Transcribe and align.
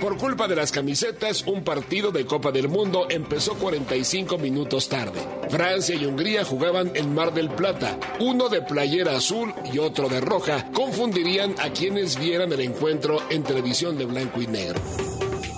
Por 0.00 0.16
culpa 0.16 0.48
de 0.48 0.56
las 0.56 0.72
camisetas, 0.72 1.42
un 1.46 1.62
partido 1.62 2.10
de 2.10 2.24
Copa 2.24 2.50
del 2.50 2.68
Mundo 2.68 3.06
empezó 3.10 3.54
45 3.56 4.38
minutos 4.38 4.88
tarde. 4.88 5.20
Francia 5.50 5.94
y 5.94 6.06
Hungría 6.06 6.42
jugaban 6.42 6.92
en 6.94 7.14
Mar 7.14 7.34
del 7.34 7.50
Plata. 7.50 7.98
Uno 8.18 8.48
de 8.48 8.62
playera 8.62 9.16
azul 9.16 9.52
y 9.70 9.78
otro 9.78 10.08
de 10.08 10.22
roja 10.22 10.70
confundirían 10.72 11.54
a 11.58 11.70
quienes 11.70 12.18
vieran 12.18 12.50
el 12.50 12.60
encuentro 12.60 13.18
en 13.28 13.42
televisión 13.42 13.98
de 13.98 14.06
blanco 14.06 14.40
y 14.40 14.46
negro. 14.46 14.80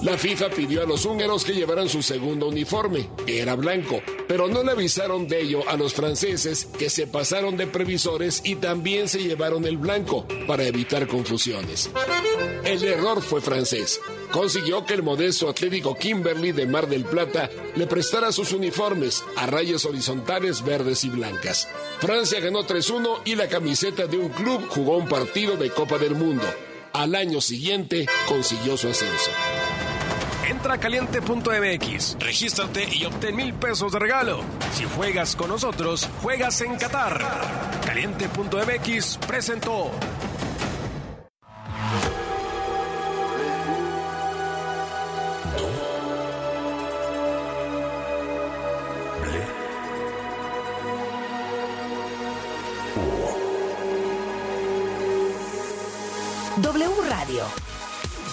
La 0.02 0.18
FIFA 0.18 0.50
pidió 0.50 0.82
a 0.82 0.86
los 0.86 1.04
húngaros 1.04 1.44
que 1.44 1.52
llevaran 1.52 1.88
su 1.88 2.02
segundo 2.02 2.48
uniforme, 2.48 3.08
que 3.24 3.40
era 3.40 3.54
blanco, 3.54 4.02
pero 4.26 4.48
no 4.48 4.64
le 4.64 4.72
avisaron 4.72 5.28
de 5.28 5.40
ello 5.40 5.68
a 5.68 5.76
los 5.76 5.94
franceses 5.94 6.66
que 6.76 6.90
se 6.90 7.06
pasaron 7.06 7.56
de 7.56 7.68
previsores 7.68 8.40
y 8.42 8.56
también 8.56 9.06
se 9.06 9.22
llevaron 9.22 9.64
el 9.64 9.76
blanco 9.76 10.26
para 10.48 10.64
evitar 10.64 11.06
confusiones. 11.06 11.88
El 12.64 12.82
error 12.82 13.22
fue 13.22 13.40
francés. 13.40 14.00
Consiguió 14.32 14.86
que 14.86 14.94
el 14.94 15.02
modesto 15.02 15.50
Atlético 15.50 15.94
Kimberly 15.94 16.52
de 16.52 16.66
Mar 16.66 16.88
del 16.88 17.04
Plata 17.04 17.50
le 17.76 17.86
prestara 17.86 18.32
sus 18.32 18.52
uniformes 18.52 19.22
a 19.36 19.46
rayas 19.46 19.84
horizontales 19.84 20.64
verdes 20.64 21.04
y 21.04 21.10
blancas. 21.10 21.68
Francia 22.00 22.40
ganó 22.40 22.66
3-1 22.66 23.20
y 23.26 23.34
la 23.34 23.48
camiseta 23.48 24.06
de 24.06 24.16
un 24.16 24.30
club 24.30 24.66
jugó 24.70 24.96
un 24.96 25.06
partido 25.06 25.56
de 25.58 25.70
Copa 25.70 25.98
del 25.98 26.14
Mundo. 26.14 26.46
Al 26.94 27.14
año 27.14 27.42
siguiente 27.42 28.06
consiguió 28.26 28.78
su 28.78 28.88
ascenso. 28.88 29.30
Entra 30.48 30.74
a 30.74 30.80
caliente.mx, 30.80 32.16
regístrate 32.18 32.88
y 32.90 33.04
obtén 33.04 33.36
mil 33.36 33.52
pesos 33.52 33.92
de 33.92 33.98
regalo. 33.98 34.40
Si 34.72 34.84
juegas 34.84 35.36
con 35.36 35.48
nosotros, 35.48 36.08
juegas 36.22 36.60
en 36.62 36.76
Qatar. 36.76 37.20
Caliente.mx 37.84 39.18
presentó. 39.26 39.90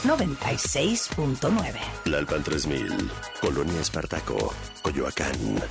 96.9. 0.09 1.79
Lalpan 2.05 2.43
3000, 2.43 3.11
Colonia 3.39 3.79
Espartaco, 3.79 4.52
Coyoacán. 4.81 5.61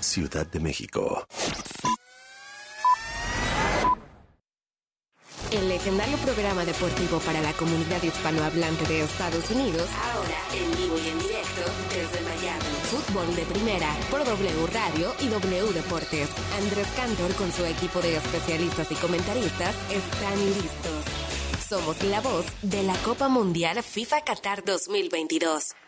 Ciudad 0.00 0.46
de 0.46 0.58
México. 0.60 1.26
El 5.52 5.68
legendario 5.68 6.16
programa 6.18 6.64
deportivo 6.64 7.18
para 7.18 7.42
la 7.42 7.52
comunidad 7.52 8.02
hispanohablante 8.02 8.86
de 8.86 9.02
Estados 9.02 9.50
Unidos, 9.50 9.86
ahora 10.14 10.38
en 10.54 10.70
vivo 10.78 10.96
y 10.96 11.08
en 11.10 11.18
directo 11.18 11.62
desde 11.90 12.24
Miami. 12.24 12.64
Fútbol 12.90 13.36
de 13.36 13.42
primera 13.42 13.94
por 14.10 14.24
W 14.24 14.66
Radio 14.72 15.12
y 15.20 15.28
W 15.28 15.72
Deportes. 15.74 16.30
Andrés 16.62 16.88
Cantor 16.96 17.34
con 17.34 17.52
su 17.52 17.62
equipo 17.66 18.00
de 18.00 18.16
especialistas 18.16 18.90
y 18.90 18.94
comentaristas 18.94 19.74
están 19.90 20.38
listos. 20.46 21.35
Somos 21.68 22.00
la 22.04 22.20
voz 22.20 22.46
de 22.62 22.84
la 22.84 22.94
Copa 23.02 23.28
Mundial 23.28 23.82
FIFA 23.82 24.20
Qatar 24.20 24.62
2022. 24.64 25.85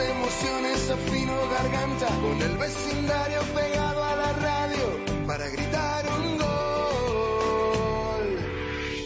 Emociones 0.00 0.90
afino 0.90 1.48
garganta, 1.50 2.08
con 2.20 2.42
el 2.42 2.56
vecindario 2.56 3.40
pegado 3.54 4.02
a 4.04 4.16
la 4.16 4.32
radio 4.34 5.00
para 5.26 5.48
gritar 5.48 6.04
un 6.20 6.38
gol. 6.38 8.38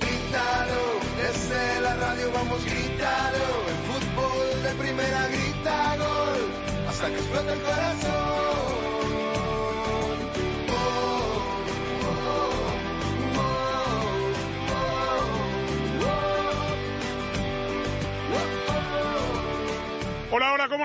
Grítalo, 0.00 1.00
desde 1.16 1.80
la 1.80 1.96
radio 1.96 2.30
vamos 2.32 2.64
gritado, 2.64 3.66
el 3.68 3.76
fútbol 3.88 4.62
de 4.62 4.70
primera 4.82 5.28
grita 5.28 5.96
gol, 5.96 6.50
hasta 6.88 7.08
que 7.08 7.16
explota 7.16 7.52
el 7.52 7.62
corazón. 7.62 8.01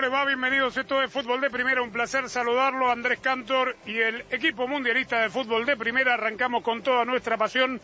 Les 0.08 0.14
va? 0.14 0.24
Bienvenidos. 0.24 0.78
Esto 0.78 1.04
es 1.04 1.12
Fútbol 1.12 1.42
de 1.42 1.50
Primera. 1.50 1.82
Un 1.82 1.92
placer 1.92 2.30
saludarlo, 2.30 2.90
Andrés 2.90 3.20
Cantor 3.20 3.76
y 3.86 3.98
el 3.98 4.24
equipo 4.32 4.66
mundialista 4.66 5.20
de 5.20 5.30
Fútbol 5.30 5.66
de 5.66 5.76
Primera. 5.76 6.14
Arrancamos 6.14 6.64
con 6.64 6.82
toda 6.82 7.04
nuestra 7.04 7.36
pasión, 7.36 7.82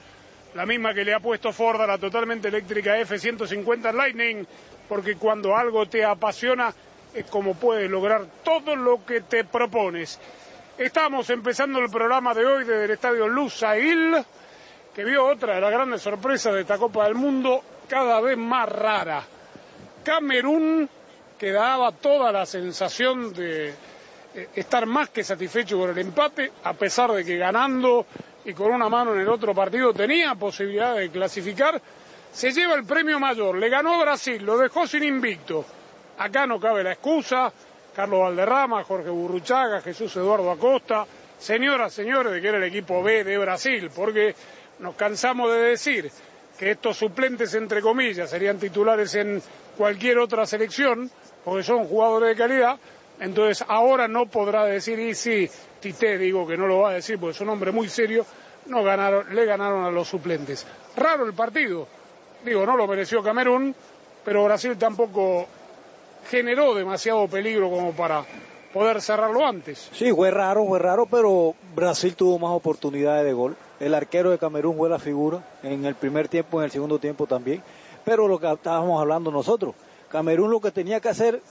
la 0.55 0.65
misma 0.65 0.93
que 0.93 1.03
le 1.03 1.13
ha 1.13 1.19
puesto 1.19 1.51
Ford 1.51 1.81
a 1.81 1.87
la 1.87 1.97
totalmente 1.97 2.47
eléctrica 2.47 2.97
F-150 2.97 3.93
Lightning, 3.93 4.47
porque 4.87 5.17
cuando 5.17 5.53
algo 5.57 5.85
te 5.87 6.05
apasiona 6.05 6.73
es 7.13 7.25
como 7.25 7.55
puedes 7.55 7.91
lograr 7.91 8.25
todo 8.41 8.73
lo 8.73 9.05
que 9.05 9.19
te 9.19 9.43
propones. 9.43 10.17
Estamos 10.77 11.29
empezando 11.29 11.79
el 11.79 11.89
programa 11.89 12.33
de 12.33 12.45
hoy 12.45 12.63
desde 12.63 12.85
el 12.85 12.91
estadio 12.91 13.27
Lusail, 13.27 14.23
que 14.95 15.03
vio 15.03 15.25
otra 15.25 15.55
de 15.55 15.61
las 15.61 15.71
grandes 15.71 16.01
sorpresas 16.01 16.53
de 16.53 16.61
esta 16.61 16.77
Copa 16.77 17.03
del 17.03 17.15
Mundo, 17.15 17.61
cada 17.89 18.21
vez 18.21 18.37
más 18.37 18.69
rara. 18.69 19.23
Camerún 20.05 20.89
que 21.43 21.51
daba 21.51 21.91
toda 21.91 22.31
la 22.31 22.45
sensación 22.45 23.33
de 23.33 23.67
eh, 24.33 24.47
estar 24.55 24.85
más 24.85 25.09
que 25.09 25.25
satisfecho 25.25 25.77
con 25.77 25.89
el 25.89 25.97
empate, 25.97 26.53
a 26.63 26.71
pesar 26.71 27.11
de 27.11 27.25
que 27.25 27.35
ganando 27.35 28.05
y 28.45 28.53
con 28.53 28.71
una 28.71 28.87
mano 28.87 29.13
en 29.13 29.19
el 29.19 29.27
otro 29.27 29.53
partido 29.53 29.93
tenía 29.93 30.35
posibilidad 30.35 30.95
de 30.95 31.09
clasificar, 31.09 31.81
se 32.31 32.53
lleva 32.53 32.75
el 32.75 32.85
premio 32.85 33.19
mayor. 33.19 33.57
Le 33.57 33.67
ganó 33.67 33.99
Brasil, 33.99 34.41
lo 34.41 34.57
dejó 34.57 34.87
sin 34.87 35.03
invicto. 35.03 35.65
Acá 36.17 36.47
no 36.47 36.61
cabe 36.61 36.81
la 36.81 36.93
excusa. 36.93 37.51
Carlos 37.93 38.21
Valderrama, 38.21 38.81
Jorge 38.85 39.09
Burruchaga, 39.09 39.81
Jesús 39.81 40.15
Eduardo 40.15 40.49
Acosta, 40.49 41.05
señoras, 41.37 41.91
señores, 41.91 42.31
de 42.31 42.41
que 42.41 42.47
era 42.47 42.57
el 42.57 42.63
equipo 42.63 43.03
B 43.03 43.25
de 43.25 43.37
Brasil, 43.37 43.91
porque 43.93 44.33
nos 44.79 44.95
cansamos 44.95 45.51
de 45.51 45.59
decir 45.59 46.09
que 46.57 46.71
estos 46.71 46.95
suplentes, 46.95 47.53
entre 47.53 47.81
comillas, 47.81 48.29
serían 48.29 48.59
titulares 48.59 49.13
en 49.15 49.41
cualquier 49.77 50.19
otra 50.19 50.45
selección, 50.45 51.09
porque 51.43 51.63
son 51.63 51.85
jugadores 51.85 52.29
de 52.29 52.35
calidad, 52.35 52.77
entonces 53.19 53.63
ahora 53.67 54.07
no 54.07 54.25
podrá 54.25 54.65
decir, 54.65 54.99
y 54.99 55.13
sí, 55.15 55.49
Tite, 55.79 56.17
digo 56.17 56.47
que 56.47 56.57
no 56.57 56.67
lo 56.67 56.79
va 56.79 56.91
a 56.91 56.93
decir 56.93 57.19
porque 57.19 57.35
es 57.35 57.41
un 57.41 57.49
hombre 57.49 57.71
muy 57.71 57.89
serio, 57.89 58.25
no 58.65 58.83
ganaron, 58.83 59.33
le 59.33 59.45
ganaron 59.45 59.83
a 59.83 59.91
los 59.91 60.07
suplentes. 60.07 60.65
Raro 60.95 61.25
el 61.25 61.33
partido, 61.33 61.87
digo, 62.45 62.65
no 62.65 62.77
lo 62.77 62.87
mereció 62.87 63.21
Camerún, 63.21 63.75
pero 64.23 64.43
Brasil 64.45 64.77
tampoco 64.77 65.47
generó 66.29 66.73
demasiado 66.73 67.27
peligro 67.27 67.69
como 67.69 67.91
para 67.91 68.25
poder 68.73 69.01
cerrarlo 69.01 69.45
antes. 69.45 69.89
Sí, 69.93 70.11
fue 70.11 70.31
raro, 70.31 70.65
fue 70.65 70.79
raro, 70.79 71.05
pero 71.05 71.53
Brasil 71.75 72.15
tuvo 72.15 72.39
más 72.39 72.51
oportunidades 72.51 73.25
de 73.25 73.33
gol. 73.33 73.55
El 73.79 73.93
arquero 73.93 74.31
de 74.31 74.37
Camerún 74.37 74.77
fue 74.77 74.89
la 74.89 74.99
figura 74.99 75.43
en 75.61 75.85
el 75.85 75.95
primer 75.95 76.27
tiempo, 76.27 76.59
en 76.59 76.65
el 76.65 76.71
segundo 76.71 76.99
tiempo 76.99 77.27
también. 77.27 77.61
Pero 78.03 78.27
lo 78.27 78.39
que 78.39 78.51
estábamos 78.51 78.99
hablando 78.99 79.31
nosotros, 79.31 79.75
Camerún 80.13 80.51
lo 80.51 80.61
que 80.61 80.69
tenía 80.69 80.99
que 80.99 81.09
hacer 81.09 81.41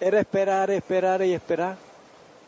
era 0.00 0.18
esperar, 0.18 0.70
esperar 0.70 1.22
y 1.22 1.34
esperar 1.34 1.76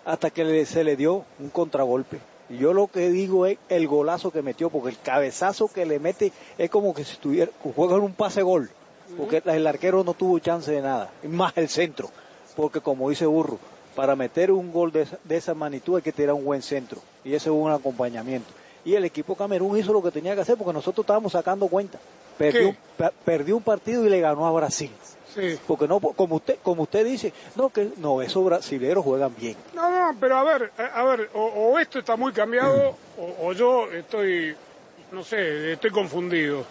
hasta 0.06 0.30
que 0.30 0.64
se 0.64 0.82
le 0.84 0.96
dio 0.96 1.24
un 1.38 1.50
contragolpe. 1.50 2.18
Y 2.48 2.56
yo 2.56 2.72
lo 2.72 2.86
que 2.86 3.10
digo 3.10 3.44
es 3.44 3.58
el 3.68 3.86
golazo 3.86 4.30
que 4.32 4.40
metió, 4.40 4.70
porque 4.70 4.88
el 4.88 4.98
cabezazo 4.98 5.68
que 5.68 5.84
le 5.84 5.98
mete 6.00 6.32
es 6.56 6.70
como 6.70 6.94
que 6.94 7.04
si 7.04 7.12
estuviera, 7.12 7.52
juega 7.76 7.96
en 7.96 8.00
un 8.00 8.14
pase 8.14 8.40
gol, 8.42 8.70
porque 9.18 9.42
el 9.44 9.66
arquero 9.66 10.02
no 10.02 10.14
tuvo 10.14 10.38
chance 10.38 10.72
de 10.72 10.80
nada, 10.80 11.10
más 11.28 11.52
el 11.56 11.68
centro, 11.68 12.08
porque 12.56 12.80
como 12.80 13.10
dice 13.10 13.26
Burro, 13.26 13.58
para 13.94 14.16
meter 14.16 14.50
un 14.52 14.72
gol 14.72 14.90
de 14.92 15.02
esa, 15.02 15.18
de 15.24 15.36
esa 15.36 15.52
magnitud 15.52 15.96
hay 15.96 16.02
que 16.02 16.10
tirar 16.12 16.34
un 16.34 16.44
buen 16.46 16.62
centro, 16.62 17.00
y 17.22 17.34
ese 17.34 17.50
es 17.50 17.54
un 17.54 17.70
acompañamiento. 17.70 18.48
Y 18.82 18.94
el 18.94 19.04
equipo 19.04 19.34
Camerún 19.34 19.76
hizo 19.76 19.92
lo 19.92 20.02
que 20.02 20.10
tenía 20.10 20.34
que 20.34 20.40
hacer, 20.40 20.56
porque 20.56 20.72
nosotros 20.72 21.04
estábamos 21.04 21.32
sacando 21.32 21.68
cuenta. 21.68 21.98
Perdió, 22.38 22.74
pe- 22.96 23.10
perdió 23.26 23.56
un 23.58 23.62
partido 23.62 24.06
y 24.06 24.08
le 24.08 24.20
ganó 24.20 24.46
a 24.46 24.52
Brasil. 24.52 24.90
Sí. 25.34 25.58
Porque 25.66 25.86
no, 25.86 26.00
como 26.00 26.36
usted, 26.36 26.58
como 26.62 26.82
usted 26.82 27.04
dice, 27.04 27.32
no, 27.56 27.70
que 27.70 27.90
no, 27.98 28.20
esos 28.22 28.44
brasileros 28.44 29.04
juegan 29.04 29.34
bien. 29.38 29.56
No, 29.74 29.88
no, 29.88 30.18
pero 30.18 30.36
a 30.36 30.44
ver, 30.44 30.72
a, 30.76 31.00
a 31.00 31.04
ver, 31.04 31.30
o, 31.34 31.40
o 31.44 31.78
esto 31.78 31.98
está 32.00 32.16
muy 32.16 32.32
cambiado 32.32 32.96
o, 33.18 33.46
o 33.48 33.52
yo 33.52 33.90
estoy, 33.92 34.54
no 35.12 35.22
sé, 35.22 35.72
estoy 35.72 35.90
confundido. 35.90 36.64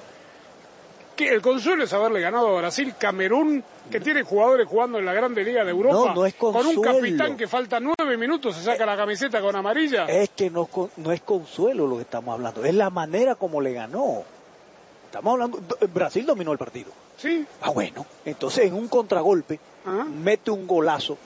que 1.16 1.30
el 1.30 1.42
consuelo 1.42 1.84
es 1.84 1.94
haberle 1.94 2.22
ganado 2.22 2.48
a 2.56 2.60
Brasil, 2.62 2.94
Camerún, 2.98 3.64
que 3.92 4.00
tiene 4.00 4.24
jugadores 4.24 4.68
jugando 4.68 5.00
en 5.00 5.06
la 5.06 5.14
Grande 5.14 5.44
Liga 5.44 5.64
de 5.66 5.72
Europa, 5.72 5.96
No, 5.96 6.14
no 6.14 6.26
es 6.26 6.34
con 6.36 6.56
un 6.56 6.82
capitán 6.82 7.36
que 7.38 7.48
falta 7.48 7.80
nueve 7.80 8.18
minutos, 8.18 8.56
se 8.56 8.64
saca 8.64 8.86
la 8.86 8.96
camiseta 8.96 9.42
con 9.42 9.56
amarilla. 9.56 10.06
Es 10.06 10.30
que 10.30 10.50
no, 10.50 10.70
no 10.98 11.12
es 11.12 11.22
consuelo 11.22 11.88
lo 11.88 11.96
que 11.96 12.04
estamos 12.04 12.34
hablando, 12.34 12.64
es 12.64 12.74
la 12.76 12.90
manera 12.90 13.36
como 13.36 13.60
le 13.62 13.74
ganó. 13.74 14.24
Estamos 15.06 15.34
hablando, 15.34 15.60
Brasil 15.94 16.26
dominó 16.26 16.52
el 16.52 16.58
partido. 16.58 16.92
Sí, 17.22 17.46
Ah, 17.62 17.72
bueno, 17.72 18.06
entonces 18.26 18.66
en 18.66 18.74
un 18.74 18.88
contragolpe 18.88 19.60
Ajá. 19.86 20.06
mete 20.06 20.52
un 20.52 20.66
golazo. 20.68 21.18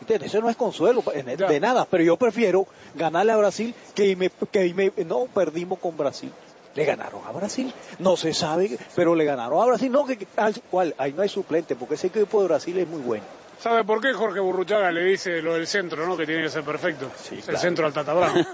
¿Entiendes? 0.00 0.28
Eso 0.32 0.40
no 0.40 0.48
es 0.50 0.56
consuelo 0.56 1.02
de, 1.02 1.36
Ya. 1.36 1.60
nada, 1.60 1.84
pero 1.90 2.04
yo 2.04 2.16
prefiero 2.16 2.66
ganarle 2.94 3.32
a 3.32 3.36
Brasil 3.36 3.74
que, 3.94 4.14
me, 4.16 4.30
que 4.50 4.72
me- 4.74 4.92
no 5.04 5.24
perdimos 5.26 5.78
con 5.80 5.96
Brasil. 5.96 6.30
Le 6.74 6.84
ganaron 6.84 7.20
a 7.26 7.32
Brasil, 7.32 7.72
no 7.98 8.16
se 8.16 8.32
sabe, 8.32 8.78
pero 8.94 9.14
le 9.16 9.24
ganaron 9.24 9.60
a 9.60 9.66
Brasil. 9.66 9.90
No, 9.90 10.06
que, 10.06 10.26
al- 10.36 10.54
¿cuál? 10.70 10.94
Ahí 10.98 11.12
no 11.12 11.22
hay 11.22 11.28
suplente, 11.28 11.74
porque 11.74 11.94
ese 11.96 12.06
equipo 12.08 12.40
de 12.42 12.46
Brasil 12.48 12.78
es 12.78 12.86
muy 12.86 13.00
bueno. 13.00 13.24
¿Sabe 13.58 13.82
por 13.82 14.00
qué 14.00 14.12
Jorge 14.12 14.38
Burruchaga 14.38 14.92
le 14.92 15.04
dice 15.04 15.42
lo 15.42 15.54
del 15.54 15.66
centro, 15.66 16.06
no? 16.06 16.16
Que 16.16 16.24
tiene 16.24 16.42
que 16.42 16.48
ser 16.48 16.62
perfecto. 16.62 17.10
el 17.32 17.42
claro. 17.42 17.58
centro 17.58 17.86
al 17.86 17.92
Tata 17.92 18.14
Brown. 18.14 18.38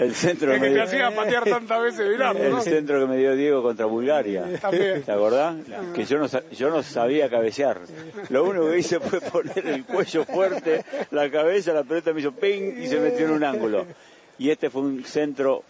El 0.00 0.14
centro 0.14 0.52
que 0.52 0.54
que 0.54 0.60
me 0.60 0.68
te 0.68 0.74
dio, 0.74 0.84
hacía 0.84 1.14
patear 1.14 1.44
tantas 1.44 1.82
veces 1.82 2.00
el 2.00 2.50
¿no? 2.50 2.60
centro 2.60 3.00
que 3.00 3.06
me 3.06 3.16
dio 3.16 3.34
Diego 3.34 3.62
contra 3.62 3.86
Bulgaria. 3.86 4.44
También. 4.60 5.02
¿Te 5.02 5.12
acordás? 5.12 5.56
Que 5.94 6.04
yo 6.04 6.18
no, 6.18 6.26
yo 6.50 6.70
no 6.70 6.82
sabía 6.82 7.30
cabecear. 7.30 7.80
Lo 8.28 8.44
único 8.44 8.70
que 8.70 8.78
hice 8.78 9.00
fue 9.00 9.20
poner 9.20 9.66
el 9.66 9.84
cuello 9.84 10.24
fuerte, 10.24 10.84
la 11.10 11.30
cabeza, 11.30 11.72
la 11.72 11.84
pelota 11.84 12.12
me 12.12 12.20
hizo 12.20 12.32
ping 12.32 12.78
y 12.78 12.86
se 12.86 13.00
metió 13.00 13.26
en 13.26 13.32
un 13.32 13.44
ángulo. 13.44 13.86
Y 14.38 14.50
este 14.50 14.68
fue 14.68 14.82
un 14.82 15.04
centro 15.04 15.64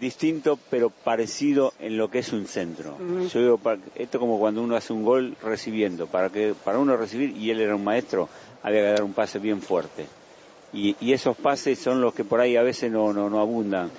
distinto 0.00 0.58
pero 0.70 0.90
parecido 0.90 1.72
en 1.78 1.96
lo 1.96 2.10
que 2.10 2.20
es 2.20 2.32
un 2.32 2.46
centro. 2.46 2.96
Yo 3.32 3.40
digo, 3.40 3.60
esto 3.94 4.18
como 4.18 4.38
cuando 4.38 4.62
uno 4.62 4.76
hace 4.76 4.92
un 4.92 5.04
gol 5.04 5.36
recibiendo. 5.42 6.06
Para 6.06 6.30
que 6.30 6.54
para 6.64 6.78
uno 6.78 6.96
recibir, 6.96 7.36
y 7.36 7.50
él 7.50 7.60
era 7.60 7.74
un 7.74 7.84
maestro, 7.84 8.28
había 8.62 8.80
que 8.80 8.90
dar 8.90 9.02
un 9.02 9.12
pase 9.12 9.38
bien 9.38 9.62
fuerte. 9.62 10.06
Y, 10.72 10.96
y 11.00 11.12
esos 11.12 11.36
pases 11.36 11.78
son 11.78 12.00
los 12.00 12.14
que 12.14 12.24
por 12.24 12.40
ahí 12.40 12.56
a 12.56 12.62
veces 12.62 12.90
no, 12.90 13.12
no, 13.12 13.30
no 13.30 13.40
abundan. 13.40 13.90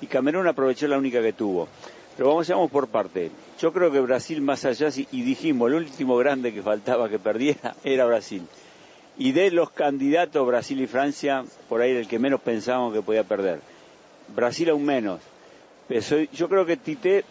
Y 0.00 0.06
Camerún 0.06 0.46
aprovechó 0.46 0.88
la 0.88 0.98
única 0.98 1.20
que 1.22 1.32
tuvo. 1.32 1.68
Pero 2.16 2.28
vamos, 2.28 2.48
vamos 2.48 2.70
por 2.70 2.88
parte. 2.88 3.30
Yo 3.60 3.72
creo 3.72 3.90
que 3.90 4.00
Brasil 4.00 4.40
más 4.42 4.64
allá, 4.64 4.88
y 5.10 5.22
dijimos, 5.22 5.68
el 5.68 5.76
último 5.76 6.16
grande 6.16 6.52
que 6.52 6.62
faltaba 6.62 7.08
que 7.08 7.18
perdiera 7.18 7.74
era 7.84 8.04
Brasil. 8.06 8.42
Y 9.18 9.32
de 9.32 9.50
los 9.50 9.70
candidatos, 9.70 10.46
Brasil 10.46 10.80
y 10.80 10.86
Francia, 10.86 11.44
por 11.68 11.80
ahí 11.80 11.90
era 11.90 12.00
el 12.00 12.08
que 12.08 12.18
menos 12.18 12.40
pensábamos 12.40 12.94
que 12.94 13.02
podía 13.02 13.24
perder. 13.24 13.60
Brasil 14.34 14.70
aún 14.70 14.84
menos. 14.84 15.20
Yo 16.32 16.48
creo 16.48 16.64
que 16.64 16.76
Tite, 16.76 17.24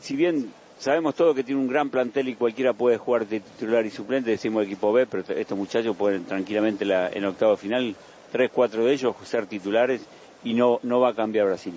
si 0.00 0.16
bien 0.16 0.50
sabemos 0.78 1.14
todo 1.14 1.34
que 1.34 1.44
tiene 1.44 1.60
un 1.60 1.68
gran 1.68 1.88
plantel 1.90 2.28
y 2.28 2.34
cualquiera 2.34 2.72
puede 2.72 2.98
jugar 2.98 3.26
de 3.26 3.40
titular 3.40 3.86
y 3.86 3.90
suplente, 3.90 4.30
decimos 4.30 4.64
equipo 4.64 4.92
B, 4.92 5.06
pero 5.06 5.24
estos 5.38 5.56
muchachos 5.56 5.96
pueden 5.96 6.24
tranquilamente 6.24 6.84
la- 6.84 7.08
en 7.08 7.24
octavo 7.24 7.56
final, 7.56 7.94
tres, 8.32 8.50
cuatro 8.52 8.84
de 8.84 8.92
ellos 8.92 9.14
ser 9.24 9.46
titulares 9.46 10.02
y 10.44 10.54
no, 10.54 10.80
no 10.82 11.00
va 11.00 11.10
a 11.10 11.14
cambiar 11.14 11.46
Brasil. 11.46 11.74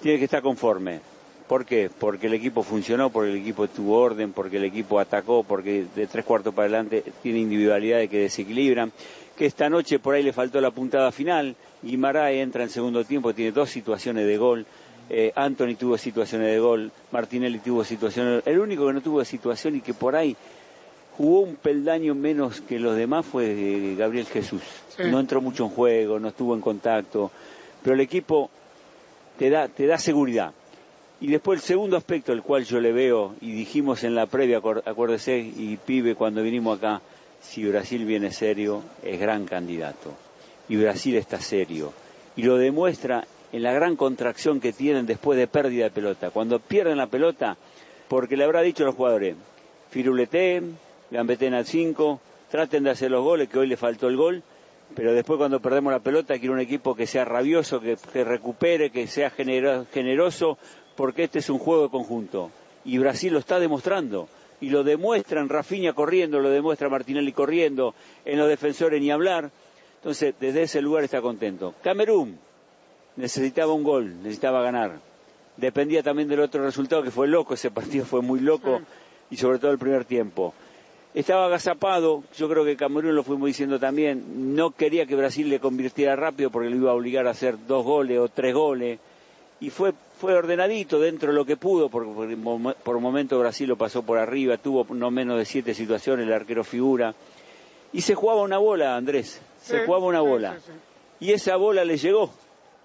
Tiene 0.00 0.18
que 0.18 0.24
estar 0.24 0.42
conforme. 0.42 1.00
¿Por 1.48 1.66
qué? 1.66 1.90
Porque 1.98 2.28
el 2.28 2.34
equipo 2.34 2.62
funcionó, 2.62 3.10
porque 3.10 3.32
el 3.32 3.38
equipo 3.38 3.66
tuvo 3.66 3.98
orden, 3.98 4.32
porque 4.32 4.58
el 4.58 4.64
equipo 4.64 5.00
atacó, 5.00 5.42
porque 5.42 5.84
de 5.96 6.06
tres 6.06 6.24
cuartos 6.24 6.54
para 6.54 6.66
adelante 6.68 7.02
tiene 7.24 7.40
individualidades 7.40 8.08
que 8.08 8.20
desequilibran. 8.20 8.92
Que 9.36 9.46
esta 9.46 9.68
noche 9.68 9.98
por 9.98 10.14
ahí 10.14 10.22
le 10.22 10.32
faltó 10.32 10.60
la 10.60 10.70
puntada 10.70 11.10
final. 11.10 11.56
Guimaraes 11.82 12.40
entra 12.40 12.62
en 12.62 12.70
segundo 12.70 13.04
tiempo, 13.04 13.34
tiene 13.34 13.50
dos 13.50 13.68
situaciones 13.68 14.26
de 14.28 14.36
gol. 14.36 14.64
Eh, 15.12 15.32
Anthony 15.34 15.74
tuvo 15.74 15.98
situaciones 15.98 16.48
de 16.48 16.60
gol. 16.60 16.92
Martinelli 17.10 17.58
tuvo 17.58 17.82
situaciones. 17.84 18.42
El 18.46 18.60
único 18.60 18.86
que 18.86 18.92
no 18.92 19.00
tuvo 19.00 19.24
situación 19.24 19.76
y 19.76 19.80
que 19.80 19.92
por 19.92 20.14
ahí 20.14 20.36
jugó 21.16 21.40
un 21.40 21.56
peldaño 21.56 22.14
menos 22.14 22.60
que 22.60 22.78
los 22.78 22.96
demás 22.96 23.26
fue 23.26 23.46
eh, 23.50 23.96
Gabriel 23.96 24.26
Jesús. 24.26 24.62
Sí. 24.96 25.02
No 25.10 25.18
entró 25.18 25.40
mucho 25.40 25.64
en 25.64 25.70
juego, 25.70 26.20
no 26.20 26.28
estuvo 26.28 26.54
en 26.54 26.60
contacto. 26.60 27.32
Pero 27.82 27.94
el 27.94 28.00
equipo 28.00 28.50
te 29.36 29.50
da, 29.50 29.66
te 29.66 29.86
da 29.86 29.98
seguridad. 29.98 30.52
Y 31.20 31.26
después 31.26 31.60
el 31.60 31.66
segundo 31.66 31.96
aspecto, 31.96 32.32
el 32.32 32.42
cual 32.42 32.64
yo 32.64 32.80
le 32.80 32.92
veo, 32.92 33.34
y 33.40 33.52
dijimos 33.52 34.04
en 34.04 34.14
la 34.14 34.26
previa, 34.26 34.58
acuérdese, 34.58 35.38
y 35.38 35.76
pibe, 35.84 36.14
cuando 36.14 36.42
vinimos 36.42 36.78
acá, 36.78 37.02
si 37.42 37.64
Brasil 37.66 38.06
viene 38.06 38.32
serio, 38.32 38.82
es 39.02 39.20
gran 39.20 39.44
candidato. 39.44 40.14
Y 40.68 40.76
Brasil 40.76 41.16
está 41.16 41.40
serio. 41.40 41.92
Y 42.36 42.42
lo 42.44 42.56
demuestra 42.56 43.26
en 43.52 43.62
la 43.62 43.72
gran 43.72 43.96
contracción 43.96 44.60
que 44.60 44.72
tienen 44.72 45.06
después 45.06 45.38
de 45.38 45.46
pérdida 45.46 45.84
de 45.84 45.90
pelota. 45.90 46.30
Cuando 46.30 46.58
pierden 46.60 46.98
la 46.98 47.06
pelota, 47.08 47.56
porque 48.08 48.36
le 48.36 48.44
habrá 48.44 48.62
dicho 48.62 48.82
a 48.84 48.86
los 48.86 48.94
jugadores, 48.94 49.36
firuleteen, 49.90 50.78
gambeten 51.10 51.54
al 51.54 51.66
5, 51.66 52.20
traten 52.50 52.84
de 52.84 52.90
hacer 52.90 53.10
los 53.10 53.22
goles, 53.24 53.48
que 53.48 53.58
hoy 53.58 53.66
le 53.66 53.76
faltó 53.76 54.08
el 54.08 54.16
gol, 54.16 54.42
pero 54.94 55.12
después 55.12 55.38
cuando 55.38 55.60
perdemos 55.60 55.92
la 55.92 56.00
pelota 56.00 56.38
quiero 56.38 56.54
un 56.54 56.60
equipo 56.60 56.94
que 56.94 57.06
sea 57.06 57.24
rabioso, 57.24 57.80
que, 57.80 57.96
recupere, 58.24 58.90
que 58.90 59.06
sea 59.06 59.30
genero- 59.30 59.86
generoso, 59.92 60.58
porque 60.96 61.24
este 61.24 61.38
es 61.40 61.50
un 61.50 61.58
juego 61.58 61.84
de 61.84 61.90
conjunto. 61.90 62.50
Y 62.84 62.98
Brasil 62.98 63.32
lo 63.32 63.38
está 63.38 63.58
demostrando. 63.60 64.28
Y 64.62 64.68
lo 64.68 64.84
demuestran 64.84 65.48
Rafinha 65.48 65.94
corriendo, 65.94 66.38
lo 66.40 66.50
demuestra 66.50 66.90
Martinelli 66.90 67.32
corriendo, 67.32 67.94
en 68.26 68.38
los 68.38 68.46
defensores 68.48 69.00
ni 69.00 69.10
hablar. 69.10 69.50
Entonces, 69.96 70.34
desde 70.38 70.62
ese 70.64 70.82
lugar 70.82 71.02
está 71.04 71.22
contento. 71.22 71.74
Camerún 71.82 72.38
necesitaba 73.20 73.72
un 73.72 73.82
gol, 73.84 74.22
necesitaba 74.22 74.62
ganar. 74.62 74.98
Dependía 75.56 76.02
también 76.02 76.28
del 76.28 76.40
otro 76.40 76.64
resultado, 76.64 77.02
que 77.02 77.10
fue 77.10 77.28
loco, 77.28 77.54
ese 77.54 77.70
partido 77.70 78.04
fue 78.04 78.22
muy 78.22 78.40
loco, 78.40 78.80
y 79.30 79.36
sobre 79.36 79.58
todo 79.58 79.70
el 79.70 79.78
primer 79.78 80.04
tiempo. 80.04 80.54
Estaba 81.12 81.46
agazapado, 81.46 82.22
yo 82.36 82.48
creo 82.48 82.64
que 82.64 82.76
Camerún 82.76 83.14
lo 83.16 83.24
fuimos 83.24 83.48
diciendo 83.48 83.78
también, 83.80 84.54
no 84.54 84.70
quería 84.70 85.06
que 85.06 85.16
Brasil 85.16 85.48
le 85.48 85.58
convirtiera 85.58 86.14
rápido 86.14 86.50
porque 86.50 86.70
lo 86.70 86.76
iba 86.76 86.90
a 86.92 86.94
obligar 86.94 87.26
a 87.26 87.30
hacer 87.30 87.56
dos 87.66 87.84
goles 87.84 88.18
o 88.18 88.28
tres 88.28 88.54
goles, 88.54 88.98
y 89.60 89.70
fue, 89.70 89.92
fue 90.18 90.34
ordenadito 90.34 90.98
dentro 91.00 91.30
de 91.32 91.34
lo 91.36 91.44
que 91.44 91.56
pudo, 91.56 91.88
porque 91.90 92.36
por, 92.36 92.74
por 92.76 93.00
momento 93.00 93.38
Brasil 93.38 93.68
lo 93.68 93.76
pasó 93.76 94.02
por 94.02 94.18
arriba, 94.18 94.56
tuvo 94.56 94.86
no 94.94 95.10
menos 95.10 95.36
de 95.36 95.44
siete 95.44 95.74
situaciones, 95.74 96.26
el 96.26 96.32
arquero 96.32 96.64
figura, 96.64 97.14
y 97.92 98.00
se 98.02 98.14
jugaba 98.14 98.42
una 98.42 98.58
bola, 98.58 98.96
Andrés, 98.96 99.40
se 99.60 99.78
Sí, 99.80 99.82
jugaba 99.84 100.06
una 100.06 100.20
bola, 100.20 100.54
sí, 100.54 100.66
sí. 100.66 101.26
y 101.26 101.32
esa 101.32 101.56
bola 101.56 101.84
le 101.84 101.98
llegó, 101.98 102.30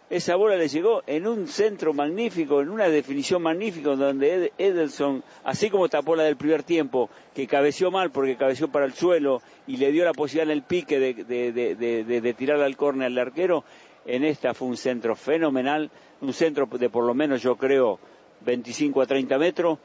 esa 0.09 0.35
bola 0.35 0.55
le 0.55 0.67
llegó 0.67 1.01
en 1.07 1.25
un 1.27 1.47
centro 1.47 1.93
magnífico, 1.93 2.61
en 2.61 2.69
una 2.69 2.87
definición 2.89 3.41
magnífica, 3.41 3.95
donde 3.95 4.33
Ed- 4.35 4.51
Edelson, 4.57 5.23
así 5.43 5.69
como 5.69 5.89
tapó 5.89 6.15
la 6.15 6.23
del 6.23 6.35
primer 6.37 6.61
tiempo, 6.63 7.09
que 7.33 7.47
cabeció 7.47 7.89
mal 7.89 8.11
porque 8.11 8.35
cabeció 8.37 8.67
para 8.67 8.85
el 8.85 8.93
suelo 8.93 9.41
y 9.65 9.77
le 9.77 9.91
dio 9.91 10.05
la 10.05 10.13
posibilidad 10.13 10.51
en 10.51 10.57
el 10.57 10.63
pique 10.63 10.99
de, 10.99 11.13
de, 11.15 11.51
de, 11.51 11.75
de- 11.75 12.03
de- 12.03 12.21
de 12.21 12.33
tirar 12.35 12.61
al 12.61 12.77
córner 12.77 13.07
al 13.07 13.17
arquero, 13.17 13.63
en 14.05 14.23
esta 14.23 14.53
fue 14.53 14.67
un 14.67 14.77
centro 14.77 15.15
fenomenal, 15.15 15.89
un 16.21 16.33
centro 16.33 16.67
de 16.67 16.89
por 16.89 17.03
lo 17.03 17.15
menos 17.15 17.41
yo 17.41 17.55
creo 17.57 17.97
25 18.41 19.01
a 19.01 19.05
30 19.07 19.37
metros, 19.39 19.79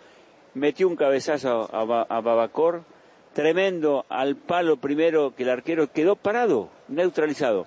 metió 0.53 0.87
un 0.87 0.97
cabezazo 0.97 1.69
a, 1.73 1.81
a 2.03 2.21
Babacor, 2.21 2.83
tremendo 3.33 4.05
al 4.11 4.37
palo 4.37 4.77
primero 4.77 5.35
que 5.35 5.45
el 5.45 5.49
arquero 5.51 5.91
quedó 5.91 6.17
parado, 6.17 6.69
neutralizado. 6.89 7.67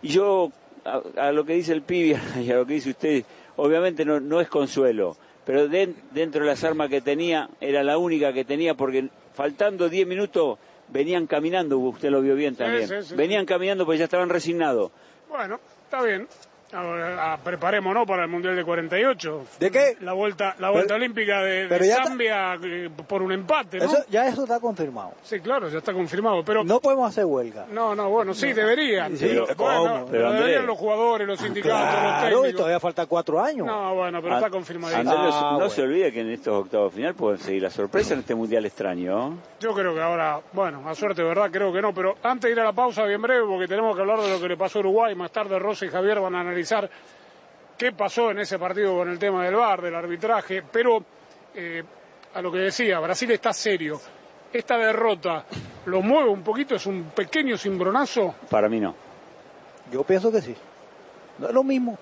Y 0.00 0.08
yo, 0.08 0.50
a, 0.86 1.28
a 1.28 1.32
lo 1.32 1.44
que 1.44 1.54
dice 1.54 1.72
el 1.72 1.82
pibe 1.82 2.18
y 2.44 2.50
a 2.50 2.56
lo 2.56 2.66
que 2.66 2.74
dice 2.74 2.90
usted, 2.90 3.24
obviamente 3.56 4.04
no, 4.04 4.20
no 4.20 4.40
es 4.40 4.48
consuelo, 4.48 5.16
pero 5.44 5.68
den- 5.68 5.96
dentro 6.12 6.42
de 6.42 6.46
las 6.48 6.62
armas 6.64 6.88
que 6.88 7.00
tenía, 7.00 7.48
era 7.60 7.82
la 7.82 7.98
única 7.98 8.32
que 8.32 8.44
tenía, 8.44 8.74
porque 8.74 9.08
faltando 9.34 9.88
10 9.88 10.06
minutos 10.06 10.58
venían 10.88 11.26
caminando, 11.26 11.78
usted 11.78 12.10
lo 12.10 12.20
vio 12.22 12.34
bien 12.36 12.54
también, 12.56 12.88
sí, 12.88 12.94
sí, 13.02 13.08
sí. 13.10 13.14
venían 13.16 13.44
caminando 13.46 13.84
porque 13.84 13.98
ya 13.98 14.04
estaban 14.04 14.28
resignados. 14.28 14.92
Bueno, 15.28 15.58
está 15.84 16.02
bien. 16.02 16.28
Ahora, 16.72 17.32
ah, 17.32 17.38
preparémonos 17.42 18.06
para 18.06 18.24
el 18.24 18.28
Mundial 18.28 18.56
de 18.56 18.64
48. 18.64 19.44
¿De 19.60 19.70
qué? 19.70 19.96
La 20.00 20.12
vuelta, 20.14 20.56
la 20.58 20.70
vuelta 20.70 20.94
Pero- 20.94 20.96
olímpica 21.04 21.40
de, 21.42 21.64
está- 21.66 22.04
Zambia 22.04 22.54
eh, 22.62 22.90
por 23.06 23.22
un 23.22 23.32
empate, 23.32 23.78
¿no? 23.78 23.84
Eso, 23.84 23.98
ya 24.10 24.26
eso 24.26 24.42
está 24.42 24.58
confirmado. 24.60 25.12
Sí, 25.22 25.38
claro, 25.40 25.68
ya 25.68 25.78
está 25.78 25.92
confirmado. 25.92 26.42
Pero 26.44 26.64
No 26.64 26.80
podemos 26.80 27.08
hacer 27.08 27.24
huelga. 27.24 27.66
no, 27.70 27.94
no, 27.94 28.10
bueno, 28.10 28.34
sí, 28.34 28.52
deberían. 28.52 29.16
Sí, 29.16 29.26
pero, 29.28 29.46
bueno, 29.56 30.06
pero 30.10 30.28
Pero, 30.28 30.32
deberían 30.32 30.66
los 30.66 30.76
jugadores, 30.76 31.26
los 31.28 31.38
sindicatos, 31.38 31.78
Claro, 31.78 32.02
los 32.02 32.28
y 32.28 32.32
técnicos. 32.42 32.56
todavía 32.58 32.80
falta 32.80 33.06
cuatro 33.06 33.40
años. 33.40 33.66
No, 33.66 33.94
bueno, 33.94 34.20
pero 34.20 34.34
está 34.36 34.50
confirmado. 34.50 34.96
Andrés, 34.96 35.18
no 35.18 35.32
se- 35.32 35.38
Ah, 35.38 35.42
no 35.42 35.54
bueno. 35.58 35.70
se 35.70 35.82
olvide 35.82 36.12
que 36.12 36.20
en 36.20 36.30
estos 36.30 36.54
octavos 36.64 36.92
de 36.92 36.96
final 36.96 37.14
pueden 37.14 37.38
seguir 37.38 37.62
la 37.62 37.70
sorpresa 37.70 38.14
en 38.14 38.20
este 38.20 38.34
mundial 38.34 38.66
extraño. 38.66 39.38
Yo 39.60 39.72
creo 39.72 39.94
que 39.94 40.00
ahora, 40.02 40.40
bueno, 40.52 40.82
a 40.88 40.94
suerte, 40.94 41.22
¿verdad? 41.22 41.48
Creo 41.52 41.72
que 41.72 41.80
no, 41.80 41.94
pero 41.94 42.16
antes 42.22 42.48
de 42.48 42.52
ir 42.52 42.60
a 42.60 42.64
la 42.64 42.72
pausa, 42.72 43.04
bien 43.04 43.22
breve, 43.22 43.46
porque 43.46 43.68
tenemos 43.68 43.94
que 43.94 44.02
hablar 44.02 44.18
de 44.20 44.30
lo 44.30 44.40
que 44.40 44.48
le 44.48 44.56
pasó 44.56 44.78
a 44.78 44.80
Uruguay. 44.80 45.14
Más 45.14 45.30
tarde 45.30 45.58
Rosa 45.58 45.86
y 45.86 45.88
Javier 45.88 46.20
van 46.20 46.34
a 46.34 46.40
analizar 46.40 46.56
qué 47.76 47.92
pasó 47.92 48.30
en 48.30 48.40
ese 48.40 48.58
partido 48.58 48.96
con 48.96 49.10
el 49.10 49.18
tema 49.18 49.44
del 49.44 49.54
VAR, 49.54 49.82
del 49.82 49.94
arbitraje, 49.94 50.62
pero 50.70 51.04
eh, 51.54 51.82
a 52.34 52.42
lo 52.42 52.50
que 52.52 52.58
decía, 52.58 52.98
Brasil 53.00 53.30
está 53.30 53.52
serio. 53.52 54.00
Esta 54.52 54.78
derrota 54.78 55.44
lo 55.86 56.02
mueve 56.02 56.30
un 56.30 56.42
poquito, 56.42 56.74
es 56.74 56.86
un 56.86 57.10
pequeño 57.14 57.58
cimbronazo. 57.58 58.34
Para 58.48 58.68
mí 58.68 58.80
no. 58.80 58.94
Yo 59.92 60.04
pienso 60.04 60.32
que 60.32 60.40
sí. 60.40 60.54
No 61.38 61.48
es 61.48 61.54
lo 61.54 61.64
mismo. 61.64 61.98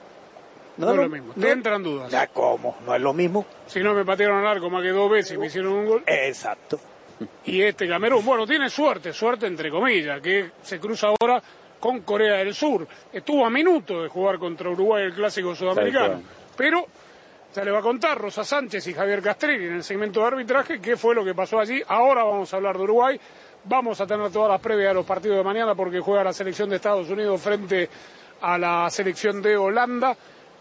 No, 0.77 0.91
es 0.91 0.97
lo 0.97 1.09
mismo. 1.09 1.33
Te 1.35 1.51
entran 1.51 1.83
dudas. 1.83 2.11
Ya, 2.11 2.27
¿cómo? 2.27 2.77
No 2.85 2.95
es 2.95 3.01
lo 3.01 3.13
mismo. 3.13 3.47
Si 3.67 3.81
no 3.81 3.95
me 3.95 4.05
patearon 4.05 4.41
al 4.41 4.47
arco 4.47 4.71
más 4.71 4.83
que 4.83 4.91
dos 4.91 5.11
veces 5.11 5.33
y 5.33 5.39
me 5.39 5.47
hicieron 5.47 5.73
un 5.73 5.87
gol. 5.87 6.03
Exacto. 6.07 6.81
Y 7.45 7.63
este 7.63 7.89
Camerún, 7.89 8.25
bueno, 8.25 8.47
tiene 8.47 8.69
suerte, 8.69 9.13
suerte 9.13 9.47
entre 9.47 9.71
comillas, 9.71 10.21
que 10.21 10.51
se 10.63 10.81
cruza 10.81 11.09
ahora 11.09 11.41
con 11.85 12.01
Corea 12.01 12.37
del 12.37 12.55
Sur. 12.55 12.89
Estuvo 13.13 13.45
a 13.45 13.51
minuto 13.51 14.03
de 14.03 14.09
jugar 14.09 14.39
contra 14.39 14.71
Uruguay 14.71 15.05
el 15.05 15.13
clásico 15.13 15.55
sudamericano. 15.55 16.23
Pero 16.57 16.87
se 17.53 17.63
le 17.63 17.71
va 17.71 17.81
a 17.81 17.83
contar 17.83 18.17
Rosa 18.17 18.43
Sánchez 18.43 18.87
y 18.87 18.95
Javier 18.95 19.21
Castrilli 19.21 19.67
en 19.67 19.75
el 19.75 19.85
segmento 19.85 20.21
de 20.21 20.29
arbitraje 20.29 20.81
qué 20.81 20.97
fue 20.97 21.15
lo 21.15 21.23
que 21.23 21.35
pasó 21.35 21.61
allí. 21.61 21.83
Ahora 21.87 22.25
vamos 22.25 22.51
a 22.55 22.57
hablar 22.57 22.79
de 22.79 22.85
Uruguay. 22.85 23.21
Vamos 23.65 24.01
a 24.01 24.07
tener 24.07 24.33
todas 24.33 24.51
las 24.51 24.63
previas 24.63 24.89
de 24.89 24.95
los 24.95 25.05
partidos 25.05 25.37
de 25.37 25.45
mañana 25.45 25.75
porque 25.75 26.01
juega 26.01 26.25
la 26.25 26.33
selección 26.33 26.71
de 26.71 26.77
Estados 26.77 27.11
Unidos 27.11 27.39
frente 27.43 27.91
a 28.41 28.57
la 28.57 28.89
selección 28.89 29.43
de 29.43 29.55
Holanda. 29.55 30.17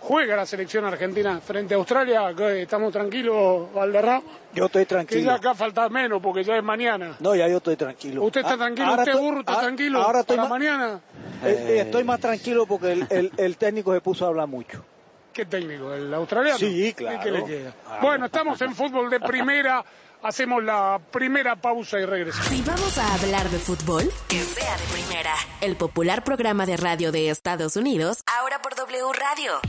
Juega 0.05 0.36
la 0.36 0.45
selección 0.45 0.83
argentina 0.83 1.39
frente 1.39 1.74
a 1.74 1.77
Australia. 1.77 2.29
¿Estamos 2.57 2.91
tranquilos, 2.91 3.72
Valderrama? 3.74 4.22
Yo 4.53 4.65
estoy 4.65 4.86
tranquilo. 4.86 5.22
Que 5.22 5.25
ya 5.25 5.36
acá 5.36 5.55
falta 5.55 5.88
menos 5.88 6.22
porque 6.22 6.43
ya 6.43 6.57
es 6.57 6.63
mañana. 6.63 7.15
No, 7.22 7.33
ya 7.36 7.48
yo 7.48 7.57
estoy 7.57 7.77
tranquilo. 7.77 8.22
¿Usted 8.24 8.41
está 8.41 8.55
Ah, 8.55 8.57
tranquilo? 8.57 8.88
ahora 8.88 9.01
¿Usted 9.03 9.12
estoy- 9.13 9.25
burro 9.25 9.39
está 9.39 9.53
ah, 9.53 9.62
tranquilo 9.62 10.01
ahora 10.01 10.19
estoy 10.19 10.36
para 10.38 10.50
mañana? 10.50 11.00
Eh, 11.45 11.65
eh, 11.69 11.79
estoy 11.86 12.03
más 12.03 12.19
tranquilo 12.19 12.65
porque 12.65 12.91
el, 12.91 13.07
el- 13.10 13.31
el 13.38 13.55
técnico 13.57 13.93
se 13.93 14.01
puso 14.01 14.25
a 14.25 14.27
hablar 14.27 14.48
mucho. 14.48 14.83
¿Qué 15.31 15.45
técnico? 15.45 15.93
¿El 15.93 16.13
australiano? 16.13 16.60
Sí, 16.60 16.88
¿Y 16.88 16.93
claro. 16.93 17.19
qué 17.24 17.31
le 17.31 17.45
queda? 17.45 17.74
Ah, 17.89 18.00
Bueno, 18.01 18.25
estamos 18.25 18.62
en 18.62 18.75
fútbol 18.75 19.10
de 19.10 19.22
primera. 19.22 19.83
Hacemos 20.23 20.63
la 20.63 21.01
primera 21.11 21.57
pausa 21.57 21.99
y 21.99 22.05
regresamos. 22.05 22.47
Si 22.47 22.61
vamos 22.61 22.97
a 22.97 23.13
hablar 23.15 23.49
de 23.49 23.59
fútbol, 23.59 24.09
que 24.29 24.41
sea 24.41 24.77
de 24.77 24.83
primera. 24.85 25.33
El 25.59 25.75
popular 25.75 26.23
programa 26.23 26.65
de 26.65 26.77
radio 26.77 27.11
de 27.11 27.29
Estados 27.29 27.75
Unidos, 27.75 28.23
ahora 28.39 28.61
por 28.61 28.73
W 28.73 29.03
Radio. 29.11 29.59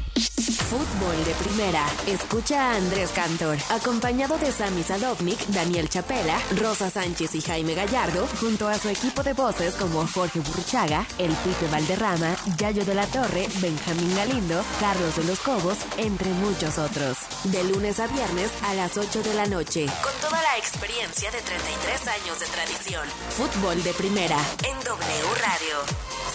Fútbol 0.74 1.24
de 1.24 1.34
primera. 1.34 1.86
Escucha 2.08 2.60
a 2.60 2.74
Andrés 2.74 3.10
Cantor, 3.10 3.58
acompañado 3.70 4.36
de 4.38 4.50
Sami 4.50 4.82
Sadovnik, 4.82 5.38
Daniel 5.46 5.88
Chapela, 5.88 6.36
Rosa 6.60 6.90
Sánchez 6.90 7.36
y 7.36 7.40
Jaime 7.42 7.76
Gallardo, 7.76 8.26
junto 8.40 8.66
a 8.66 8.76
su 8.76 8.88
equipo 8.88 9.22
de 9.22 9.34
voces 9.34 9.76
como 9.76 10.04
Jorge 10.04 10.40
Burchaga, 10.40 11.06
El 11.18 11.30
Pipe 11.30 11.68
Valderrama, 11.70 12.34
Yayo 12.58 12.84
de 12.84 12.92
la 12.96 13.06
Torre, 13.06 13.46
Benjamín 13.60 14.16
Galindo, 14.16 14.64
Carlos 14.80 15.14
de 15.14 15.22
los 15.22 15.38
Cobos, 15.38 15.78
entre 15.96 16.30
muchos 16.30 16.76
otros. 16.76 17.18
De 17.44 17.62
lunes 17.62 18.00
a 18.00 18.08
viernes 18.08 18.50
a 18.64 18.74
las 18.74 18.96
8 18.96 19.22
de 19.22 19.34
la 19.34 19.46
noche, 19.46 19.86
con 20.02 20.28
toda 20.28 20.42
la 20.42 20.58
experiencia 20.58 21.30
de 21.30 21.40
33 21.40 22.08
años 22.08 22.40
de 22.40 22.46
tradición. 22.46 23.06
Fútbol 23.30 23.80
de 23.84 23.94
primera 23.94 24.38
en 24.64 24.76
W 24.82 25.34
Radio. 25.40 25.76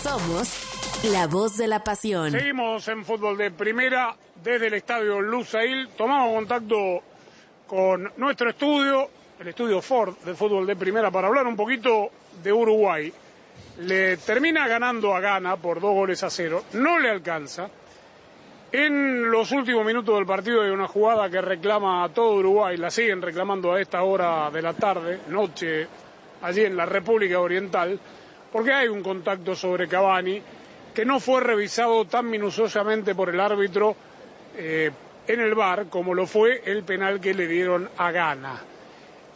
Somos 0.01 0.78
la 1.03 1.27
voz 1.27 1.55
de 1.55 1.67
la 1.67 1.81
pasión. 1.83 2.31
Seguimos 2.31 2.87
en 2.89 3.05
fútbol 3.05 3.37
de 3.37 3.51
primera 3.51 4.15
desde 4.43 4.67
el 4.67 4.73
estadio 4.73 5.21
Lusail. 5.21 5.89
Tomamos 5.95 6.33
contacto 6.33 7.01
con 7.65 8.11
nuestro 8.17 8.49
estudio, 8.49 9.09
el 9.39 9.47
estudio 9.47 9.81
Ford 9.81 10.17
de 10.25 10.33
fútbol 10.35 10.67
de 10.67 10.75
primera, 10.75 11.09
para 11.09 11.27
hablar 11.27 11.47
un 11.47 11.55
poquito 11.55 12.09
de 12.43 12.51
Uruguay. 12.51 13.13
Le 13.79 14.17
termina 14.17 14.67
ganando 14.67 15.15
a 15.15 15.21
Ghana 15.21 15.55
por 15.55 15.79
dos 15.79 15.93
goles 15.93 16.21
a 16.23 16.29
cero. 16.29 16.65
No 16.73 16.99
le 16.99 17.09
alcanza. 17.09 17.69
En 18.71 19.31
los 19.31 19.51
últimos 19.51 19.85
minutos 19.85 20.15
del 20.15 20.25
partido 20.25 20.61
hay 20.61 20.69
una 20.69 20.87
jugada 20.87 21.29
que 21.29 21.41
reclama 21.41 22.03
a 22.03 22.09
todo 22.09 22.35
Uruguay, 22.35 22.77
la 22.77 22.91
siguen 22.91 23.21
reclamando 23.21 23.73
a 23.73 23.81
esta 23.81 24.03
hora 24.03 24.51
de 24.51 24.61
la 24.61 24.73
tarde, 24.73 25.21
noche, 25.29 25.87
allí 26.41 26.65
en 26.65 26.75
la 26.75 26.85
República 26.85 27.39
Oriental, 27.39 27.99
porque 28.51 28.73
hay 28.73 28.87
un 28.89 29.01
contacto 29.01 29.55
sobre 29.55 29.87
Cavani 29.87 30.39
que 30.99 31.05
no 31.05 31.21
fue 31.21 31.39
revisado 31.39 32.03
tan 32.03 32.29
minuciosamente 32.29 33.15
por 33.15 33.29
el 33.29 33.39
árbitro 33.39 33.95
eh, 34.57 34.91
en 35.29 35.39
el 35.39 35.55
bar 35.55 35.85
como 35.87 36.13
lo 36.13 36.27
fue 36.27 36.61
el 36.65 36.83
penal 36.83 37.21
que 37.21 37.33
le 37.33 37.47
dieron 37.47 37.89
a 37.97 38.11
Ghana. 38.11 38.59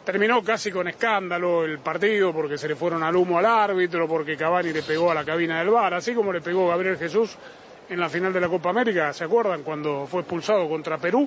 Terminó 0.04 0.44
casi 0.44 0.70
con 0.70 0.88
escándalo 0.88 1.64
el 1.64 1.78
partido 1.78 2.34
porque 2.34 2.58
se 2.58 2.68
le 2.68 2.76
fueron 2.76 3.02
al 3.02 3.16
humo 3.16 3.38
al 3.38 3.46
árbitro, 3.46 4.06
porque 4.06 4.36
Cavani 4.36 4.74
le 4.74 4.82
pegó 4.82 5.10
a 5.10 5.14
la 5.14 5.24
cabina 5.24 5.58
del 5.60 5.70
bar, 5.70 5.94
así 5.94 6.12
como 6.12 6.34
le 6.34 6.42
pegó 6.42 6.68
Gabriel 6.68 6.98
Jesús 6.98 7.34
en 7.88 7.98
la 7.98 8.10
final 8.10 8.30
de 8.30 8.40
la 8.42 8.48
Copa 8.50 8.68
América, 8.68 9.14
¿se 9.14 9.24
acuerdan? 9.24 9.62
Cuando 9.62 10.06
fue 10.06 10.20
expulsado 10.20 10.68
contra 10.68 10.98
Perú. 10.98 11.26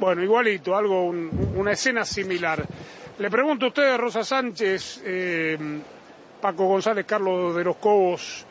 Bueno, 0.00 0.24
igualito, 0.24 0.74
algo, 0.76 1.04
un- 1.04 1.52
una 1.54 1.70
escena 1.70 2.04
similar. 2.04 2.66
Le 3.20 3.30
pregunto 3.30 3.66
a 3.66 3.68
ustedes, 3.68 3.96
Rosa 3.96 4.24
Sánchez, 4.24 5.02
eh, 5.04 5.56
Paco 6.40 6.66
González, 6.66 7.06
Carlos 7.06 7.54
de 7.54 7.62
los 7.62 7.76
Cobos 7.76 8.44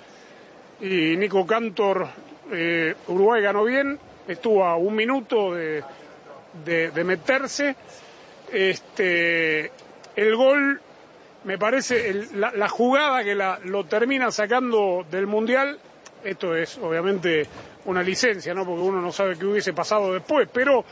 y 0.82 1.18
Nico 1.18 1.46
Cantor, 1.46 2.08
eh, 2.52 2.96
Uruguay 3.08 3.42
ganó 3.42 3.64
bien, 3.64 4.00
estuvo 4.28 4.64
a 4.64 4.78
un 4.78 4.96
minuto 4.96 5.54
de, 5.54 5.84
de- 6.66 7.04
meterse. 7.04 7.76
Este, 8.52 9.72
el 10.16 10.36
gol, 10.36 10.80
me 11.44 11.58
parece, 11.58 12.14
la, 12.36 12.70
jugada 12.70 13.24
que 13.24 13.36
la- 13.36 13.60
lo 13.64 13.86
termina 13.86 14.32
sacando 14.32 15.06
del 15.10 15.28
Mundial, 15.28 15.80
esto 16.24 16.56
es 16.56 16.78
obviamente 16.78 17.46
una 17.86 18.02
licencia, 18.04 18.54
¿no? 18.54 18.66
Porque 18.66 18.82
uno 18.82 19.02
no 19.02 19.12
sabe 19.12 19.38
qué 19.38 19.46
hubiese 19.46 19.74
pasado 19.74 20.14
después, 20.14 20.48
pero 20.52 20.84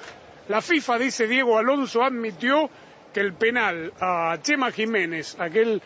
la 0.47 0.61
FIFA 0.61 0.97
dice 0.99 1.27
Diego 1.27 1.57
Alonso 1.57 2.03
admitió 2.03 2.69
que 3.13 3.19
el 3.21 3.33
penal 3.33 3.93
a 3.99 4.37
Chema 4.41 4.71
Jiménez, 4.71 5.37
aquel 5.39 5.81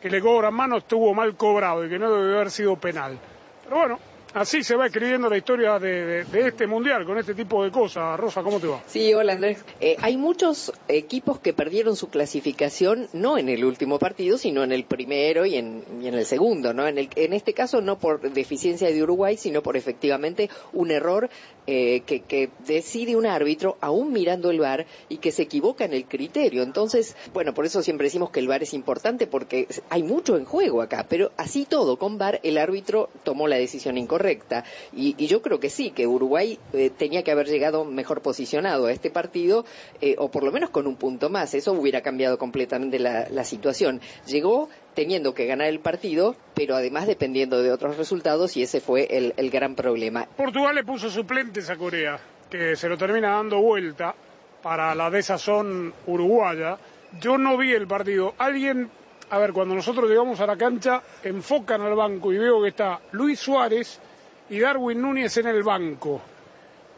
que 0.00 0.10
le 0.10 0.20
cobra 0.20 0.50
mano, 0.50 0.76
estuvo 0.78 1.14
mal 1.14 1.34
cobrado 1.36 1.84
y 1.84 1.88
que 1.88 1.98
no 1.98 2.12
debe 2.12 2.34
haber 2.36 2.50
sido 2.50 2.76
penal. 2.76 3.18
Pero 3.68 3.80
bueno, 3.80 3.98
así 4.34 4.62
se 4.62 4.76
va 4.76 4.86
escribiendo 4.86 5.28
la 5.28 5.36
historia 5.36 5.78
de, 5.80 6.24
este 6.34 6.68
mundial 6.68 7.04
con 7.04 7.18
este 7.18 7.34
tipo 7.34 7.64
de 7.64 7.72
cosas. 7.72 8.18
Rosa, 8.18 8.44
¿cómo 8.44 8.60
te 8.60 8.68
va? 8.68 8.80
Sí, 8.86 9.12
hola 9.12 9.32
Andrés. 9.32 9.64
Eh, 9.80 9.96
hay 10.00 10.16
muchos 10.16 10.72
equipos 10.86 11.40
que 11.40 11.52
perdieron 11.52 11.96
su 11.96 12.08
clasificación 12.08 13.08
no 13.12 13.38
en 13.38 13.48
el 13.48 13.64
último 13.64 13.98
partido, 13.98 14.38
sino 14.38 14.62
en 14.62 14.70
el 14.70 14.84
primero 14.84 15.46
y 15.46 15.56
en, 15.56 15.82
y 16.00 16.06
en 16.06 16.14
el 16.14 16.26
segundo, 16.26 16.72
¿no? 16.72 16.86
En, 16.86 16.96
el, 16.98 17.10
en 17.16 17.32
este 17.32 17.54
caso 17.54 17.80
no 17.80 17.98
por 17.98 18.20
deficiencia 18.20 18.88
de 18.88 19.02
Uruguay, 19.02 19.36
sino 19.36 19.62
por 19.62 19.76
efectivamente 19.76 20.48
un 20.72 20.92
error 20.92 21.28
eh, 21.66 22.02
que, 22.06 22.20
que 22.20 22.50
decide 22.66 23.16
un 23.16 23.26
árbitro 23.26 23.76
aún 23.80 24.12
mirando 24.12 24.50
el 24.50 24.60
VAR 24.60 24.86
y 25.08 25.18
que 25.18 25.32
se 25.32 25.42
equivoca 25.42 25.84
en 25.84 25.92
el 25.92 26.06
criterio. 26.06 26.62
Entonces, 26.62 27.16
bueno, 27.32 27.54
por 27.54 27.66
eso 27.66 27.82
siempre 27.82 28.06
decimos 28.06 28.30
que 28.30 28.40
el 28.40 28.48
VAR 28.48 28.62
es 28.62 28.74
importante 28.74 29.26
porque 29.26 29.66
hay 29.90 30.02
mucho 30.02 30.36
en 30.36 30.44
juego 30.44 30.82
acá, 30.82 31.06
pero 31.08 31.32
así 31.36 31.64
todo, 31.64 31.98
con 31.98 32.18
VAR 32.18 32.40
el 32.42 32.58
árbitro 32.58 33.10
tomó 33.24 33.48
la 33.48 33.56
decisión 33.56 33.98
incorrecta. 33.98 34.64
Y, 34.92 35.14
yo 35.26 35.42
creo 35.42 35.58
que 35.58 35.70
sí, 35.70 35.90
que 35.90 36.06
Uruguay 36.06 36.58
eh, 36.72 36.90
tenía 36.90 37.24
que 37.24 37.32
haber 37.32 37.48
llegado 37.48 37.84
mejor 37.84 38.22
posicionado 38.22 38.86
a 38.86 38.92
este 38.92 39.10
partido, 39.10 39.64
eh, 40.00 40.14
o 40.18 40.30
por 40.30 40.44
lo 40.44 40.52
menos 40.52 40.70
con 40.70 40.86
un 40.86 40.96
punto 40.96 41.30
más. 41.30 41.54
Eso 41.54 41.72
hubiera 41.72 42.00
cambiado 42.00 42.38
completamente 42.38 42.98
la, 42.98 43.28
la 43.28 43.44
situación. 43.44 44.00
Llegó 44.26 44.68
teniendo 44.96 45.34
que 45.34 45.44
ganar 45.44 45.68
el 45.68 45.80
partido, 45.80 46.34
pero 46.54 46.74
además 46.74 47.06
dependiendo 47.06 47.62
de 47.62 47.70
otros 47.70 47.98
resultados, 47.98 48.56
y 48.56 48.62
ese 48.62 48.80
fue 48.80 49.06
el, 49.36 49.50
gran 49.50 49.74
problema. 49.76 50.26
Portugal 50.36 50.74
le 50.74 50.84
puso 50.84 51.10
suplentes 51.10 51.68
a 51.68 51.76
Corea, 51.76 52.18
que 52.50 52.74
se 52.74 52.88
lo 52.88 52.96
termina 52.96 53.32
dando 53.32 53.60
vuelta 53.60 54.14
para 54.62 54.94
la 54.94 55.10
desazón 55.10 55.92
uruguaya. 56.06 56.78
Yo 57.20 57.36
no 57.36 57.58
vi 57.58 57.72
el 57.72 57.86
partido. 57.86 58.34
Alguien, 58.38 58.90
a 59.28 59.38
ver, 59.38 59.52
cuando 59.52 59.74
nosotros 59.74 60.08
llegamos 60.08 60.40
a 60.40 60.46
la 60.46 60.56
cancha, 60.56 61.02
enfocan 61.22 61.82
al 61.82 61.94
banco 61.94 62.32
y 62.32 62.38
veo 62.38 62.62
que 62.62 62.68
está 62.70 62.98
Luis 63.12 63.38
Suárez 63.38 64.00
y 64.48 64.58
Darwin 64.60 65.02
Núñez 65.02 65.36
en 65.36 65.48
el 65.48 65.62
banco. 65.62 66.22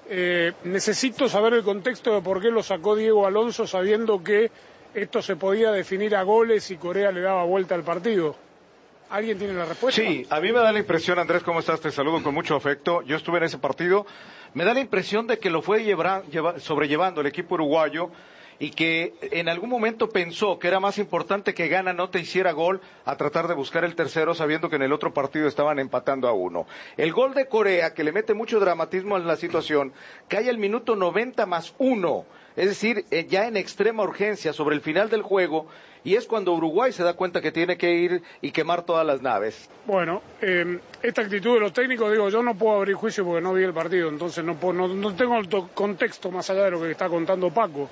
Eh, 0.09 0.53
necesito 0.65 1.29
saber 1.29 1.55
el 1.55 1.65
contexto 1.65 2.15
de 2.15 2.23
por 2.23 2.41
qué 2.41 2.51
lo 2.51 2.63
sacó 2.63 2.95
Diego 2.95 3.27
Alonso 3.27 3.67
sabiendo 3.67 4.23
que 4.23 4.51
esto 4.95 5.23
se 5.23 5.37
podía 5.37 5.71
definir 5.73 6.15
a 6.17 6.23
goles 6.23 6.71
y 6.71 6.77
Corea 6.77 7.11
le 7.13 7.21
daba 7.21 7.45
vuelta 7.45 7.75
al 7.75 7.83
partido. 7.83 8.35
¿Alguien 9.11 9.39
tiene 9.39 9.55
la 9.55 9.65
respuesta? 9.65 10.01
Sí, 10.03 10.27
a 10.29 10.39
mí 10.41 10.53
me 10.53 10.59
da 10.59 10.71
la 10.71 10.79
impresión, 10.81 11.19
Andrés, 11.19 11.43
¿cómo 11.43 11.61
estás? 11.61 11.81
Te 11.81 11.91
saludo 11.91 12.23
con 12.23 12.35
mucho 12.35 12.55
afecto. 12.55 13.01
Yo 13.03 13.17
estuve 13.17 13.39
en 13.39 13.45
ese 13.45 13.57
partido. 13.59 14.05
Me 14.55 14.65
da 14.65 14.75
la 14.75 14.81
impresión 14.81 15.27
de 15.27 15.39
que 15.39 15.49
lo 15.49 15.63
fue 15.63 15.83
llevra- 15.83 16.23
lleva- 16.31 16.59
sobrellevando 16.61 17.23
el 17.23 17.27
equipo 17.27 17.55
uruguayo 17.55 18.11
y 18.61 18.71
que 18.71 19.15
en 19.21 19.49
algún 19.49 19.71
momento 19.71 20.09
pensó 20.09 20.59
que 20.59 20.69
era 20.69 20.81
más 20.81 20.99
importante 20.99 21.55
que 21.55 21.69
Gana 21.69 21.93
no 21.93 22.11
te 22.11 22.19
hiciera 22.19 22.53
gol 22.53 22.81
a 23.05 23.17
tratar 23.17 23.47
de 23.47 23.55
buscar 23.55 23.85
el 23.85 23.95
tercero 23.95 24.35
sabiendo 24.35 24.69
que 24.69 24.77
en 24.77 24.83
el 24.83 24.93
otro 24.93 25.15
partido 25.15 25.47
estaban 25.47 25.79
empatando 25.79 26.27
a 26.27 26.33
uno. 26.33 26.67
El 26.97 27.13
gol 27.13 27.35
de 27.35 27.47
Corea, 27.47 27.95
que 27.95 28.03
le 28.05 28.13
mete 28.13 28.35
mucho 28.35 28.59
dramatismo 28.59 29.15
a 29.17 29.21
la 29.21 29.37
situación, 29.37 29.93
cae 30.27 30.49
al 30.51 30.59
minuto 30.59 30.97
90 30.97 31.47
más 31.47 31.75
uno, 31.79 32.25
es 32.57 32.67
decir, 32.67 33.05
eh, 33.13 33.27
ya 33.29 33.47
en 33.47 33.57
extrema 33.57 34.03
urgencia 34.03 34.53
sobre 34.53 34.75
el 34.75 34.81
final 34.81 35.09
del 35.09 35.23
juego 35.23 35.67
y 36.03 36.15
es 36.17 36.27
cuando 36.27 36.53
Uruguay 36.53 36.91
se 36.93 37.05
da 37.05 37.13
cuenta 37.15 37.41
que 37.41 37.53
tiene 37.53 37.77
que 37.77 37.93
ir 37.95 38.23
y 38.41 38.51
quemar 38.51 38.83
todas 38.83 39.07
las 39.07 39.21
naves. 39.23 39.69
Bueno, 39.87 40.23
eh, 40.41 40.79
esta 41.03 41.23
actitud 41.23 41.55
de 41.55 41.61
los 41.61 41.73
técnicos, 41.73 42.11
digo, 42.11 42.29
yo 42.29 42.43
no 42.43 42.57
puedo 42.57 42.79
abrir 42.79 42.95
juicio 42.97 43.25
porque 43.25 43.41
no 43.43 43.53
vi 43.53 43.63
el 43.63 43.73
partido, 43.75 44.09
entonces 44.09 44.45
no, 44.45 44.55
puedo- 44.57 44.73
no, 44.73 44.89
no 44.89 45.15
tengo 45.15 45.39
el 45.39 45.49
to- 45.49 45.69
contexto 45.75 46.31
más 46.33 46.51
allá 46.51 46.65
de 46.65 46.71
lo 46.73 46.81
que 46.83 46.91
está 46.91 47.09
contando 47.09 47.51
Paco, 47.51 47.89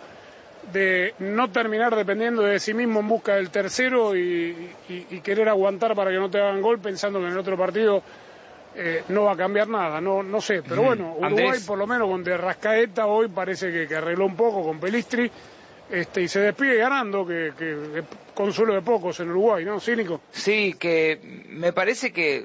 de 0.73 1.15
no 1.21 1.51
terminar 1.51 1.95
dependiendo 1.95 2.43
de 2.43 2.59
sí 2.59 2.75
mismo 2.75 3.01
en 3.01 3.09
busca 3.09 3.37
del 3.37 3.51
tercero 3.51 4.17
y, 4.17 4.69
y- 4.89 5.07
y 5.11 5.21
querer 5.21 5.49
aguantar 5.49 5.95
para 5.95 6.11
que 6.11 6.17
no 6.19 6.29
te 6.31 6.39
hagan 6.39 6.61
gol 6.63 6.79
pensando 6.81 7.19
que 7.21 7.27
en 7.27 7.33
el 7.33 7.39
otro 7.39 7.57
partido 7.57 8.03
eh, 8.75 9.05
no 9.09 9.23
va 9.25 9.33
a 9.33 9.37
cambiar 9.37 9.69
nada, 9.69 10.01
no, 10.01 10.23
no 10.23 10.41
sé. 10.41 10.63
Pero 10.63 10.83
bueno, 10.83 11.13
Uruguay 11.17 11.45
Andrés. 11.47 11.67
por 11.67 11.79
lo 11.79 11.87
menos 11.87 12.09
con 12.09 12.23
De 12.23 12.37
Rascaeta 12.37 13.07
hoy 13.07 13.29
parece 13.29 13.71
que, 13.73 13.87
que 13.87 13.95
arregló 13.97 14.27
un 14.27 14.37
poco 14.37 14.63
con 14.65 14.79
Pelistri 14.81 15.31
este, 15.91 16.23
y 16.23 16.29
se 16.29 16.41
despide 16.41 16.77
ganando, 16.77 17.25
que, 17.27 17.53
que 17.57 18.03
consuelo 18.35 18.75
de 18.75 18.83
pocos 18.83 19.19
en 19.21 19.31
Uruguay, 19.31 19.65
¿no? 19.65 19.81
Cínico. 19.81 20.21
Sí, 20.31 20.75
que 20.79 21.45
me 21.49 21.73
parece 21.73 22.13
que 22.13 22.45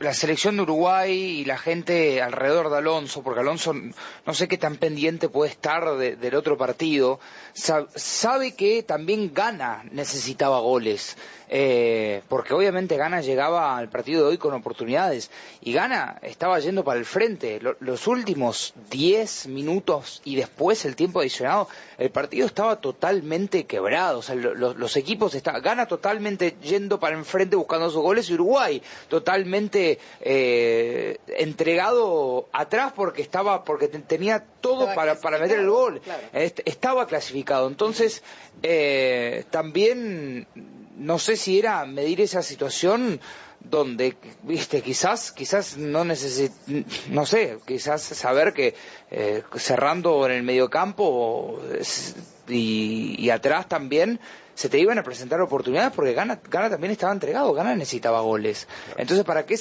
la 0.00 0.14
selección 0.14 0.56
de 0.56 0.62
Uruguay 0.62 1.12
y 1.12 1.44
la 1.44 1.58
gente 1.58 2.22
alrededor 2.22 2.70
de 2.70 2.78
Alonso, 2.78 3.22
porque 3.22 3.40
Alonso 3.40 3.74
no 3.74 4.34
sé 4.34 4.48
qué 4.48 4.56
tan 4.58 4.76
pendiente 4.76 5.28
puede 5.28 5.50
estar 5.50 5.96
de- 5.96 6.16
del 6.16 6.34
otro 6.34 6.56
partido, 6.56 7.20
sa- 7.52 7.86
sabe 7.94 8.54
que 8.54 8.82
también 8.82 9.32
Gana 9.34 9.84
necesitaba 9.92 10.58
goles, 10.60 11.16
eh, 11.52 12.22
porque 12.28 12.54
obviamente 12.54 12.96
Gana 12.96 13.20
llegaba 13.22 13.76
al 13.76 13.88
partido 13.88 14.22
de 14.22 14.28
hoy 14.30 14.38
con 14.38 14.54
oportunidades 14.54 15.32
y 15.60 15.72
Gana 15.72 16.18
estaba 16.22 16.60
yendo 16.60 16.84
para 16.84 17.00
el 17.00 17.04
frente. 17.04 17.58
Lo- 17.60 17.76
los 17.80 18.06
últimos 18.06 18.72
10 18.90 19.48
minutos 19.48 20.22
y 20.24 20.36
después 20.36 20.84
el 20.84 20.94
tiempo 20.94 21.18
adicionado, 21.20 21.68
el 21.98 22.10
partido 22.10 22.46
estaba 22.46 22.76
totalmente 22.80 23.66
quebrado. 23.66 24.20
O 24.20 24.22
sea, 24.22 24.36
lo- 24.36 24.54
lo- 24.54 24.74
los 24.74 24.96
equipos 24.96 25.34
estaban, 25.34 25.60
Gana 25.60 25.86
totalmente 25.86 26.54
yendo 26.62 27.00
para 27.00 27.16
enfrente 27.16 27.56
buscando 27.56 27.90
sus 27.90 28.00
goles 28.00 28.30
y 28.30 28.34
Uruguay 28.34 28.80
totalmente 29.08 29.98
eh, 30.20 31.18
entregado 31.26 32.48
atrás 32.52 32.92
porque 32.94 33.22
estaba 33.22 33.64
porque 33.64 33.88
te- 33.88 33.98
tenía 33.98 34.44
todo 34.60 34.82
Estaba 34.88 34.94
para, 34.94 35.14
para 35.20 35.38
meter 35.38 35.58
el 35.58 35.68
gol. 35.70 36.00
claro. 36.00 36.22
Estaba 36.64 37.06
clasificado. 37.08 37.66
Entonces, 37.66 38.22
eh, 38.62 39.44
también 39.50 40.46
no 41.00 41.18
sé 41.18 41.36
si 41.36 41.58
era 41.58 41.84
medir 41.86 42.20
esa 42.20 42.42
situación 42.42 43.20
donde, 43.60 44.16
viste, 44.42 44.82
quizás, 44.82 45.32
quizás 45.32 45.76
no 45.76 46.04
necesit, 46.04 46.52
no 47.08 47.24
sé, 47.26 47.58
quizás 47.66 48.02
saber 48.02 48.52
que 48.52 48.74
eh, 49.10 49.42
cerrando 49.56 50.26
en 50.26 50.32
el 50.32 50.42
mediocampo 50.42 51.60
y, 52.48 53.16
y 53.18 53.30
atrás 53.30 53.68
también 53.68 54.20
se 54.54 54.68
te 54.68 54.78
iban 54.78 54.98
a 54.98 55.02
presentar 55.02 55.40
oportunidades 55.40 55.92
porque 55.96 56.12
Gana, 56.12 56.38
Gana 56.50 56.68
también 56.68 56.90
estaba 56.92 57.14
entregado, 57.14 57.54
Gana 57.54 57.74
necesitaba 57.74 58.20
goles. 58.20 58.68
Entonces, 58.98 59.24
¿para 59.24 59.46
qué 59.46 59.58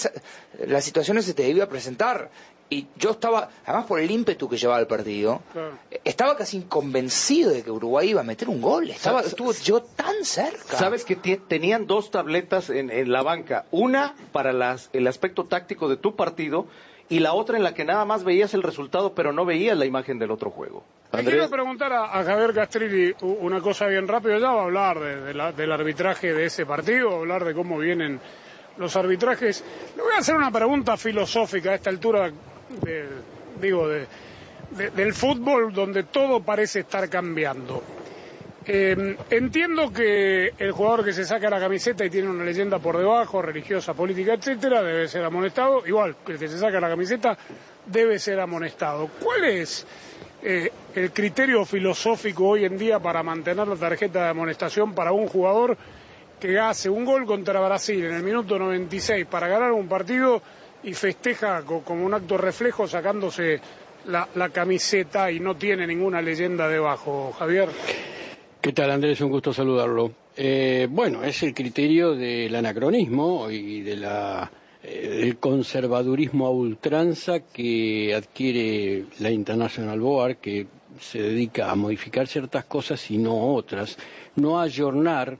las 0.68 0.84
situaciones 0.84 1.24
se 1.24 1.34
te 1.34 1.44
debía 1.44 1.70
presentar? 1.70 2.30
Y 2.72 2.88
yo 2.98 3.12
estaba, 3.12 3.50
además 3.66 3.86
por 3.88 4.00
el 4.00 4.12
ímpetu 4.12 4.48
que 4.48 4.58
llevaba 4.58 4.80
el 4.80 4.86
partido, 4.86 5.42
estaba 6.04 6.38
casi 6.38 6.62
convencido 6.62 7.52
de 7.52 7.64
que 7.64 7.72
Uruguay 7.72 8.10
iba 8.12 8.22
a 8.22 8.24
meter 8.24 8.48
un 8.48 8.62
gol. 8.62 8.90
Estaba, 8.92 9.22
estuvo 9.22 9.52
yo 9.54 9.82
tan 9.82 10.24
cerca. 10.24 10.78
Sabes 10.78 11.04
que 11.04 11.16
tenían 11.16 11.88
dos 11.88 12.12
tabletas 12.12 12.70
en, 12.70 12.92
en 12.92 13.12
la 13.12 13.24
banca. 13.24 13.66
Una 13.72 14.14
para 14.32 14.54
las- 14.54 14.90
el 14.94 15.08
aspecto 15.08 15.46
táctico 15.46 15.90
de 15.90 15.98
tu 15.98 16.16
partido 16.16 16.68
y 17.10 17.20
la 17.22 17.34
otra 17.34 17.58
en 17.58 17.64
la 17.64 17.74
que 17.74 17.86
nada 17.86 18.06
más 18.06 18.24
veías 18.24 18.54
el 18.54 18.62
resultado, 18.62 19.16
pero 19.16 19.34
no 19.34 19.46
veías 19.46 19.76
la 19.76 19.86
imagen 19.88 20.20
del 20.20 20.30
otro 20.30 20.52
juego. 20.52 20.84
Le 21.12 21.24
quiero 21.32 21.50
preguntar 21.50 21.92
a, 21.92 22.20
a 22.20 22.24
Javier 22.24 22.54
Castrilli 22.54 23.16
una 23.22 23.62
cosa 23.62 23.88
bien 23.88 24.08
rápido. 24.08 24.38
Ya 24.38 24.52
va 24.52 24.62
a 24.62 24.66
hablar 24.66 25.00
de- 25.00 25.22
de 25.22 25.34
la- 25.34 25.52
del 25.52 25.72
arbitraje 25.72 26.34
de 26.34 26.46
ese 26.46 26.68
partido, 26.68 27.10
va 27.10 27.16
a 27.16 27.20
hablar 27.20 27.46
de 27.46 27.56
cómo 27.56 27.80
vienen 27.80 28.20
los 28.78 28.96
arbitrajes. 28.96 29.64
Le 29.98 30.04
voy 30.04 30.14
a 30.14 30.20
hacer 30.20 30.36
una 30.36 30.52
pregunta 30.52 30.96
filosófica 30.98 31.72
a 31.72 31.76
esta 31.76 31.90
altura, 31.90 32.32
de- 32.84 33.08
digo, 33.62 33.88
de- 33.88 34.08
de- 34.72 34.90
del 34.92 35.14
fútbol 35.14 35.74
donde 35.74 36.04
todo 36.04 36.42
parece 36.42 36.82
estar 36.82 37.10
cambiando. 37.10 37.84
Eh, 38.66 39.16
entiendo 39.32 39.92
que 39.92 40.54
el 40.60 40.72
jugador 40.74 41.04
que 41.04 41.14
se 41.14 41.26
saca 41.26 41.50
la 41.50 41.60
camiseta 41.60 42.06
y 42.06 42.10
tiene 42.10 42.30
una 42.30 42.44
leyenda 42.44 42.78
por 42.78 42.98
debajo, 42.98 43.42
religiosa, 43.42 43.94
política, 43.96 44.34
etcétera, 44.34 44.84
debe 44.84 45.08
ser 45.08 45.24
amonestado. 45.24 45.88
Igual 45.88 46.18
que 46.24 46.34
el 46.34 46.40
que 46.40 46.48
se 46.48 46.60
saca 46.60 46.80
la 46.80 46.90
camiseta 46.90 47.36
debe 47.86 48.20
ser 48.20 48.40
amonestado. 48.40 49.10
¿Cuál 49.24 49.46
es 49.46 49.88
eh, 50.44 50.72
el 50.96 51.12
criterio 51.12 51.66
filosófico 51.66 52.50
hoy 52.50 52.66
en 52.66 52.78
día 52.78 53.00
para 53.00 53.24
mantener 53.24 53.68
la 53.68 53.76
tarjeta 53.76 54.24
de 54.26 54.30
amonestación 54.30 54.94
para 54.94 55.12
un 55.14 55.28
jugador 55.28 55.76
que 56.40 56.60
hace 56.60 56.90
un 56.90 57.06
gol 57.06 57.26
contra 57.26 57.60
Brasil 57.60 58.06
en 58.06 58.14
el 58.14 58.24
minuto 58.24 58.58
96 58.60 59.26
para 59.26 59.48
ganar 59.48 59.72
un 59.72 59.88
partido 59.90 60.42
y 60.84 60.94
festeja 60.94 61.62
co- 61.64 61.82
como 61.84 62.06
un 62.06 62.14
acto 62.14 62.38
reflejo 62.38 62.88
sacándose 62.88 63.60
la, 64.06 64.28
la 64.36 64.50
camiseta 64.50 65.32
y 65.32 65.40
no 65.40 65.56
tiene 65.56 65.86
ninguna 65.86 66.22
leyenda 66.22 66.68
debajo, 66.68 67.34
Javier? 67.38 67.70
¿Qué 68.62 68.74
tal, 68.74 68.92
Andrés? 68.92 69.20
Un 69.22 69.30
gusto 69.30 69.54
saludarlo. 69.54 70.12
Eh, 70.36 70.88
bueno, 70.90 71.24
es 71.24 71.44
el 71.44 71.54
criterio 71.54 72.16
del 72.16 72.54
anacronismo 72.56 73.50
y 73.50 73.82
de 73.82 73.98
la, 73.98 74.52
eh, 74.84 75.20
del 75.22 75.38
conservadurismo 75.38 76.48
a 76.48 76.50
ultranza 76.52 77.40
que 77.42 78.14
adquiere 78.16 79.06
la 79.20 79.32
International 79.32 80.00
Board, 80.00 80.38
que 80.38 80.68
se 81.00 81.22
dedica 81.22 81.70
a 81.72 81.76
modificar 81.76 82.28
ciertas 82.28 82.66
cosas 82.66 83.10
y 83.12 83.18
no 83.18 83.54
otras, 83.54 83.98
no 84.36 84.60
a 84.60 84.64
ayornar 84.64 85.38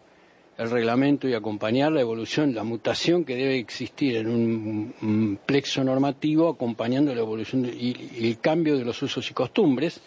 el 0.60 0.70
reglamento 0.70 1.30
y 1.30 1.34
acompañar 1.34 1.90
la 1.94 2.02
evolución, 2.02 2.54
la 2.54 2.66
mutación 2.66 3.24
que 3.24 3.34
debe 3.38 3.58
existir 3.58 4.18
en 4.18 4.28
un, 4.28 5.40
plexo 5.46 5.86
normativo, 5.86 6.50
acompañando 6.50 7.16
la 7.16 7.22
evolución 7.22 7.66
y- 7.66 7.96
el 8.20 8.40
cambio 8.40 8.78
de 8.78 8.84
los 8.84 9.02
usos 9.02 9.32
y 9.32 9.34
costumbres. 9.34 10.02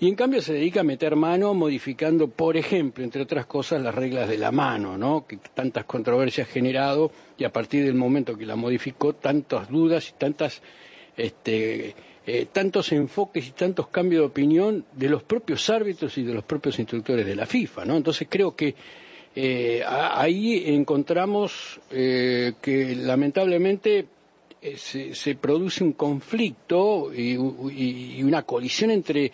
Y 0.00 0.08
en 0.08 0.14
cambio 0.14 0.40
se 0.40 0.54
dedica 0.54 0.80
a 0.80 0.84
meter 0.84 1.16
mano 1.16 1.52
modificando, 1.52 2.28
por 2.28 2.56
ejemplo, 2.56 3.04
entre 3.04 3.20
otras 3.20 3.44
cosas, 3.44 3.82
las 3.82 3.94
reglas 3.94 4.26
de 4.26 4.38
la 4.38 4.50
mano, 4.50 4.96
¿no? 4.96 5.26
que 5.26 5.36
tantas 5.52 5.84
controversias 5.84 6.48
ha 6.48 6.50
generado 6.50 7.12
y 7.36 7.44
a 7.44 7.52
partir 7.52 7.84
del 7.84 7.94
momento 7.94 8.38
que 8.38 8.46
la 8.46 8.56
modificó, 8.56 9.12
tantas 9.12 9.68
dudas 9.68 10.08
y 10.08 10.12
tantas, 10.18 10.62
este, 11.14 11.94
eh, 12.26 12.46
tantos 12.50 12.90
enfoques 12.92 13.48
y 13.48 13.50
tantos 13.50 13.88
cambios 13.88 14.22
de 14.22 14.26
opinión 14.28 14.86
de 14.94 15.10
los 15.10 15.22
propios 15.24 15.68
árbitros 15.68 16.16
y 16.16 16.22
de 16.22 16.32
los 16.32 16.44
propios 16.44 16.78
instructores 16.78 17.26
de 17.26 17.36
la 17.36 17.44
FIFA. 17.44 17.82
Entonces 17.82 18.26
creo 18.30 18.56
que 18.56 18.74
eh, 19.36 19.82
ahí 19.86 20.62
encontramos 20.74 21.80
eh, 21.90 22.54
que 22.62 22.94
lamentablemente 22.96 24.06
eh, 24.62 24.76
se, 24.76 25.14
se 25.14 25.34
produce 25.34 25.82
un 25.84 25.92
conflicto 25.92 27.12
y, 27.12 27.32
y- 27.72 28.14
y 28.18 28.22
una 28.22 28.42
colisión 28.42 28.90
entre, 28.90 29.30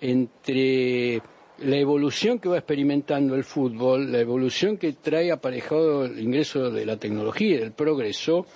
entre 0.00 1.20
la 1.58 1.76
evolución 1.76 2.38
que 2.38 2.48
va 2.48 2.58
experimentando 2.58 3.34
el 3.34 3.44
fútbol, 3.44 4.12
la 4.12 4.20
evolución 4.20 4.76
que 4.76 4.92
trae 4.92 5.32
aparejado 5.32 6.04
el 6.04 6.20
ingreso 6.20 6.70
de 6.70 6.86
la 6.86 6.96
tecnología 6.98 7.56
y 7.56 7.58
del 7.58 7.72
progreso, 7.72 8.46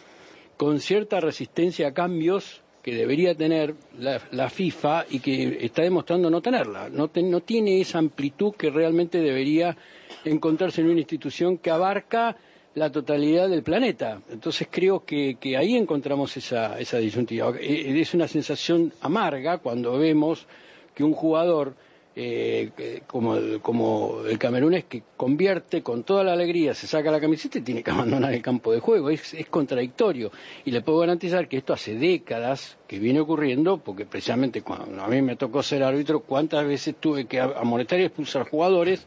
con 0.56 0.78
cierta 0.80 1.18
resistencia 1.20 1.88
a 1.88 1.92
cambios 1.94 2.61
que 2.82 2.94
debería 2.94 3.34
tener 3.34 3.74
la, 3.98 4.20
la 4.32 4.50
FIFA 4.50 5.06
y 5.10 5.20
que 5.20 5.58
está 5.64 5.82
demostrando 5.82 6.28
no 6.30 6.40
tenerla. 6.40 6.88
No, 6.88 7.10
no 7.14 7.40
tiene 7.40 7.80
esa 7.80 7.98
amplitud 7.98 8.54
que 8.54 8.70
realmente 8.70 9.18
debería 9.20 9.76
encontrarse 10.24 10.80
en 10.80 10.88
una 10.90 10.98
institución 11.00 11.58
que 11.58 11.70
abarca 11.70 12.36
la 12.74 12.90
totalidad 12.90 13.48
del 13.48 13.62
planeta. 13.62 14.20
Entonces 14.30 14.66
creo 14.70 15.04
que, 15.04 15.36
que 15.38 15.56
ahí 15.56 15.76
encontramos 15.76 16.36
esa, 16.36 16.78
esa 16.80 16.98
disyuntiva. 16.98 17.52
Eh, 17.60 18.00
Es 18.00 18.14
una 18.14 18.26
sensación 18.26 18.92
amarga 19.00 19.58
cuando 19.58 19.96
vemos 19.98 20.46
que 20.94 21.04
un 21.04 21.12
jugador 21.12 21.74
eh, 22.14 23.02
como, 23.06 23.36
el, 23.36 23.60
como 23.60 24.20
el 24.28 24.38
camerunés 24.38 24.84
que 24.84 25.02
convierte 25.16 25.82
con 25.82 26.02
toda 26.04 26.22
la 26.24 26.32
alegría, 26.34 26.74
se 26.74 26.86
saca 26.86 27.10
la 27.10 27.20
camiseta 27.20 27.58
y 27.58 27.62
tiene 27.62 27.82
que 27.82 27.90
abandonar 27.92 28.32
el 28.34 28.42
campo 28.42 28.72
de 28.72 28.80
juego. 28.80 29.10
Es, 29.10 29.32
es 29.34 29.46
contradictorio. 29.48 30.30
Y 30.64 30.70
le 30.70 30.82
puedo 30.82 30.98
garantizar 30.98 31.48
que 31.48 31.56
esto 31.56 31.72
hace 31.72 31.94
décadas 31.94 32.76
que 32.86 32.98
viene 32.98 33.20
ocurriendo, 33.20 33.78
porque 33.78 34.04
precisamente 34.06 34.62
cuando 34.62 35.02
a 35.02 35.08
mí 35.08 35.22
me 35.22 35.36
tocó 35.36 35.62
ser 35.62 35.82
árbitro, 35.82 36.20
cuántas 36.20 36.66
veces 36.66 36.94
tuve 37.00 37.24
que 37.26 37.40
amonestar 37.40 37.98
y 38.00 38.04
expulsar 38.04 38.48
jugadores, 38.48 39.06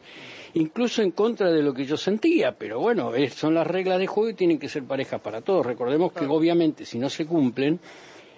incluso 0.55 1.01
en 1.01 1.11
contra 1.11 1.51
de 1.51 1.61
lo 1.61 1.73
que 1.73 1.85
yo 1.85 1.97
sentía. 1.97 2.53
Pero 2.53 2.79
bueno, 2.79 3.13
es- 3.13 3.33
son 3.35 3.53
las 3.53 3.67
reglas 3.67 3.99
de 3.99 4.07
juego 4.07 4.29
y 4.29 4.33
tienen 4.33 4.57
que 4.57 4.69
ser 4.69 4.83
parejas 4.83 5.21
para 5.21 5.41
todos. 5.41 5.65
Recordemos 5.65 6.11
que 6.13 6.25
obviamente 6.25 6.85
si 6.85 6.97
no 6.97 7.09
se 7.09 7.25
cumplen, 7.25 7.79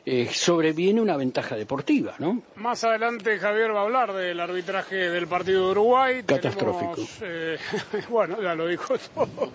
eh, 0.10 0.30
sobreviene 0.32 1.02
una 1.02 1.17
ventaja 1.17 1.58
deportiva, 1.58 2.15
¿no? 2.20 2.41
Más 2.56 2.82
adelante 2.86 3.38
Javier 3.39 3.76
va 3.76 3.82
a 3.82 3.84
hablar 3.84 4.13
del 4.13 4.39
arbitraje 4.39 4.96
del 4.96 5.28
partido 5.28 5.65
de 5.65 5.72
Uruguay. 5.72 6.24
Catastrófico. 6.24 6.96
Tenemos, 6.96 7.20
eh, 7.24 7.58
bueno, 8.10 8.41
ya 8.41 8.56
lo 8.56 8.67
dijo 8.67 8.98
todo. 8.98 9.52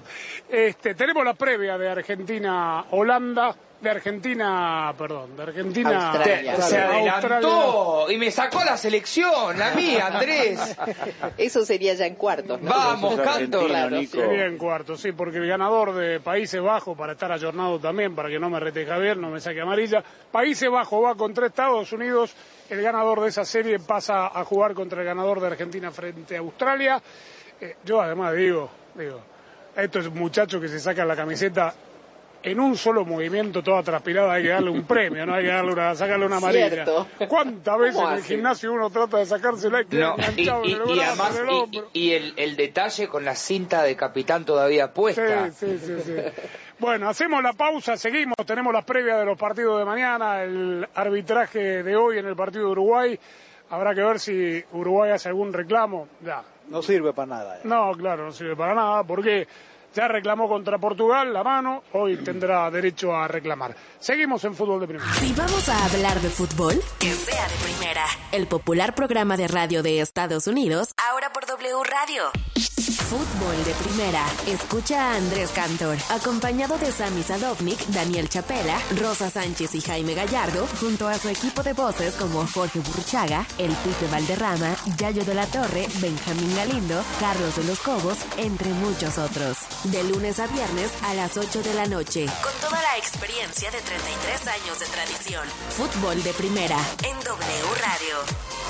Este, 0.51 0.95
tenemos 0.95 1.25
la 1.25 1.33
previa 1.33 1.79
de 1.79 1.89
Argentina-Holanda, 1.89 3.57
de 3.83 3.91
Argentina, 3.91 4.95
perdón, 4.97 5.37
de 5.37 5.43
Argentina. 5.43 6.13
Australia. 6.13 6.57
Se 6.57 6.79
Australia. 6.79 7.15
adelantó 7.17 8.07
y 8.11 8.17
me 8.17 8.31
sacó 8.31 8.63
la 8.65 8.77
selección, 8.77 9.59
la 9.59 9.73
mía, 9.73 10.07
Andrés. 10.07 10.77
Eso 11.37 11.65
sería 11.65 11.95
ya 11.95 12.07
en 12.07 12.15
cuartos, 12.15 12.63
¿no? 12.63 12.71
Vamos, 12.71 13.21
Cantor. 13.21 13.67
Claro. 13.67 14.01
Sería 14.07 14.47
en 14.47 14.57
cuarto, 14.57 14.97
sí, 14.97 15.11
porque 15.11 15.39
el 15.39 15.49
ganador 15.49 15.95
de 15.95 16.21
Países 16.21 16.63
Bajos, 16.63 16.97
para 16.97 17.15
estar 17.15 17.33
ayornado 17.33 17.81
también, 17.81 18.15
para 18.15 18.29
que 18.29 18.39
no 18.39 18.49
me 18.49 18.61
rete 18.61 18.87
Javier, 18.87 19.17
no 19.17 19.31
me 19.31 19.41
saque 19.41 19.61
amarilla, 19.61 20.05
Países 20.31 20.71
Bajos 20.71 21.05
va 21.05 21.17
contra 21.17 21.49
Estados 21.49 21.93
Unidos, 21.93 22.35
el 22.71 22.83
ganador 22.83 23.21
de 23.21 23.31
esa 23.31 23.45
serie 23.45 23.81
pasa 23.81 24.29
a 24.29 24.45
jugar 24.45 24.75
contra 24.75 25.01
el 25.01 25.07
ganador 25.07 25.41
de 25.41 25.49
Argentina 25.49 25.91
frente 25.91 26.37
a 26.37 26.39
Australia. 26.39 27.03
Eh, 27.61 27.77
yo 27.85 28.01
además 28.01 28.35
digo, 28.37 28.71
digo, 28.95 29.21
estos 29.75 30.09
muchachos 30.13 30.61
que 30.61 30.69
se 30.69 30.79
sacan 30.79 31.09
la 31.09 31.17
camiseta 31.17 31.75
en 32.43 32.61
un 32.61 32.77
solo 32.77 33.05
movimiento 33.05 33.63
toda 33.63 33.83
transpirada 33.83 34.33
hay 34.35 34.43
que 34.45 34.49
darle 34.51 34.71
un 34.71 34.85
premio, 34.85 35.25
no 35.27 35.35
hay 35.35 35.45
que 35.45 35.51
darle 35.51 35.73
una, 35.73 35.95
sacarle 35.95 36.27
una 36.27 36.37
amarilla. 36.39 36.69
Cierto. 36.71 37.07
¿Cuántas 37.29 37.79
veces 37.79 37.95
¿Cómo 37.97 38.11
en 38.11 38.17
el 38.19 38.25
gimnasio 38.25 38.73
uno 38.73 38.91
trata 38.91 39.19
de 39.19 39.27
sacársela 39.27 39.83
y 39.83 39.87
No, 39.97 40.17
y, 40.37 40.49
el 40.49 40.97
y 40.97 41.01
además, 41.01 41.39
el 41.39 41.47
y- 41.47 41.55
hombro? 41.55 41.89
y, 41.93 42.01
y 42.01 42.13
el, 42.15 42.35
el 42.37 42.57
detalle 42.57 43.09
con 43.09 43.25
la 43.25 43.35
cinta 43.35 43.83
de 43.83 43.97
capitán 43.97 44.45
todavía 44.45 44.93
puesta. 44.93 45.51
Sí, 45.51 45.79
sí, 45.79 45.79
sí, 45.79 46.01
sí. 46.05 46.13
Bueno, 46.79 47.09
hacemos 47.09 47.43
la 47.43 47.53
pausa, 47.53 47.97
seguimos, 47.97 48.35
tenemos 48.45 48.73
las 48.73 48.85
previas 48.85 49.19
de 49.21 49.25
los 49.25 49.39
partidos 49.39 49.79
de 49.79 49.85
mañana, 49.85 50.43
el 50.43 50.87
arbitraje 50.95 51.83
de 51.85 51.95
hoy 51.97 52.19
en 52.19 52.27
el 52.27 52.35
partido 52.35 52.65
de 52.67 52.71
Uruguay. 52.73 53.19
Habrá 53.71 53.95
que 53.95 54.03
ver 54.03 54.19
si 54.19 54.63
Uruguay 54.73 55.13
hace 55.13 55.29
algún 55.29 55.53
reclamo. 55.53 56.09
Ya. 56.25 56.43
No 56.69 56.83
sirve 56.83 57.13
para 57.13 57.27
nada. 57.27 57.59
ya. 57.63 57.69
No, 57.69 57.93
claro, 57.93 58.25
no 58.27 58.33
sirve 58.33 58.57
para 58.57 58.75
nada, 58.75 59.05
porque 59.05 59.47
ya 59.95 60.09
reclamó 60.09 60.49
contra 60.49 60.79
Portugal 60.79 61.33
la 61.33 61.43
mano, 61.43 61.83
hoy 61.93 62.17
tendrá 62.19 62.71
derecho 62.71 63.15
a 63.15 63.29
reclamar. 63.29 63.75
Seguimos 63.99 64.45
en 64.45 64.55
fútbol 64.55 64.81
de 64.81 64.87
primera. 64.89 65.13
Si 65.15 65.33
vamos 65.33 65.69
a 65.69 65.85
hablar 65.87 66.21
de 66.21 66.29
fútbol, 66.31 66.81
que 66.99 67.13
sea 67.13 67.49
de 67.49 67.55
primera. 67.63 68.05
El 68.33 68.47
popular 68.47 68.95
programa 68.95 69.37
de 69.37 69.49
radio 69.49 69.83
de 69.83 70.01
Estados 70.01 70.47
Unidos, 70.47 70.95
ahora 70.97 71.33
por 71.33 71.47
W 71.47 71.75
Radio. 71.85 72.31
Fútbol 73.13 73.63
de 73.67 73.75
primera. 73.75 74.25
Escucha 74.47 75.13
a 75.13 75.17
Andrés 75.17 75.51
Cantor, 75.51 75.99
acompañado 76.09 76.79
de 76.79 76.91
Sami 76.91 77.23
Sadovnik, 77.23 77.79
Daniel 77.89 78.27
Chapela, 78.31 78.81
Rosa 78.99 79.29
Sánchez 79.29 79.75
y 79.75 79.83
Jaime 79.83 80.15
Gallardo, 80.15 80.67
junto 80.81 81.07
a 81.09 81.19
su 81.19 81.29
equipo 81.29 81.63
de 81.63 81.75
voces 81.75 82.15
como 82.15 82.47
Jorge 82.47 82.81
Burchaga, 82.81 83.47
El 83.59 83.71
Pipe 83.71 84.07
Valderrama, 84.11 84.75
Yayo 84.97 85.27
de 85.27 85.35
la 85.35 85.47
Torre, 85.47 85.89
Benjamín 86.01 86.57
Galindo, 86.57 87.05
Carlos 87.21 87.55
de 87.55 87.65
los 87.65 87.81
Cobos, 87.81 88.17
entre 88.39 88.71
muchos 88.71 89.19
otros. 89.19 89.59
De 89.85 90.03
lunes 90.05 90.41
a 90.41 90.47
viernes 90.47 90.91
a 91.03 91.13
las 91.13 91.37
8 91.37 91.63
de 91.63 91.75
la 91.75 91.85
noche. 91.85 92.25
Con 92.43 92.67
toda 92.67 92.81
la 92.81 92.97
experiencia 92.97 93.71
de 93.73 93.83
33 93.83 94.47
años 94.47 94.81
de 94.81 94.87
tradición. 94.87 95.47
Fútbol 95.69 96.23
de 96.23 96.33
primera 96.33 96.79
en 97.03 97.21
W 97.21 97.63
Radio. 97.79 98.17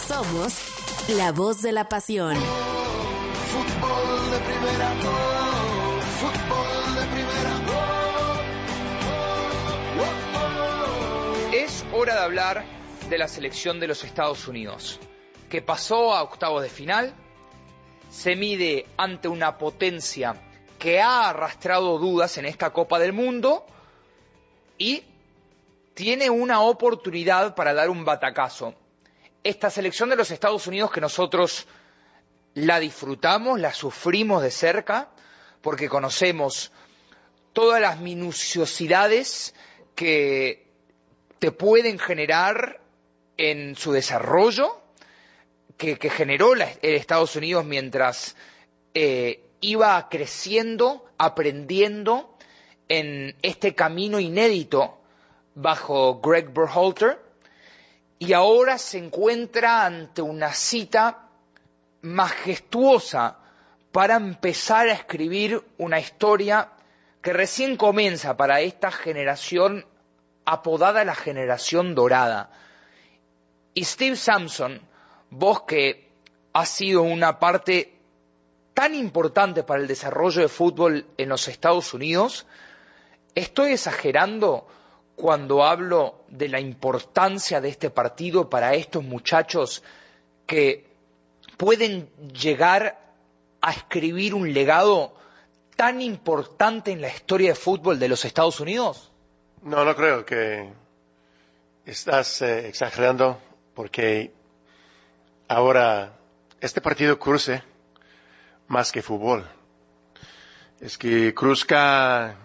Somos 0.09 0.55
la 1.16 1.31
voz 1.31 1.62
de 1.62 1.70
la 1.70 1.88
pasión. 1.88 2.37
Fútbol 3.52 4.12
de 4.33 4.38
primera, 4.38 4.95
oh, 5.05 6.01
fútbol 6.01 6.95
de 6.95 7.05
primera, 7.12 7.55
oh. 7.68 8.33
Es 11.53 11.85
hora 11.92 12.14
de 12.14 12.21
hablar 12.21 12.64
de 13.11 13.18
la 13.18 13.29
selección 13.29 13.79
de 13.79 13.88
los 13.88 14.05
Estados 14.05 14.49
Unidos, 14.49 14.99
que 15.51 15.61
pasó 15.61 16.14
a 16.14 16.23
octavos 16.23 16.62
de 16.62 16.71
final, 16.71 17.12
se 18.09 18.35
mide 18.35 18.87
ante 18.97 19.29
una 19.29 19.59
potencia 19.59 20.35
que 20.79 21.03
ha 21.03 21.29
arrastrado 21.29 21.99
dudas 21.99 22.38
en 22.38 22.47
esta 22.47 22.71
Copa 22.71 22.99
del 22.99 23.12
Mundo 23.12 23.66
y 24.79 25.05
tiene 25.92 26.31
una 26.31 26.62
oportunidad 26.62 27.55
para 27.55 27.75
dar 27.75 27.90
un 27.90 28.07
batacazo. 28.07 28.75
Esta 29.45 29.68
selección 29.68 30.09
de 30.09 30.16
los 30.16 30.31
Estados 30.31 30.66
Unidos 30.66 30.90
que 30.90 31.03
nosotros 31.03 31.66
la 32.54 32.78
disfrutamos, 32.80 33.60
la 33.60 33.72
sufrimos 33.72 34.42
de 34.42 34.50
cerca, 34.50 35.08
porque 35.60 35.88
conocemos 35.88 36.72
todas 37.52 37.80
las 37.80 37.98
minuciosidades 38.00 39.54
que 39.94 40.66
te 41.38 41.52
pueden 41.52 41.98
generar 41.98 42.80
en 43.36 43.74
su 43.76 43.92
desarrollo, 43.92 44.80
que, 45.76 45.96
generó 46.10 46.54
la- 46.54 46.70
el 46.82 46.94
Estados 46.94 47.34
Unidos 47.36 47.64
mientras 47.64 48.36
eh, 48.94 49.42
iba 49.60 50.08
creciendo, 50.08 51.06
aprendiendo 51.18 52.36
en 52.88 53.34
este 53.42 53.74
camino 53.74 54.20
inédito 54.20 54.98
bajo 55.54 56.20
Greg 56.20 56.52
Berhalter, 56.52 57.18
y 58.18 58.34
ahora 58.34 58.78
se 58.78 58.98
encuentra 58.98 59.84
ante 59.86 60.22
una 60.22 60.52
cita 60.52 61.21
majestuosa 62.02 63.38
para 63.92 64.16
empezar 64.16 64.88
a 64.88 64.92
escribir 64.92 65.62
una 65.78 66.00
historia 66.00 66.70
que 67.22 67.32
recién 67.32 67.76
comienza 67.76 68.36
para 68.36 68.60
esta 68.60 68.90
generación 68.90 69.86
apodada 70.44 71.04
la 71.04 71.14
generación 71.14 71.94
dorada. 71.94 72.50
Y 73.74 73.84
Steve 73.84 74.16
Sampson, 74.16 74.80
vos 75.30 75.62
que 75.62 76.10
has 76.52 76.68
sido 76.68 77.02
una 77.02 77.38
parte 77.38 77.98
tan 78.74 78.94
importante 78.94 79.62
para 79.62 79.80
el 79.80 79.86
desarrollo 79.86 80.42
de 80.42 80.48
fútbol 80.48 81.06
en 81.16 81.28
los 81.28 81.46
Estados 81.48 81.94
Unidos, 81.94 82.46
¿estoy 83.34 83.72
exagerando 83.72 84.66
cuando 85.14 85.64
hablo 85.64 86.24
de 86.28 86.48
la 86.48 86.58
importancia 86.58 87.60
de 87.60 87.68
este 87.68 87.90
partido 87.90 88.50
para 88.50 88.74
estos 88.74 89.04
muchachos 89.04 89.82
que 90.46 90.91
pueden 91.56 92.08
llegar 92.32 92.98
a 93.60 93.70
escribir 93.70 94.34
un 94.34 94.52
legado 94.52 95.14
tan 95.76 96.00
importante 96.00 96.92
en 96.92 97.00
la 97.00 97.08
historia 97.08 97.50
de 97.50 97.54
fútbol 97.54 97.98
de 97.98 98.08
los 98.08 98.24
Estados 98.24 98.60
Unidos? 98.60 99.12
No, 99.62 99.84
no 99.84 99.94
creo 99.94 100.24
que 100.24 100.72
estás 101.86 102.42
eh, 102.42 102.68
exagerando 102.68 103.38
porque 103.74 104.32
ahora 105.48 106.12
este 106.60 106.80
partido 106.80 107.18
cruce 107.18 107.62
más 108.68 108.92
que 108.92 109.02
fútbol. 109.02 109.46
Es 110.80 110.98
que 110.98 111.32
cruzca 111.34 112.36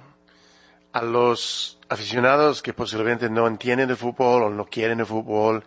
a 0.92 1.02
los 1.02 1.80
aficionados 1.90 2.62
que 2.62 2.74
posiblemente 2.74 3.30
no 3.30 3.48
entienden 3.48 3.88
de 3.88 3.96
fútbol 3.96 4.44
o 4.44 4.50
no 4.50 4.66
quieren 4.66 5.00
de 5.00 5.06
fútbol 5.06 5.64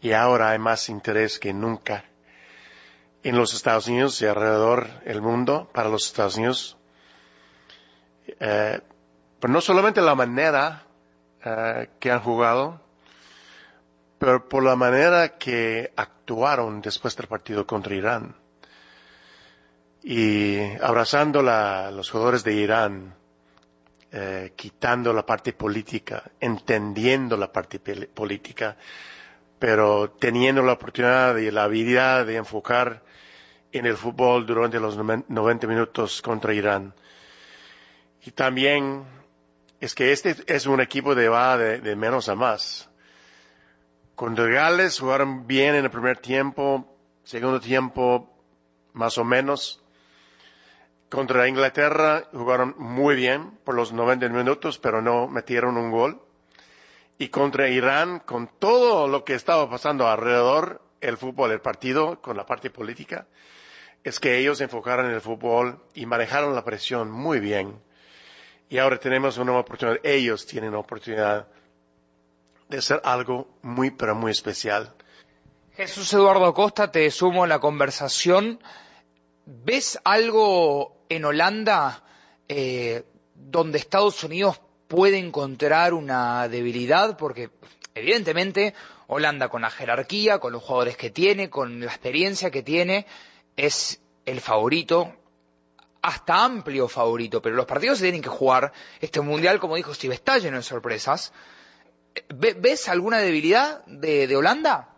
y 0.00 0.12
ahora 0.12 0.50
hay 0.50 0.58
más 0.58 0.88
interés 0.88 1.38
que 1.38 1.52
nunca 1.52 2.04
en 3.22 3.36
los 3.36 3.54
Estados 3.54 3.86
Unidos 3.86 4.20
y 4.20 4.26
alrededor 4.26 5.00
del 5.04 5.22
mundo 5.22 5.70
para 5.72 5.88
los 5.88 6.06
Estados 6.06 6.36
Unidos. 6.36 6.76
Eh, 8.26 8.80
pero 9.38 9.52
no 9.52 9.60
solamente 9.60 10.00
la 10.00 10.14
manera 10.14 10.84
eh, 11.44 11.90
que 11.98 12.10
han 12.10 12.20
jugado, 12.20 12.80
pero 14.18 14.48
por 14.48 14.62
la 14.62 14.76
manera 14.76 15.36
que 15.36 15.92
actuaron 15.96 16.80
después 16.80 17.16
del 17.16 17.26
partido 17.26 17.66
contra 17.66 17.94
Irán. 17.94 18.36
Y 20.04 20.58
abrazando 20.80 21.40
a 21.48 21.90
los 21.92 22.10
jugadores 22.10 22.42
de 22.42 22.54
Irán, 22.54 23.14
eh, 24.10 24.52
quitando 24.56 25.12
la 25.12 25.24
parte 25.24 25.52
política, 25.52 26.24
entendiendo 26.40 27.36
la 27.36 27.52
parte 27.52 27.78
política, 27.78 28.76
pero 29.58 30.10
teniendo 30.10 30.62
la 30.62 30.72
oportunidad 30.72 31.36
y 31.36 31.50
la 31.50 31.64
habilidad 31.64 32.26
de 32.26 32.36
enfocar 32.36 33.02
en 33.72 33.86
el 33.86 33.96
fútbol 33.96 34.46
durante 34.46 34.78
los 34.78 34.96
noven- 34.96 35.24
90 35.28 35.66
minutos 35.66 36.22
contra 36.22 36.54
Irán. 36.54 36.94
Y 38.24 38.30
también 38.32 39.04
es 39.80 39.94
que 39.94 40.12
este 40.12 40.36
es 40.46 40.66
un 40.66 40.80
equipo 40.80 41.14
de 41.14 41.28
va 41.28 41.56
de, 41.56 41.80
de 41.80 41.96
menos 41.96 42.28
a 42.28 42.34
más. 42.34 42.88
Contra 44.14 44.46
Gales 44.46 45.00
jugaron 45.00 45.46
bien 45.46 45.74
en 45.74 45.84
el 45.84 45.90
primer 45.90 46.18
tiempo, 46.18 46.86
segundo 47.24 47.60
tiempo 47.60 48.30
más 48.92 49.18
o 49.18 49.24
menos. 49.24 49.82
Contra 51.08 51.48
Inglaterra 51.48 52.24
jugaron 52.32 52.74
muy 52.78 53.16
bien 53.16 53.58
por 53.64 53.74
los 53.74 53.92
90 53.92 54.28
minutos, 54.28 54.78
pero 54.78 55.02
no 55.02 55.28
metieron 55.28 55.76
un 55.76 55.90
gol. 55.90 56.20
Y 57.18 57.28
contra 57.28 57.68
Irán, 57.68 58.20
con 58.20 58.48
todo 58.58 59.08
lo 59.08 59.24
que 59.24 59.34
estaba 59.34 59.68
pasando 59.68 60.08
alrededor, 60.08 60.80
el 61.00 61.16
fútbol, 61.18 61.50
el 61.52 61.60
partido, 61.60 62.20
con 62.20 62.36
la 62.36 62.46
parte 62.46 62.70
política, 62.70 63.26
es 64.04 64.18
que 64.18 64.38
ellos 64.38 64.60
enfocaron 64.60 65.06
en 65.06 65.12
el 65.12 65.20
fútbol 65.20 65.80
y 65.94 66.06
manejaron 66.06 66.54
la 66.54 66.64
presión 66.64 67.10
muy 67.10 67.40
bien. 67.40 67.80
Y 68.68 68.78
ahora 68.78 68.98
tenemos 68.98 69.38
una 69.38 69.52
oportunidad, 69.58 70.00
ellos 70.02 70.46
tienen 70.46 70.70
una 70.70 70.78
oportunidad 70.78 71.46
de 72.68 72.78
hacer 72.78 73.00
algo 73.04 73.48
muy, 73.62 73.90
pero 73.90 74.14
muy 74.14 74.32
especial. 74.32 74.94
Jesús 75.76 76.12
Eduardo 76.12 76.46
Acosta, 76.46 76.90
te 76.90 77.10
sumo 77.10 77.44
en 77.44 77.50
la 77.50 77.60
conversación. 77.60 78.60
¿Ves 79.44 79.98
algo 80.04 81.04
en 81.08 81.24
Holanda 81.24 82.02
eh, 82.48 83.04
donde 83.34 83.78
Estados 83.78 84.22
Unidos 84.24 84.60
puede 84.88 85.18
encontrar 85.18 85.94
una 85.94 86.48
debilidad? 86.48 87.16
Porque 87.16 87.50
evidentemente 87.94 88.74
Holanda 89.06 89.48
con 89.48 89.62
la 89.62 89.70
jerarquía, 89.70 90.38
con 90.38 90.52
los 90.52 90.62
jugadores 90.62 90.96
que 90.96 91.10
tiene, 91.10 91.50
con 91.50 91.80
la 91.80 91.86
experiencia 91.86 92.50
que 92.50 92.62
tiene, 92.62 93.06
es 93.56 94.00
el 94.26 94.40
favorito, 94.40 95.14
hasta 96.02 96.44
amplio 96.44 96.88
favorito, 96.88 97.40
pero 97.42 97.54
los 97.56 97.66
partidos 97.66 97.98
se 97.98 98.04
tienen 98.04 98.22
que 98.22 98.28
jugar. 98.28 98.72
Este 99.00 99.20
mundial, 99.20 99.60
como 99.60 99.76
dijo 99.76 99.94
Steve, 99.94 100.14
está 100.14 100.38
lleno 100.38 100.56
de 100.56 100.62
sorpresas. 100.62 101.32
¿Ve- 102.34 102.54
¿Ves 102.58 102.88
alguna 102.88 103.18
debilidad 103.18 103.84
de, 103.86 104.26
de 104.26 104.36
Holanda? 104.36 104.91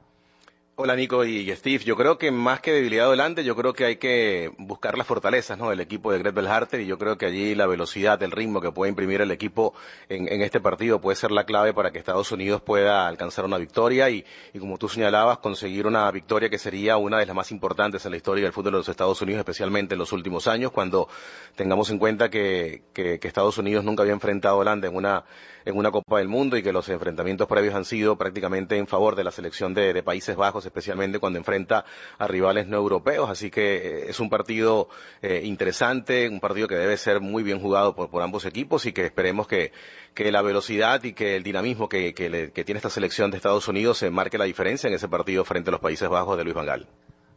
Hola 0.76 0.96
Nico 0.96 1.24
y 1.24 1.48
Steve. 1.54 1.84
Yo 1.84 1.94
creo 1.94 2.18
que 2.18 2.32
más 2.32 2.58
que 2.58 2.72
debilidad 2.72 3.06
adelante, 3.06 3.44
yo 3.44 3.54
creo 3.54 3.74
que 3.74 3.84
hay 3.84 3.96
que 3.96 4.50
buscar 4.58 4.98
las 4.98 5.06
fortalezas 5.06 5.56
¿no? 5.56 5.70
del 5.70 5.78
equipo 5.78 6.10
de 6.10 6.18
Greg 6.18 6.34
Belharter 6.34 6.80
y 6.80 6.87
yo 6.87 6.98
creo 6.98 7.16
que 7.16 7.26
allí 7.26 7.54
la 7.54 7.68
velocidad, 7.68 8.20
el 8.24 8.32
ritmo 8.32 8.60
que 8.60 8.72
puede 8.72 8.90
imprimir 8.90 9.20
el 9.20 9.30
equipo 9.30 9.72
en, 10.08 10.26
en, 10.26 10.42
este 10.42 10.58
partido 10.58 11.00
puede 11.00 11.14
ser 11.14 11.30
la 11.30 11.44
clave 11.44 11.72
para 11.72 11.92
que 11.92 12.00
Estados 12.00 12.32
Unidos 12.32 12.60
pueda 12.60 13.06
alcanzar 13.06 13.44
una 13.44 13.56
victoria 13.56 14.10
y, 14.10 14.24
y, 14.52 14.58
como 14.58 14.76
tú 14.76 14.88
señalabas, 14.88 15.38
conseguir 15.38 15.87
una 15.87 16.10
victoria 16.10 16.50
que 16.50 16.58
sería 16.58 16.96
una 16.96 17.20
de 17.20 17.26
las 17.26 17.37
más 17.37 17.52
importantes 17.52 18.04
en 18.04 18.10
la 18.10 18.16
historia 18.16 18.42
del 18.42 18.52
fútbol 18.52 18.72
de 18.72 18.78
los 18.78 18.88
Estados 18.88 19.22
Unidos, 19.22 19.38
especialmente 19.38 19.94
en 19.94 20.00
los 20.00 20.12
últimos 20.12 20.48
años, 20.48 20.72
cuando 20.72 21.08
tengamos 21.54 21.88
en 21.90 22.00
cuenta 22.00 22.30
que, 22.30 22.82
que, 22.92 23.20
que 23.20 23.28
Estados 23.28 23.58
Unidos 23.58 23.84
nunca 23.84 24.02
había 24.02 24.14
enfrentado 24.14 24.56
a 24.56 24.58
Holanda 24.58 24.88
en 24.88 24.96
una 24.96 25.24
en 25.64 25.77
una 25.77 25.90
Copa 25.90 26.18
del 26.18 26.29
Mundo 26.29 26.57
y 26.57 26.62
que 26.62 26.72
los 26.72 26.88
enfrentamientos 26.88 27.48
previos 27.48 27.74
han 27.74 27.85
sido 27.85 28.16
prácticamente 28.16 28.77
en 28.77 28.87
favor 28.87 29.16
de 29.16 29.24
la 29.24 29.31
selección 29.31 29.74
de, 29.74 30.03
Países 30.05 30.37
Bajos, 30.37 30.66
especialmente 30.66 31.18
cuando 31.18 31.38
enfrenta 31.38 31.85
a 32.18 32.27
rivales 32.27 32.66
no 32.66 32.77
europeos. 32.77 33.31
Así 33.31 33.50
que 33.50 33.77
eh, 33.77 34.11
es 34.11 34.20
un 34.20 34.29
partido 34.29 34.88
eh, 35.22 35.40
interesante, 35.44 36.29
un 36.29 36.40
partido 36.40 36.68
que 36.68 36.74
debe 36.74 36.96
ser 36.96 37.20
muy 37.20 37.42
bien 37.42 37.61
jugado 37.61 37.94
por, 37.94 38.11
por 38.11 38.22
ambos 38.22 38.44
equipos 38.44 38.85
y 38.87 38.92
que 38.92 39.07
esperemos 39.07 39.46
que, 39.46 39.72
que 40.14 40.31
la 40.31 40.42
velocidad 40.42 41.03
y 41.05 41.12
que 41.12 41.37
el 41.37 41.42
dinamismo 41.42 41.88
que, 41.88 42.14
que, 42.14 42.64
tiene 42.64 42.79
esta 42.79 42.90
selección 42.90 43.31
de 43.31 43.37
Estados 43.37 43.66
Unidos 43.68 43.98
se 43.98 44.11
marque 44.11 44.38
la 44.38 44.44
diferencia 44.44 44.88
en 44.88 44.94
ese 44.94 45.09
partido 45.09 45.44
frente 45.44 45.70
a 45.70 45.72
los 45.72 45.81
Países 45.81 46.09
Bajos 46.09 46.37
de 46.37 46.44
Luis 46.44 46.55
Van 46.55 46.66
Gaal. 46.66 46.87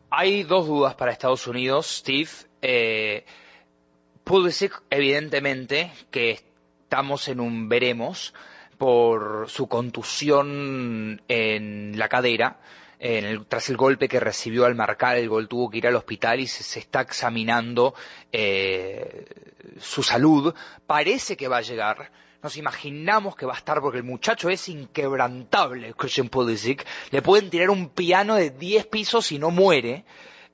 Hay 0.10 0.44
dos 0.44 0.68
dudas 0.68 0.96
para 0.96 1.12
Estados 1.12 1.48
Unidos, 1.48 1.88
Steve. 1.88 2.30
Eh, 2.62 3.26
Pulisic, 4.24 4.82
evidentemente, 4.90 5.92
que 6.12 6.40
estamos 6.88 7.28
en 7.28 7.42
un 7.42 7.68
veremos 7.68 8.34
por 8.78 9.50
su 9.50 9.68
contusión 9.68 11.22
en 11.28 12.00
la 12.00 12.08
cadera. 12.08 12.62
En 12.98 13.26
el, 13.26 13.46
tras 13.46 13.70
el 13.70 13.76
golpe 13.76 14.08
que 14.08 14.22
recibió 14.22 14.66
al 14.66 14.74
marcar 14.74 15.18
el 15.18 15.28
gol 15.28 15.50
tuvo 15.50 15.70
que 15.70 15.80
ir 15.80 15.88
al 15.88 15.98
hospital 15.98 16.40
y 16.40 16.48
se, 16.48 16.80
está 16.80 17.02
examinando 17.02 17.94
eh, 18.32 19.26
su 19.82 20.02
salud. 20.02 20.56
Parece 20.86 21.36
que 21.36 21.50
va 21.50 21.58
a 21.58 21.62
llegar. 21.62 22.10
Nos 22.42 22.56
imaginamos 22.56 23.36
que 23.36 23.46
va 23.46 23.56
a 23.56 23.58
estar 23.58 23.82
porque 23.82 23.98
el 23.98 24.06
muchacho 24.06 24.50
es 24.50 24.70
inquebrantable, 24.70 25.94
Christian 25.94 26.30
Pulisic. 26.30 26.88
Le 27.12 27.22
pueden 27.22 27.50
tirar 27.50 27.70
un 27.70 27.90
piano 27.90 28.36
de 28.36 28.52
10 28.52 28.86
pisos 28.86 29.30
y 29.34 29.40
no 29.40 29.52
muere. 29.52 30.06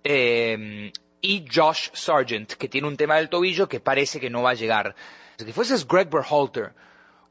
Eh, 0.04 0.92
y 1.22 1.46
Josh 1.50 1.90
Sargent, 1.94 2.54
que 2.54 2.68
tiene 2.68 2.88
un 2.88 2.98
tema 2.98 3.18
del 3.18 3.30
tobillo 3.30 3.70
que 3.70 3.80
parece 3.80 4.20
que 4.20 4.32
no 4.32 4.42
va 4.42 4.50
a 4.50 4.56
llegar. 4.56 4.96
Si 5.38 5.52
fueses 5.52 5.88
Greg 5.88 6.10
Berhalter, 6.10 6.74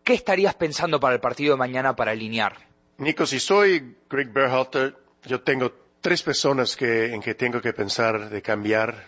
¿qué 0.02 0.14
estarías 0.14 0.54
pensando 0.54 0.98
para 0.98 1.14
el 1.14 1.20
partido 1.20 1.54
de 1.54 1.58
mañana 1.58 1.94
para 1.94 2.12
alinear? 2.12 2.56
Nico, 2.98 3.26
si 3.26 3.38
soy 3.38 3.96
Greg 4.08 4.32
Berhalter, 4.32 4.96
yo 5.24 5.40
tengo 5.40 5.72
tres 6.00 6.22
personas 6.22 6.76
que, 6.76 7.14
en 7.14 7.20
que 7.20 7.34
tengo 7.34 7.60
que 7.60 7.72
pensar 7.72 8.28
de 8.28 8.42
cambiar 8.42 9.06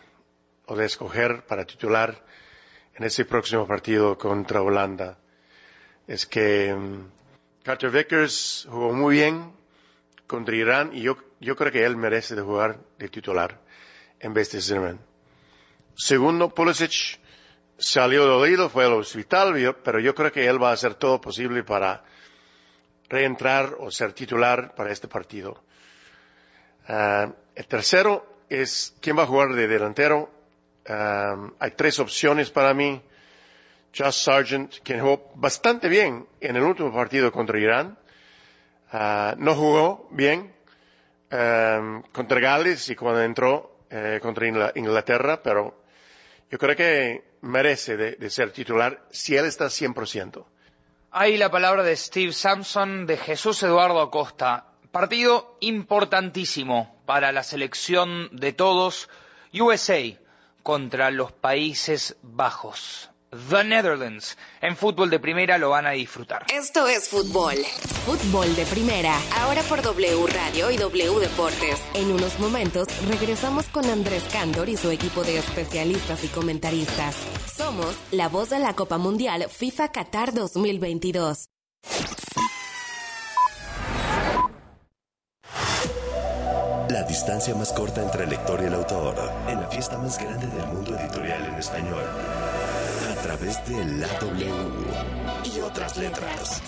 o 0.66 0.76
de 0.76 0.86
escoger 0.86 1.44
para 1.44 1.64
titular 1.64 2.24
en 2.94 3.04
ese 3.04 3.24
próximo 3.24 3.66
partido 3.66 4.16
contra 4.16 4.62
Holanda. 4.62 5.18
Es 6.06 6.26
que 6.26 6.72
um, 6.72 7.08
Carter 7.62 7.90
Vickers 7.90 8.66
jugó 8.70 8.92
muy 8.92 9.16
bien 9.16 9.52
contra 10.26 10.54
Irán 10.54 10.90
y 10.94 11.02
yo, 11.02 11.16
yo 11.40 11.56
creo 11.56 11.72
que 11.72 11.84
él 11.84 11.96
merece 11.96 12.34
de 12.34 12.42
jugar 12.42 12.78
de 12.98 13.08
titular 13.08 13.60
en 14.20 14.32
vez 14.32 14.52
de 14.52 14.60
Zimmerman. 14.60 15.00
Segundo, 15.96 16.54
Pulisic 16.54 17.18
salió 17.78 18.24
dolido, 18.26 18.68
fue 18.68 18.84
al 18.84 18.92
hospital, 18.92 19.76
pero 19.82 20.00
yo 20.00 20.14
creo 20.14 20.32
que 20.32 20.46
él 20.46 20.62
va 20.62 20.70
a 20.70 20.74
hacer 20.74 20.94
todo 20.94 21.20
posible 21.20 21.64
para 21.64 22.02
reentrar 23.08 23.76
o 23.78 23.90
ser 23.90 24.12
titular 24.12 24.74
para 24.74 24.92
este 24.92 25.08
partido. 25.08 25.62
Uh, 26.88 27.32
el 27.54 27.66
tercero 27.66 28.26
es 28.48 28.94
quién 29.00 29.18
va 29.18 29.22
a 29.22 29.26
jugar 29.26 29.54
de 29.54 29.66
delantero. 29.66 30.30
Um, 30.88 31.52
hay 31.58 31.70
tres 31.72 31.98
opciones 31.98 32.50
para 32.50 32.74
mí. 32.74 33.00
Josh 33.96 34.24
Sargent, 34.24 34.74
quien 34.82 35.00
jugó 35.00 35.30
bastante 35.36 35.88
bien 35.88 36.26
en 36.40 36.56
el 36.56 36.62
último 36.62 36.92
partido 36.92 37.30
contra 37.30 37.58
Irán. 37.58 37.96
Uh, 38.92 39.34
no 39.38 39.54
jugó 39.54 40.08
bien 40.10 40.52
contra 42.12 42.38
Gales 42.38 42.88
y 42.90 42.94
cuando 42.94 43.20
entró 43.20 43.74
eh, 43.90 44.18
contra 44.22 44.46
Inglaterra, 44.74 45.42
pero 45.42 45.83
yo 46.50 46.58
creo 46.58 46.76
que 46.76 47.24
merece 47.40 47.96
de, 47.96 48.30
ser 48.30 48.52
titular 48.52 49.06
si 49.10 49.36
él 49.36 49.46
está 49.46 49.66
100%. 49.66 50.44
Hay 51.10 51.36
la 51.36 51.50
palabra 51.50 51.82
de 51.82 51.96
Steve 51.96 52.32
Sampson, 52.32 53.06
de 53.06 53.16
Jesús 53.16 53.62
Eduardo 53.62 54.00
Acosta. 54.00 54.72
Partido 54.90 55.56
importantísimo 55.60 57.02
para 57.06 57.32
la 57.32 57.42
selección 57.42 58.28
de 58.32 58.52
todos. 58.52 59.08
USA 59.52 60.00
contra 60.62 61.10
los 61.10 61.32
Países 61.32 62.16
Bajos. 62.22 63.10
The 63.50 63.64
Netherlands. 63.64 64.36
En 64.60 64.76
fútbol 64.76 65.10
de 65.10 65.18
primera 65.18 65.58
lo 65.58 65.70
van 65.70 65.86
a 65.86 65.90
disfrutar. 65.90 66.46
Esto 66.52 66.86
es 66.86 67.08
fútbol. 67.08 67.54
Fútbol 68.06 68.54
de 68.54 68.64
primera. 68.66 69.14
Ahora 69.38 69.62
por 69.62 69.82
W 69.82 70.26
Radio 70.28 70.70
y 70.70 70.76
W 70.76 71.20
Deportes. 71.20 71.80
En 71.94 72.12
unos 72.12 72.38
momentos 72.38 72.86
regresamos 73.08 73.66
con 73.66 73.84
Andrés 73.86 74.24
Cándor 74.32 74.68
y 74.68 74.76
su 74.76 74.90
equipo 74.90 75.24
de 75.24 75.38
especialistas 75.38 76.22
y 76.22 76.28
comentaristas. 76.28 77.16
Somos 77.56 77.96
la 78.12 78.28
voz 78.28 78.50
de 78.50 78.60
la 78.60 78.74
Copa 78.74 78.98
Mundial 78.98 79.46
FIFA 79.50 79.90
Qatar 79.90 80.32
2022. 80.32 81.48
La 86.90 87.02
distancia 87.02 87.54
más 87.54 87.72
corta 87.72 88.02
entre 88.02 88.24
el 88.24 88.30
lector 88.30 88.60
y 88.62 88.66
el 88.66 88.74
autor 88.74 89.16
en 89.48 89.60
la 89.60 89.66
fiesta 89.68 89.98
más 89.98 90.16
grande 90.18 90.46
del 90.46 90.66
mundo 90.68 90.96
editorial 90.96 91.44
en 91.46 91.54
español. 91.54 92.04
A 93.24 93.26
través 93.26 93.56
de 93.66 93.82
la 93.86 94.06
W 94.18 94.52
y 95.44 95.60
otras 95.60 95.96
letras. 95.96 96.60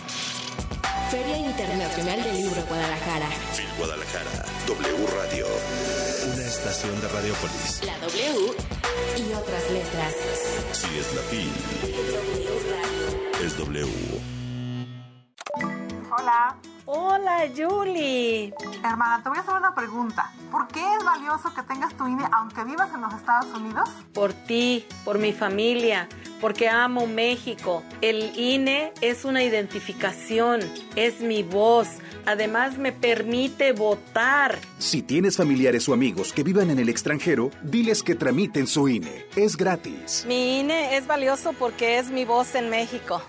Feria 1.11 1.37
Internacional 1.37 2.25
del 2.25 2.35
Libro 2.35 2.63
Guadalajara. 2.67 3.27
Phil 3.55 3.69
Guadalajara. 3.77 4.31
W 4.67 5.07
Radio. 5.19 5.47
Una 6.33 6.43
estación 6.47 6.99
de 7.03 7.09
Radiopolis. 7.09 7.83
La 7.85 7.99
W 7.99 8.55
y 9.19 9.35
otras 9.35 9.71
letras. 9.71 10.15
Si 10.73 10.99
es 10.99 11.15
la 11.15 11.21
FIL, 11.29 11.53
es 13.45 13.59
W. 13.59 13.87
Hola. 16.19 16.57
Hola, 16.89 17.51
Julie. 17.55 18.55
Hermana, 18.85 19.21
te 19.21 19.29
voy 19.29 19.39
a 19.39 19.41
hacer 19.41 19.55
una 19.55 19.75
pregunta. 19.75 20.33
¿Por 20.53 20.69
qué 20.69 20.81
es 20.95 21.05
valioso 21.05 21.53
que 21.53 21.63
tengas 21.65 21.93
tu 21.97 22.07
INE 22.07 22.25
aunque 22.33 22.63
vivas 22.63 22.89
en 22.95 23.01
los 23.01 23.13
Estados 23.13 23.47
Unidos? 23.57 23.89
Por 24.15 24.33
ti, 24.33 24.87
por 25.05 25.19
mi 25.19 25.33
familia, 25.33 26.09
porque 26.47 26.69
amo 26.69 27.09
México. 27.09 27.83
El 28.01 28.39
INE 28.39 28.93
es 29.01 29.25
una 29.25 29.43
identificación, 29.43 30.61
es 30.95 31.19
mi 31.19 31.43
voz. 31.43 31.89
Además 32.25 32.79
me 32.79 32.93
permite 32.93 33.73
votar. 33.73 34.57
Si 34.79 35.03
tienes 35.03 35.37
familiares 35.37 35.89
o 35.89 35.93
amigos 35.93 36.33
que 36.33 36.45
vivan 36.45 36.71
en 36.71 36.79
el 36.79 36.89
extranjero, 36.89 37.51
diles 37.65 38.05
que 38.05 38.15
tramiten 38.15 38.69
su 38.69 38.87
INE. 38.87 39.27
Es 39.35 39.57
gratis. 39.57 40.25
Mi 40.29 40.61
INE 40.61 40.97
es 40.97 41.09
valioso 41.09 41.53
porque 41.53 41.99
es 41.99 42.11
mi 42.11 42.25
voz 42.25 42.55
en 42.55 42.71
México. 42.71 43.21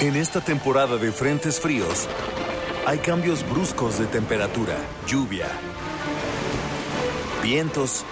En 0.00 0.14
esta 0.14 0.40
temporada 0.40 0.98
de 0.98 1.10
frentes 1.10 1.58
fríos, 1.58 2.06
hay 2.86 2.98
cambios 2.98 3.44
bruscos 3.50 3.98
de 3.98 4.06
temperatura, 4.06 4.76
lluvia, 5.08 5.48
vientos, 7.42 8.04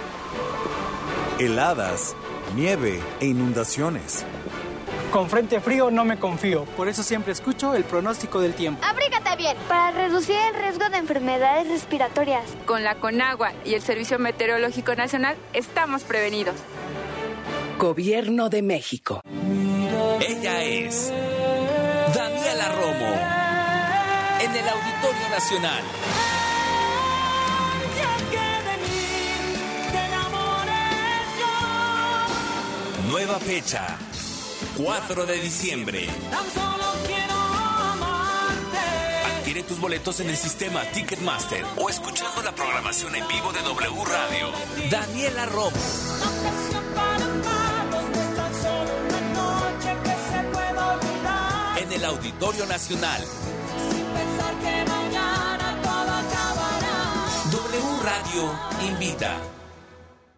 heladas, 1.39 2.17
nieve 2.55 3.01
e 3.21 3.27
inundaciones. 3.27 4.25
Con 5.13 5.31
frente 5.31 5.61
frío 5.61 5.91
no 5.91 6.05
me 6.05 6.19
confío, 6.19 6.65
por 6.77 6.89
eso 6.89 7.03
siempre 7.03 7.33
escucho 7.33 7.75
el 7.75 7.85
pronóstico 7.85 8.41
del 8.41 8.55
tiempo. 8.55 8.85
Abrígate 8.85 9.37
bien 9.37 9.57
para 9.69 9.93
reducir 9.93 10.37
el 10.37 10.55
riesgo 10.61 10.89
de 10.89 10.99
enfermedades 10.99 11.69
respiratorias. 11.69 12.45
Con 12.67 12.85
la 12.85 12.97
Conagua 12.97 13.53
y 13.65 13.75
el 13.75 13.83
Servicio 13.83 14.19
Meteorológico 14.19 14.95
Nacional 14.95 15.37
estamos 15.53 16.03
prevenidos. 16.05 16.57
Gobierno 17.79 18.49
de 18.49 18.63
México. 18.63 19.21
Ella 20.21 20.65
es 20.65 21.13
Daniela 22.15 22.73
Romo 22.73 23.15
en 24.41 24.51
el 24.51 24.69
Auditorio 24.69 25.29
Nacional. 25.31 25.83
Nueva 33.09 33.39
fecha, 33.39 33.99
4 34.77 35.27
de 35.27 35.41
diciembre. 35.41 36.09
Tan 36.29 36.45
solo 36.51 36.85
quiero 37.07 37.35
amarte. 37.35 38.79
Adquiere 39.39 39.63
tus 39.63 39.79
boletos 39.79 40.19
en 40.19 40.31
el 40.31 40.37
sistema 40.37 40.83
Ticketmaster 40.93 41.65
o 41.77 41.89
escuchando 41.89 42.43
la 42.43 42.53
programación 42.53 43.15
en 43.15 43.29
vivo 43.29 43.53
de 43.53 43.63
W 43.63 44.05
Radio. 44.05 44.51
Daniela 44.91 45.47
Romo. 45.47 45.71
En 51.79 51.93
el 51.93 52.05
Auditorio 52.05 52.67
Nacional. 52.67 53.23
Sin 53.91 54.05
pensar 54.05 54.55
que 54.59 54.91
mañana 54.91 55.79
todo 55.81 56.13
acabará. 56.13 57.53
W 57.53 58.03
Radio 58.03 58.53
invita. 58.89 59.56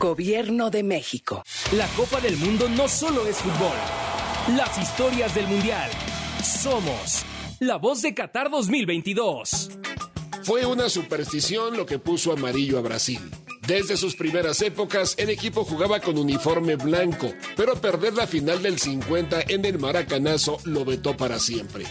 Gobierno 0.00 0.70
de 0.70 0.82
México. 0.82 1.44
La 1.72 1.86
Copa 1.88 2.22
del 2.22 2.34
Mundo 2.38 2.70
no 2.70 2.88
solo 2.88 3.26
es 3.26 3.36
fútbol. 3.36 3.76
Las 4.56 4.78
historias 4.78 5.34
del 5.34 5.46
Mundial. 5.46 5.90
Somos 6.42 7.22
la 7.58 7.76
voz 7.76 8.00
de 8.00 8.14
Qatar 8.14 8.50
2022. 8.50 9.70
Fue 10.42 10.64
una 10.64 10.88
superstición 10.88 11.76
lo 11.76 11.84
que 11.84 11.98
puso 11.98 12.32
amarillo 12.32 12.78
a 12.78 12.80
Brasil. 12.80 13.20
Desde 13.66 13.98
sus 13.98 14.16
primeras 14.16 14.62
épocas, 14.62 15.16
el 15.18 15.28
equipo 15.28 15.64
jugaba 15.64 16.00
con 16.00 16.16
uniforme 16.16 16.76
blanco, 16.76 17.30
pero 17.54 17.74
perder 17.74 18.14
la 18.14 18.26
final 18.26 18.62
del 18.62 18.78
50 18.78 19.42
en 19.48 19.66
el 19.66 19.78
Maracanazo 19.78 20.56
lo 20.64 20.86
vetó 20.86 21.14
para 21.14 21.38
siempre. 21.38 21.84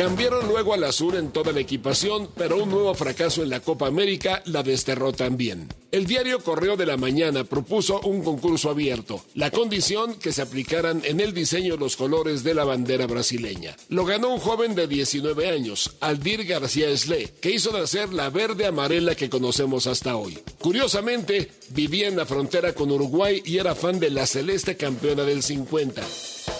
Cambiaron 0.00 0.48
luego 0.48 0.72
al 0.72 0.84
azul 0.84 1.14
en 1.16 1.30
toda 1.30 1.52
la 1.52 1.60
equipación, 1.60 2.30
pero 2.34 2.62
un 2.62 2.70
nuevo 2.70 2.94
fracaso 2.94 3.42
en 3.42 3.50
la 3.50 3.60
Copa 3.60 3.86
América 3.86 4.42
la 4.46 4.62
desterró 4.62 5.12
también. 5.12 5.68
El 5.92 6.06
diario 6.06 6.40
Correo 6.42 6.78
de 6.78 6.86
la 6.86 6.96
Mañana 6.96 7.44
propuso 7.44 8.00
un 8.00 8.24
concurso 8.24 8.70
abierto, 8.70 9.22
la 9.34 9.50
condición 9.50 10.14
que 10.14 10.32
se 10.32 10.40
aplicaran 10.40 11.02
en 11.04 11.20
el 11.20 11.34
diseño 11.34 11.76
los 11.76 11.96
colores 11.96 12.42
de 12.42 12.54
la 12.54 12.64
bandera 12.64 13.06
brasileña. 13.06 13.76
Lo 13.90 14.06
ganó 14.06 14.32
un 14.32 14.40
joven 14.40 14.74
de 14.74 14.86
19 14.86 15.50
años, 15.50 15.94
Aldir 16.00 16.46
García 16.46 16.96
Sle, 16.96 17.34
que 17.38 17.50
hizo 17.50 17.70
nacer 17.70 18.10
la 18.14 18.30
verde 18.30 18.64
amarela 18.64 19.14
que 19.14 19.28
conocemos 19.28 19.86
hasta 19.86 20.16
hoy. 20.16 20.38
Curiosamente, 20.62 21.50
vivía 21.74 22.08
en 22.08 22.16
la 22.16 22.24
frontera 22.24 22.72
con 22.72 22.90
Uruguay 22.90 23.42
y 23.44 23.58
era 23.58 23.74
fan 23.74 24.00
de 24.00 24.08
la 24.08 24.24
celeste 24.24 24.78
campeona 24.78 25.24
del 25.24 25.42
50. 25.42 26.00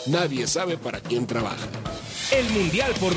Nadie 0.09 0.46
sabe 0.46 0.76
para 0.76 1.00
quién 1.00 1.26
trabaja. 1.26 1.68
El 2.33 2.48
Mundial 2.50 2.92
por 3.00 3.16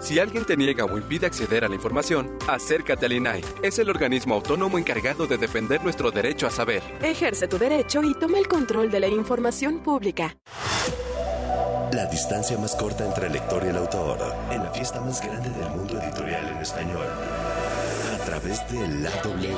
Si 0.00 0.18
alguien 0.20 0.44
te 0.44 0.56
niega 0.56 0.84
o 0.84 0.96
impide 0.96 1.26
acceder 1.26 1.64
a 1.64 1.68
la 1.68 1.74
información, 1.74 2.38
acércate 2.46 3.06
al 3.06 3.12
INAI. 3.12 3.44
Es 3.62 3.78
el 3.78 3.90
organismo 3.90 4.34
autónomo 4.34 4.78
encargado 4.78 5.26
de 5.26 5.36
defender 5.36 5.82
nuestro 5.82 6.10
derecho 6.10 6.46
a 6.46 6.50
saber. 6.50 6.82
Ejerce 7.02 7.48
tu 7.48 7.58
derecho 7.58 8.02
y 8.02 8.14
toma 8.14 8.38
el 8.38 8.46
control 8.46 8.90
de 8.90 9.00
la 9.00 9.08
información 9.08 9.82
pública. 9.82 10.36
La 11.92 12.06
distancia 12.06 12.56
más 12.58 12.76
corta 12.76 13.04
entre 13.04 13.26
el 13.26 13.32
lector 13.32 13.62
y 13.64 13.68
el 13.68 13.76
autor, 13.76 14.18
en 14.52 14.62
la 14.62 14.70
fiesta 14.70 15.00
más 15.00 15.20
grande 15.20 15.50
del 15.50 15.70
mundo 15.70 16.00
editorial 16.00 16.48
en 16.48 16.58
español, 16.58 17.06
a 18.14 18.24
través 18.24 18.70
de 18.70 18.88
la 18.88 19.10
W 19.22 19.48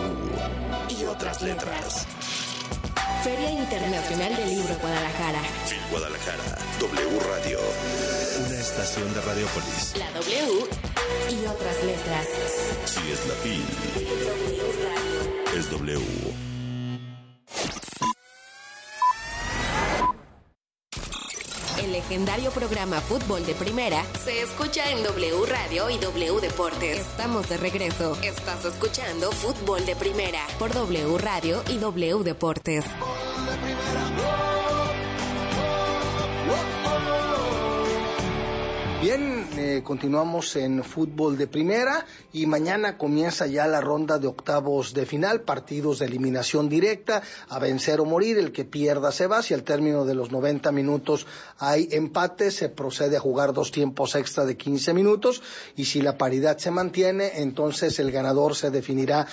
y 0.88 1.04
otras 1.04 1.42
letras. 1.42 2.06
Feria 3.22 3.50
Internacional 3.50 4.34
del 4.34 4.48
Libro 4.48 4.74
Guadalajara. 4.80 5.40
Film 5.66 5.82
Guadalajara, 5.90 6.42
W 6.80 7.20
Radio, 7.20 7.58
una 8.46 8.58
estación 8.58 9.12
de 9.12 9.20
Radiopolis. 9.20 9.94
La 9.98 10.10
W 10.12 10.64
y 11.30 11.46
otras 11.46 11.84
letras. 11.84 12.26
Si 12.86 13.00
es 13.12 13.26
la 13.26 13.34
FIL, 13.34 13.64
es 15.54 15.70
W. 15.70 16.00
El 21.84 21.94
legendario 22.10 22.50
programa 22.50 23.00
Fútbol 23.00 23.46
de 23.46 23.54
Primera 23.54 24.02
se 24.24 24.42
escucha 24.42 24.90
en 24.90 25.04
W 25.04 25.46
Radio 25.46 25.88
y 25.90 25.98
W 25.98 26.40
Deportes. 26.40 26.98
Estamos 26.98 27.48
de 27.48 27.56
regreso. 27.56 28.18
Estás 28.24 28.64
escuchando 28.64 29.30
Fútbol 29.30 29.86
de 29.86 29.94
Primera 29.94 30.40
por 30.58 30.72
W 30.72 31.18
Radio 31.18 31.62
y 31.68 31.78
W 31.78 32.24
Deportes. 32.24 32.84
Bien, 39.00 39.48
eh, 39.56 39.80
continuamos 39.82 40.56
en 40.56 40.84
fútbol 40.84 41.38
de 41.38 41.46
primera 41.46 42.04
y 42.34 42.44
mañana 42.44 42.98
comienza 42.98 43.46
ya 43.46 43.66
la 43.66 43.80
ronda 43.80 44.18
de 44.18 44.26
octavos 44.26 44.92
de 44.92 45.06
final, 45.06 45.40
partidos 45.40 46.00
de 46.00 46.04
eliminación 46.04 46.68
directa, 46.68 47.22
a 47.48 47.58
vencer 47.58 47.98
o 48.00 48.04
morir, 48.04 48.36
el 48.36 48.52
que 48.52 48.66
pierda 48.66 49.10
se 49.10 49.26
va, 49.26 49.42
si 49.42 49.54
al 49.54 49.62
término 49.62 50.04
de 50.04 50.14
los 50.14 50.30
90 50.30 50.70
minutos 50.72 51.26
hay 51.58 51.88
empate, 51.92 52.50
se 52.50 52.68
procede 52.68 53.16
a 53.16 53.20
jugar 53.20 53.54
dos 53.54 53.72
tiempos 53.72 54.16
extra 54.16 54.44
de 54.44 54.58
15 54.58 54.92
minutos. 54.92 55.42
Y 55.76 55.86
si 55.86 56.02
la 56.02 56.18
paridad 56.18 56.58
se 56.58 56.70
mantiene, 56.70 57.40
entonces 57.40 57.98
el 58.00 58.10
ganador 58.10 58.54
se 58.54 58.70
definirá 58.70 59.26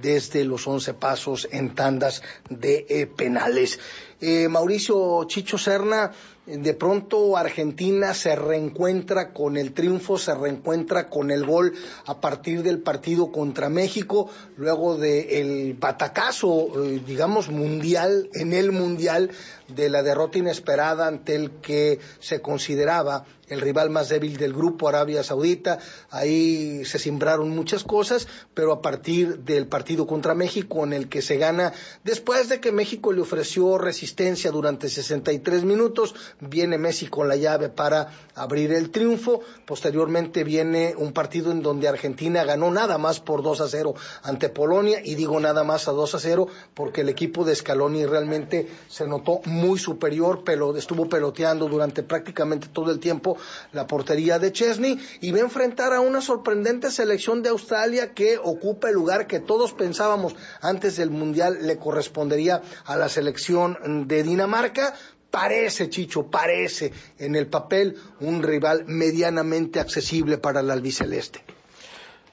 desde 0.00 0.44
los 0.44 0.66
11 0.66 0.94
pasos 0.94 1.46
en 1.52 1.74
tandas 1.74 2.22
de 2.48 2.86
eh, 2.88 3.06
penales. 3.06 3.80
Eh, 4.22 4.48
Mauricio 4.48 5.24
Chicho 5.24 5.56
Serna, 5.56 6.12
de 6.58 6.74
pronto 6.74 7.36
Argentina 7.36 8.14
se 8.14 8.34
reencuentra 8.34 9.32
con 9.32 9.56
el 9.56 9.72
triunfo, 9.72 10.18
se 10.18 10.34
reencuentra 10.34 11.08
con 11.08 11.30
el 11.30 11.46
gol 11.46 11.74
a 12.06 12.20
partir 12.20 12.62
del 12.62 12.80
partido 12.80 13.30
contra 13.30 13.68
México, 13.68 14.30
luego 14.56 14.96
del 14.96 15.74
batacazo, 15.74 16.84
eh, 16.84 17.00
digamos, 17.06 17.50
mundial, 17.50 18.28
en 18.34 18.52
el 18.52 18.72
mundial, 18.72 19.30
de 19.68 19.88
la 19.88 20.02
derrota 20.02 20.38
inesperada 20.38 21.06
ante 21.06 21.36
el 21.36 21.52
que 21.60 22.00
se 22.18 22.40
consideraba 22.40 23.24
el 23.50 23.60
rival 23.60 23.90
más 23.90 24.08
débil 24.08 24.36
del 24.36 24.54
grupo, 24.54 24.88
Arabia 24.88 25.22
Saudita. 25.22 25.78
Ahí 26.08 26.84
se 26.84 26.98
simbraron 26.98 27.50
muchas 27.50 27.84
cosas, 27.84 28.26
pero 28.54 28.72
a 28.72 28.80
partir 28.80 29.40
del 29.40 29.66
partido 29.66 30.06
contra 30.06 30.34
México, 30.34 30.84
en 30.84 30.92
el 30.92 31.08
que 31.08 31.20
se 31.20 31.36
gana, 31.36 31.72
después 32.04 32.48
de 32.48 32.60
que 32.60 32.72
México 32.72 33.12
le 33.12 33.20
ofreció 33.20 33.76
resistencia 33.76 34.50
durante 34.50 34.88
63 34.88 35.64
minutos, 35.64 36.14
viene 36.40 36.78
Messi 36.78 37.08
con 37.08 37.28
la 37.28 37.36
llave 37.36 37.68
para 37.68 38.08
abrir 38.34 38.72
el 38.72 38.90
triunfo. 38.90 39.40
Posteriormente 39.66 40.44
viene 40.44 40.94
un 40.96 41.12
partido 41.12 41.50
en 41.50 41.62
donde 41.62 41.88
Argentina 41.88 42.44
ganó 42.44 42.70
nada 42.70 42.98
más 42.98 43.20
por 43.20 43.42
2 43.42 43.60
a 43.60 43.68
0 43.68 43.94
ante 44.22 44.48
Polonia, 44.48 45.00
y 45.04 45.16
digo 45.16 45.40
nada 45.40 45.64
más 45.64 45.88
a 45.88 45.92
2 45.92 46.14
a 46.14 46.18
0 46.20 46.46
porque 46.74 47.00
el 47.00 47.08
equipo 47.08 47.44
de 47.44 47.56
Scaloni 47.56 48.06
realmente 48.06 48.68
se 48.88 49.06
notó 49.06 49.40
muy 49.46 49.78
superior, 49.78 50.42
pero 50.44 50.76
estuvo 50.76 51.08
peloteando 51.08 51.68
durante 51.68 52.04
prácticamente 52.04 52.68
todo 52.68 52.92
el 52.92 53.00
tiempo 53.00 53.36
la 53.72 53.86
portería 53.86 54.38
de 54.38 54.52
Chesney 54.52 54.98
y 55.20 55.30
va 55.30 55.38
a 55.38 55.42
enfrentar 55.42 55.92
a 55.92 56.00
una 56.00 56.20
sorprendente 56.20 56.90
selección 56.90 57.42
de 57.42 57.50
Australia 57.50 58.12
que 58.14 58.38
ocupa 58.38 58.88
el 58.88 58.94
lugar 58.94 59.26
que 59.26 59.40
todos 59.40 59.72
pensábamos 59.72 60.34
antes 60.60 60.96
del 60.96 61.10
Mundial 61.10 61.58
le 61.62 61.76
correspondería 61.78 62.62
a 62.84 62.96
la 62.96 63.08
selección 63.08 64.06
de 64.06 64.22
Dinamarca. 64.22 64.94
Parece, 65.30 65.88
Chicho, 65.88 66.28
parece 66.28 66.92
en 67.18 67.36
el 67.36 67.46
papel 67.46 67.96
un 68.20 68.42
rival 68.42 68.84
medianamente 68.86 69.78
accesible 69.78 70.38
para 70.38 70.60
el 70.60 70.70
albiceleste. 70.70 71.44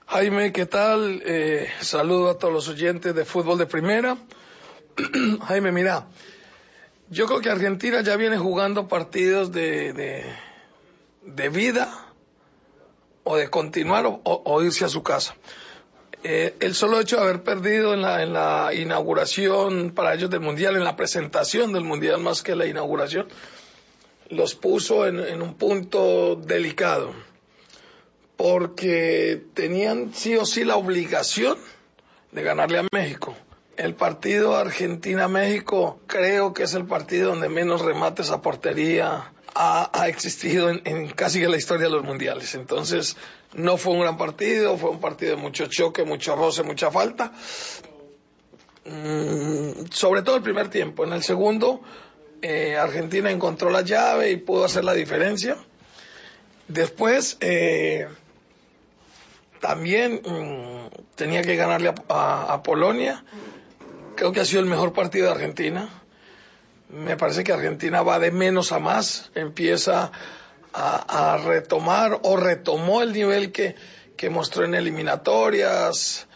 Jaime, 0.08 0.53
¿qué 0.53 0.66
tal? 0.66 1.22
Eh, 1.26 1.68
saludo 1.82 2.30
a 2.30 2.38
todos 2.38 2.53
los 2.53 2.68
oyentes 2.70 3.14
de 3.14 3.26
fútbol 3.26 3.58
de 3.58 3.66
primera. 3.66 4.18
Jaime, 5.47 5.72
mira, 5.74 6.08
yo 7.10 7.26
creo 7.26 7.41
que 7.41 7.49
Argentina 7.49 8.01
ya 8.01 8.16
viene 8.16 8.38
jugando 8.38 8.88
partidos 8.88 9.51
de, 9.51 9.93
de, 9.93 10.24
de 11.28 11.50
vida 11.50 12.08
o 13.24 13.36
de 13.36 13.50
continuar 13.50 14.06
o, 14.24 14.64
irse 14.64 14.86
a 14.86 14.90
su 14.90 15.04
casa. 15.04 15.36
Eh, 16.24 16.56
el 16.62 16.74
solo 16.74 17.00
hecho 17.00 17.18
de 17.18 17.24
haber 17.24 17.44
perdido 17.44 17.94
en 17.94 18.02
la, 18.02 18.74
inauguración 18.74 19.92
para 19.92 20.14
ellos 20.14 20.30
del 20.30 20.40
Mundial, 20.40 20.78
en 20.78 20.84
la 20.84 20.96
presentación 20.96 21.74
del 21.74 21.84
Mundial 21.84 22.22
más 22.22 22.42
que 22.42 22.56
la 22.56 22.66
inauguración, 22.66 23.28
los 24.30 24.56
puso 24.56 25.06
en, 25.06 25.20
en 25.20 25.42
un 25.42 25.56
punto 25.56 26.36
delicado, 26.36 27.14
porque 28.38 29.44
tenían 29.54 30.14
sí 30.14 30.36
o 30.38 30.46
sí 30.46 30.64
la 30.64 30.76
obligación 30.78 31.58
de 32.32 32.44
ganarle 32.44 32.80
a 32.80 32.88
México. 32.92 33.36
El 33.76 33.94
partido 33.94 34.56
Argentina-México 34.56 36.00
creo 36.08 36.54
que 36.54 36.64
es 36.64 36.74
el 36.74 36.86
partido 36.86 37.30
donde 37.30 37.50
menos 37.50 37.82
remates 37.82 38.32
a 38.32 38.42
portería 38.42 39.34
ha, 39.60 40.08
existido 40.08 40.70
en, 40.70 41.10
casi 41.10 41.39
que 41.39 41.47
la 41.47 41.58
historia 41.58 41.88
de 41.88 41.91
los 41.91 42.03
mundiales. 42.03 42.53
Entonces, 42.55 43.18
no 43.53 43.78
fue 43.78 43.93
un 43.93 44.01
gran 44.01 44.18
partido, 44.18 44.78
fue 44.78 44.91
un 44.91 44.99
partido 44.99 45.36
de 45.36 45.41
mucho 45.41 45.66
choque, 45.68 46.03
mucho 46.03 46.36
roce, 46.36 46.64
mucha 46.64 46.91
falta. 46.91 47.32
Mm, 48.86 49.88
sobre 49.91 50.22
todo 50.22 50.38
el 50.38 50.43
primer 50.43 50.70
tiempo. 50.70 51.03
En 51.03 51.14
el 51.14 51.24
segundo, 51.24 51.82
eh, 52.41 52.78
Argentina 52.78 53.32
encontró 53.32 53.70
la 53.70 53.82
llave 53.82 54.32
y 54.32 54.38
pudo 54.38 54.66
hacer 54.66 54.84
la 54.84 54.93
diferencia. 54.93 55.58
Después, 56.68 57.38
eh, 57.39 58.08
también 59.60 60.22
mm, 60.24 61.16
tenía 61.16 61.41
que 61.41 61.55
ganarle 61.55 61.93
a 62.10 62.62
Polonia. 62.64 63.24
Creo 64.16 64.32
que 64.32 64.39
ha 64.39 64.45
sido 64.45 64.62
el 64.62 64.68
mejor 64.68 64.93
partido 64.93 65.26
de 65.28 65.32
Argentina 65.32 65.89
me 66.90 67.18
parece 67.18 67.44
que 67.44 67.52
Argentina 67.52 68.02
va 68.02 68.20
de 68.20 68.32
menos 68.32 68.72
a 68.72 68.80
más, 68.80 69.32
empieza 69.36 70.12
a, 70.74 71.38
retomar 71.44 72.20
o 72.24 72.38
retomó 72.38 73.02
el 73.02 73.14
nivel 73.14 73.52
que, 73.52 73.76
mostró 74.30 74.66
en 74.66 74.76
eliminatorias, 74.76 76.28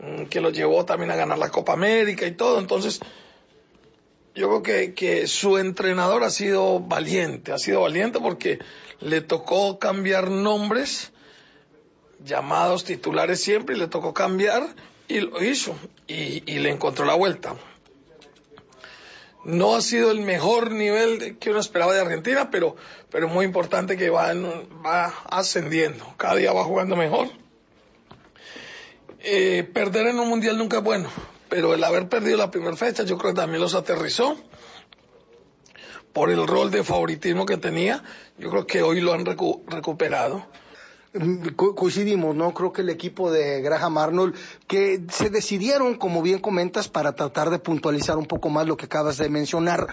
mm, 0.00 0.24
que 0.24 0.40
lo 0.40 0.50
llevó 0.50 0.84
también 0.84 1.10
a 1.10 1.16
ganar 1.16 1.38
la 1.38 1.50
Copa 1.50 1.72
América 1.72 2.26
y 2.26 2.32
todo. 2.32 2.58
Entonces, 2.58 3.00
yo 4.34 4.48
creo 4.48 4.62
que, 4.62 4.94
que 4.94 5.26
su 5.26 5.58
entrenador 5.58 6.24
ha 6.24 6.30
sido 6.30 6.80
valiente, 6.80 7.52
ha 7.52 7.58
sido 7.58 7.82
valiente 7.82 8.20
porque 8.20 8.58
le 9.00 9.22
tocó 9.22 9.78
cambiar 9.78 10.30
nombres, 10.30 11.12
llamados 12.22 12.84
titulares 12.84 13.40
siempre, 13.40 13.76
y 13.76 13.78
le 13.78 13.88
tocó 13.88 14.12
cambiar 14.12 14.68
y 15.08 15.20
lo 15.20 15.42
hizo 15.42 15.74
y 16.06 16.58
le 16.58 16.70
encontró 16.70 17.04
la 17.06 17.14
vuelta. 17.14 17.56
No 19.44 19.74
ha 19.74 19.80
sido 19.80 20.10
el 20.10 20.20
mejor 20.20 20.70
nivel 20.70 21.38
que 21.38 21.50
uno 21.50 21.60
esperaba 21.60 21.94
de 21.94 22.00
Argentina, 22.00 22.50
pero, 22.50 22.76
pero 23.10 23.28
muy 23.28 23.46
importante 23.46 23.96
que 23.96 24.10
va, 24.10 24.32
va 24.84 25.06
ascendiendo. 25.30 26.14
Cada 26.16 26.36
día 26.36 26.52
va 26.52 26.64
jugando 26.64 26.94
mejor. 26.94 27.28
Eh, 29.20 29.68
perder 29.72 30.08
en 30.08 30.18
un 30.18 30.28
mundial 30.28 30.56
nunca 30.56 30.78
es 30.78 30.82
bueno, 30.82 31.10
pero 31.48 31.74
el 31.74 31.84
haber 31.84 32.08
perdido 32.08 32.38
la 32.38 32.50
primera 32.50 32.76
fecha 32.76 33.02
yo 33.02 33.18
creo 33.18 33.34
que 33.34 33.40
también 33.40 33.60
los 33.60 33.74
aterrizó 33.74 34.36
por 36.12 36.30
el 36.30 36.46
rol 36.46 36.70
de 36.70 36.84
favoritismo 36.84 37.46
que 37.46 37.56
tenía. 37.56 38.02
Yo 38.38 38.50
creo 38.50 38.66
que 38.66 38.82
hoy 38.82 39.00
lo 39.00 39.12
han 39.12 39.26
recuperado. 39.26 40.46
Mm, 41.12 41.48
coincidimos, 41.56 42.36
¿no? 42.36 42.54
Creo 42.54 42.72
que 42.72 42.82
el 42.82 42.88
equipo 42.88 43.32
de 43.32 43.60
Graham 43.62 43.98
Arnold, 43.98 44.34
que 44.68 45.02
se 45.10 45.28
decidieron, 45.28 45.96
como 45.96 46.22
bien 46.22 46.38
comentas, 46.38 46.88
para 46.88 47.16
tratar 47.16 47.50
de 47.50 47.58
puntualizar 47.58 48.16
un 48.16 48.26
poco 48.26 48.48
más 48.48 48.68
lo 48.68 48.76
que 48.76 48.84
acabas 48.84 49.18
de 49.18 49.28
mencionar, 49.28 49.88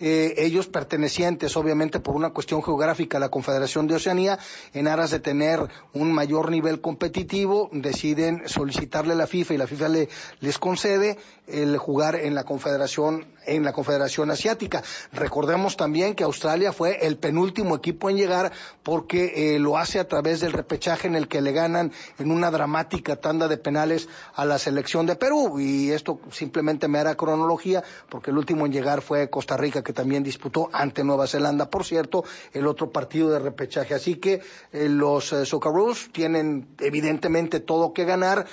eh, 0.00 0.34
ellos 0.36 0.68
pertenecientes, 0.68 1.56
obviamente 1.56 2.00
por 2.00 2.14
una 2.14 2.30
cuestión 2.30 2.62
geográfica, 2.62 3.16
a 3.16 3.20
la 3.20 3.30
Confederación 3.30 3.86
de 3.86 3.94
Oceanía, 3.94 4.38
en 4.74 4.88
aras 4.88 5.10
de 5.10 5.20
tener 5.20 5.68
un 5.94 6.12
mayor 6.12 6.50
nivel 6.50 6.80
competitivo, 6.80 7.70
deciden 7.72 8.42
solicitarle 8.46 9.14
a 9.14 9.16
la 9.16 9.26
FIFA 9.26 9.54
y 9.54 9.56
la 9.56 9.66
FIFA 9.66 9.88
le, 9.88 10.08
les 10.40 10.58
concede 10.58 11.18
el 11.46 11.78
jugar 11.78 12.14
en 12.14 12.34
la 12.34 12.44
Confederación, 12.44 13.26
en 13.48 13.64
la 13.64 13.72
Confederación 13.72 14.30
Asiática. 14.30 14.82
Recordemos 15.12 15.76
también 15.76 16.14
que 16.14 16.24
Australia 16.24 16.72
fue 16.72 17.06
el 17.06 17.16
penúltimo 17.16 17.76
equipo 17.76 18.10
en 18.10 18.16
llegar 18.16 18.52
porque 18.82 19.54
eh, 19.54 19.58
lo 19.58 19.76
hace 19.78 19.98
a 19.98 20.08
través 20.08 20.40
del 20.40 20.52
repechaje 20.52 21.08
en 21.08 21.16
el 21.16 21.28
que 21.28 21.40
le 21.40 21.52
ganan 21.52 21.92
en 22.18 22.30
una 22.30 22.50
dramática 22.50 23.16
tanda 23.16 23.48
de 23.48 23.56
penales 23.56 24.08
a 24.34 24.44
la 24.44 24.58
selección 24.58 25.06
de 25.06 25.16
Perú. 25.16 25.58
Y 25.58 25.90
esto 25.90 26.20
simplemente 26.30 26.88
me 26.88 26.98
hará 26.98 27.14
cronología 27.14 27.82
porque 28.08 28.30
el 28.30 28.38
último 28.38 28.66
en 28.66 28.72
llegar 28.72 29.02
fue 29.02 29.30
Costa 29.30 29.56
Rica 29.56 29.82
que 29.82 29.92
también 29.92 30.22
disputó 30.22 30.68
ante 30.72 31.04
Nueva 31.04 31.26
Zelanda, 31.26 31.70
por 31.70 31.84
cierto, 31.84 32.24
el 32.52 32.66
otro 32.66 32.90
partido 32.90 33.30
de 33.30 33.38
repechaje. 33.38 33.94
Así 33.94 34.16
que 34.16 34.40
eh, 34.72 34.88
los 34.88 35.32
eh, 35.32 35.46
Socceroos 35.46 36.10
tienen 36.12 36.68
evidentemente 36.80 37.60
todo 37.60 37.92
que 37.92 38.04
ganar. 38.04 38.46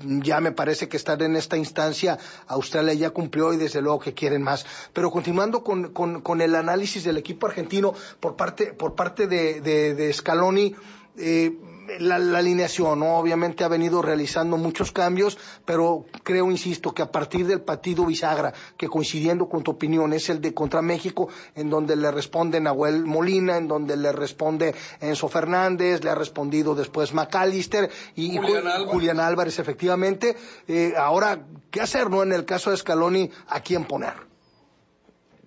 Ya 0.00 0.40
me 0.40 0.52
parece 0.52 0.88
que 0.88 0.98
estar 0.98 1.22
en 1.22 1.34
esta 1.34 1.56
instancia, 1.56 2.18
Australia 2.46 2.92
ya 2.92 3.10
cumplió 3.10 3.54
y 3.54 3.56
desde 3.56 3.80
luego 3.80 4.00
que 4.00 4.12
quieren 4.12 4.37
más. 4.38 4.66
Pero 4.92 5.10
continuando 5.10 5.62
con, 5.62 5.92
con, 5.92 6.40
el 6.40 6.54
análisis 6.54 7.04
del 7.04 7.16
equipo 7.16 7.46
argentino 7.46 7.94
por 8.20 8.36
parte, 8.36 8.72
por 8.72 8.94
parte 8.94 9.26
de, 9.26 9.60
de, 9.60 9.94
de 9.94 10.12
Scaloni, 10.12 10.74
eh, 11.16 11.52
la, 11.98 12.16
alineación, 12.16 13.02
obviamente 13.02 13.64
ha 13.64 13.68
venido 13.68 14.02
realizando 14.02 14.56
muchos 14.56 14.92
cambios, 14.92 15.38
pero 15.64 16.04
creo, 16.22 16.50
insisto, 16.50 16.92
que 16.92 17.02
a 17.02 17.10
partir 17.10 17.46
del 17.46 17.62
partido 17.62 18.04
bisagra, 18.04 18.52
que 18.76 18.88
coincidiendo 18.88 19.48
con 19.48 19.62
tu 19.62 19.72
opinión 19.72 20.12
es 20.12 20.28
el 20.28 20.40
de 20.40 20.52
contra 20.52 20.82
México, 20.82 21.28
en 21.54 21.70
donde 21.70 21.96
le 21.96 22.10
responde 22.10 22.60
Nahuel 22.60 23.04
Molina, 23.06 23.56
en 23.56 23.68
donde 23.68 23.96
le 23.96 24.12
responde 24.12 24.74
Enzo 25.00 25.28
Fernández, 25.28 26.04
le 26.04 26.10
ha 26.10 26.14
respondido 26.14 26.74
después 26.74 27.14
McAllister 27.14 27.90
y 28.14 28.36
Julián 28.36 29.20
Álvarez, 29.20 29.58
efectivamente. 29.58 30.36
Eh, 30.66 30.92
ahora, 30.96 31.46
¿qué 31.70 31.80
hacer, 31.80 32.10
no? 32.10 32.22
En 32.22 32.32
el 32.32 32.44
caso 32.44 32.70
de 32.70 32.76
Scaloni, 32.76 33.30
¿a 33.48 33.60
quién 33.60 33.84
poner? 33.86 34.27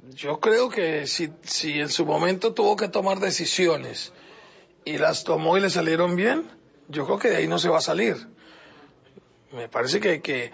Yo 0.09 0.39
creo 0.39 0.69
que 0.69 1.05
si, 1.07 1.31
si 1.43 1.79
en 1.79 1.89
su 1.89 2.05
momento 2.05 2.53
tuvo 2.53 2.75
que 2.75 2.87
tomar 2.87 3.19
decisiones, 3.19 4.11
y 4.85 4.97
las 4.97 5.23
tomó 5.23 5.57
y 5.57 5.61
le 5.61 5.69
salieron 5.69 6.15
bien, 6.15 6.49
yo 6.87 7.05
creo 7.05 7.19
que 7.19 7.29
de 7.29 7.37
ahí 7.37 7.47
no 7.47 7.59
se 7.59 7.69
va 7.69 7.77
a 7.77 7.81
salir. 7.81 8.27
Me 9.51 9.69
parece 9.69 9.99
que, 9.99 10.21
que 10.21 10.51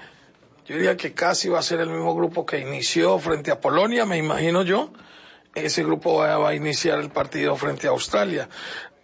yo 0.65 0.75
diría 0.75 0.97
que 0.97 1.13
casi 1.13 1.49
va 1.49 1.59
a 1.59 1.63
ser 1.63 1.79
el 1.79 1.89
mismo 1.89 2.15
grupo 2.15 2.45
que 2.45 2.59
inició 2.59 3.17
frente 3.19 3.51
a 3.51 3.61
Polonia, 3.61 4.05
me 4.05 4.17
imagino 4.17 4.63
yo. 4.63 4.91
Ese 5.55 5.83
grupo 5.83 6.15
va 6.17 6.49
a 6.49 6.55
iniciar 6.55 6.99
el 6.99 7.09
partido 7.09 7.55
frente 7.55 7.87
a 7.87 7.91
Australia. 7.91 8.49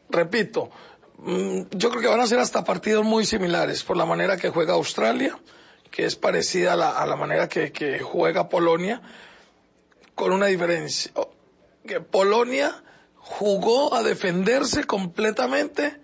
Repito, 0.10 0.70
mm, 1.18 1.62
yo 1.72 1.90
creo 1.90 2.02
que 2.02 2.08
van 2.08 2.20
a 2.20 2.28
ser 2.28 2.40
hasta 2.40 2.64
partidos 2.64 3.06
muy 3.06 3.26
similares 3.26 3.84
por 3.84 3.98
la 3.98 4.06
manera 4.06 4.38
que 4.38 4.50
juega 4.50 4.74
Australia, 4.74 5.40
que 5.90 6.06
es 6.06 6.16
parecida 6.16 6.74
a 6.74 6.76
la, 6.76 6.90
a 6.90 7.06
la 7.06 7.16
manera 7.16 7.48
que, 7.48 7.72
que 7.72 8.00
juega 8.00 8.50
Polonia, 8.50 9.02
con 10.16 10.32
una 10.32 10.48
diferencia. 10.48 11.12
Que 11.86 12.00
Polonia 12.00 12.84
jugó 13.16 13.94
a 13.94 14.04
defenderse 14.04 14.84
completamente, 14.86 16.00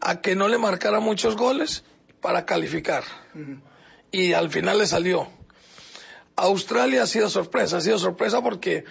a 0.00 0.20
que 0.20 0.34
no 0.36 0.48
le 0.48 0.58
marcara 0.58 1.00
muchos 1.00 1.36
goles 1.36 1.84
para 2.20 2.46
calificar. 2.46 3.04
Y 4.10 4.32
al 4.32 4.50
final 4.50 4.78
le 4.78 4.86
salió. 4.86 5.28
Australia 6.36 7.02
ha 7.02 7.06
sido 7.06 7.28
sorpresa, 7.28 7.78
ha 7.78 7.80
sido 7.80 7.98
sorpresa 7.98 8.42
porque 8.42 8.84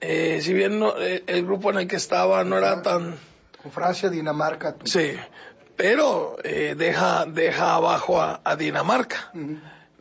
eh, 0.00 0.40
si 0.42 0.54
bien 0.54 0.82
eh, 0.98 1.24
el 1.26 1.44
grupo 1.44 1.70
en 1.70 1.78
el 1.78 1.88
que 1.88 1.96
estaba 1.96 2.44
no 2.44 2.58
era 2.58 2.82
tan... 2.82 3.16
Con 3.62 3.72
Francia, 3.72 4.08
Dinamarca. 4.08 4.76
Sí, 4.84 5.16
pero 5.76 6.36
eh, 6.44 6.74
deja, 6.76 7.26
deja 7.26 7.74
abajo 7.74 8.20
a, 8.20 8.56
Dinamarca. 8.56 9.32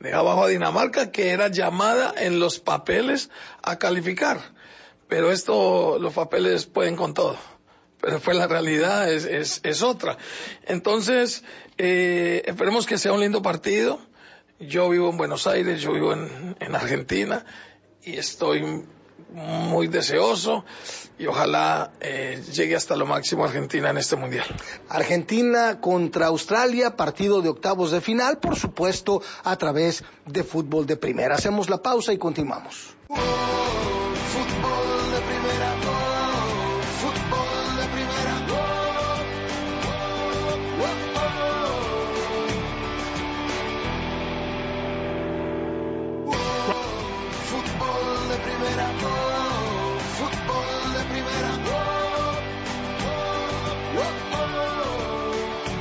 Deja 0.05 0.19
abajo 0.19 0.45
a 0.45 0.47
Dinamarca 0.47 1.11
que 1.11 1.31
era 1.31 1.49
llamada 1.49 2.13
en 2.15 2.39
los 2.39 2.59
papeles 2.59 3.29
a 3.61 3.77
calificar 3.77 4.55
pero 5.07 5.31
esto, 5.31 5.99
los 5.99 6.13
papeles 6.13 6.65
pueden 6.65 6.95
con 6.95 7.13
todo. 7.13 7.37
Pero 8.01 8.19
pues 8.19 8.37
la 8.37 8.47
realidad 8.47 9.11
es, 9.11 9.25
es, 9.25 9.61
es 9.63 9.81
otra. 9.81 10.17
Entonces, 10.65 11.43
eh, 11.77 12.43
esperemos 12.45 12.85
que 12.85 12.97
sea 12.97 13.13
un 13.13 13.21
lindo 13.21 13.41
partido. 13.41 13.99
Yo 14.59 14.89
vivo 14.89 15.09
en 15.09 15.17
Buenos 15.17 15.47
Aires, 15.47 15.81
yo 15.81 15.93
vivo 15.93 16.13
en, 16.13 16.55
en 16.59 16.75
Argentina 16.75 17.45
y 18.03 18.17
estoy 18.17 18.85
muy 19.35 19.87
deseoso 19.87 20.63
y 21.19 21.27
ojalá 21.27 21.91
eh, 21.99 22.41
llegue 22.53 22.75
hasta 22.75 22.95
lo 22.95 23.05
máximo 23.05 23.43
Argentina 23.43 23.89
en 23.89 23.97
este 23.97 24.15
mundial. 24.15 24.45
Argentina 24.89 25.79
contra 25.81 26.27
Australia, 26.27 26.95
partido 26.95 27.41
de 27.41 27.49
octavos 27.49 27.91
de 27.91 28.01
final, 28.01 28.39
por 28.39 28.55
supuesto, 28.55 29.21
a 29.43 29.55
través 29.57 30.03
de 30.25 30.43
fútbol 30.43 30.85
de 30.85 30.95
primera. 30.95 31.35
Hacemos 31.35 31.69
la 31.69 31.81
pausa 31.81 32.13
y 32.13 32.17
continuamos. 32.17 32.95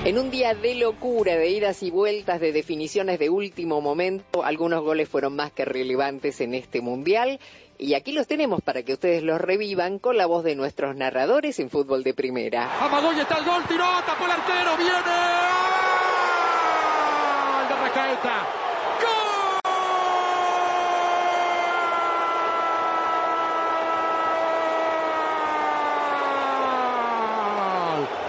En 0.05 0.19
un 0.19 0.31
día 0.31 0.53
de 0.53 0.75
locura, 0.75 1.35
de 1.35 1.49
idas 1.49 1.83
y 1.83 1.91
vueltas, 1.91 2.39
de 2.39 2.53
definiciones 2.53 3.19
de 3.19 3.31
último 3.31 3.81
momento, 3.81 4.45
algunos 4.45 4.83
goles 4.83 5.09
fueron 5.09 5.35
más 5.35 5.51
que 5.51 5.65
relevantes 5.65 6.43
en 6.43 6.53
este 6.53 6.83
mundial. 6.83 7.41
Y 7.79 7.95
aquí 7.95 8.13
los 8.13 8.27
tenemos 8.27 8.61
para 8.61 8.83
que 8.83 8.93
ustedes 8.93 9.23
los 9.23 9.41
revivan 9.41 9.99
con 9.99 10.19
la 10.19 10.27
voz 10.27 10.45
de 10.45 10.57
nuestros 10.57 10.95
narradores 10.95 11.59
en 11.59 11.71
fútbol 11.71 12.05
de 12.05 12.13
primera. 12.13 12.85
Amagoy 12.85 13.19
está 13.19 13.39
el 13.39 13.47
gol, 13.47 13.63
tiró, 13.67 13.87
tapó 14.05 14.27
el 14.27 14.31
arquero, 14.33 14.77
viene. 14.77 14.93
¡Gol 14.93 15.05
de! 15.05 15.55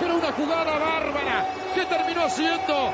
Era 0.05 0.13
una 0.13 0.31
jugada 0.31 0.77
bárbara 0.79 1.45
que 1.75 1.85
terminó 1.85 2.29
siendo 2.29 2.91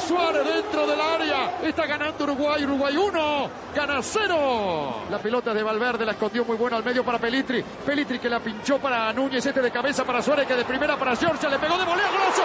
Suárez 0.00 0.44
dentro 0.44 0.86
del 0.86 1.00
área. 1.00 1.58
Está 1.62 1.86
ganando 1.86 2.24
Uruguay. 2.24 2.64
Uruguay 2.64 2.96
1. 2.96 3.50
Gana 3.74 4.02
0. 4.02 5.06
La 5.10 5.18
pelota 5.18 5.52
de 5.54 5.62
Valverde 5.62 6.04
la 6.04 6.12
escondió 6.12 6.44
muy 6.44 6.56
buena 6.56 6.76
al 6.76 6.84
medio 6.84 7.04
para 7.04 7.18
Pelitri. 7.18 7.62
Pelitri 7.62 8.18
que 8.18 8.28
la 8.28 8.40
pinchó 8.40 8.78
para 8.78 9.12
Núñez. 9.12 9.44
Este 9.44 9.60
de 9.60 9.70
cabeza 9.70 10.04
para 10.04 10.22
Suárez 10.22 10.46
que 10.46 10.54
de 10.54 10.64
primera 10.64 10.96
para 10.96 11.16
Georgia. 11.16 11.48
Le 11.48 11.58
pegó 11.58 11.78
de 11.78 11.84
volea. 11.84 12.08
Golazo. 12.10 12.42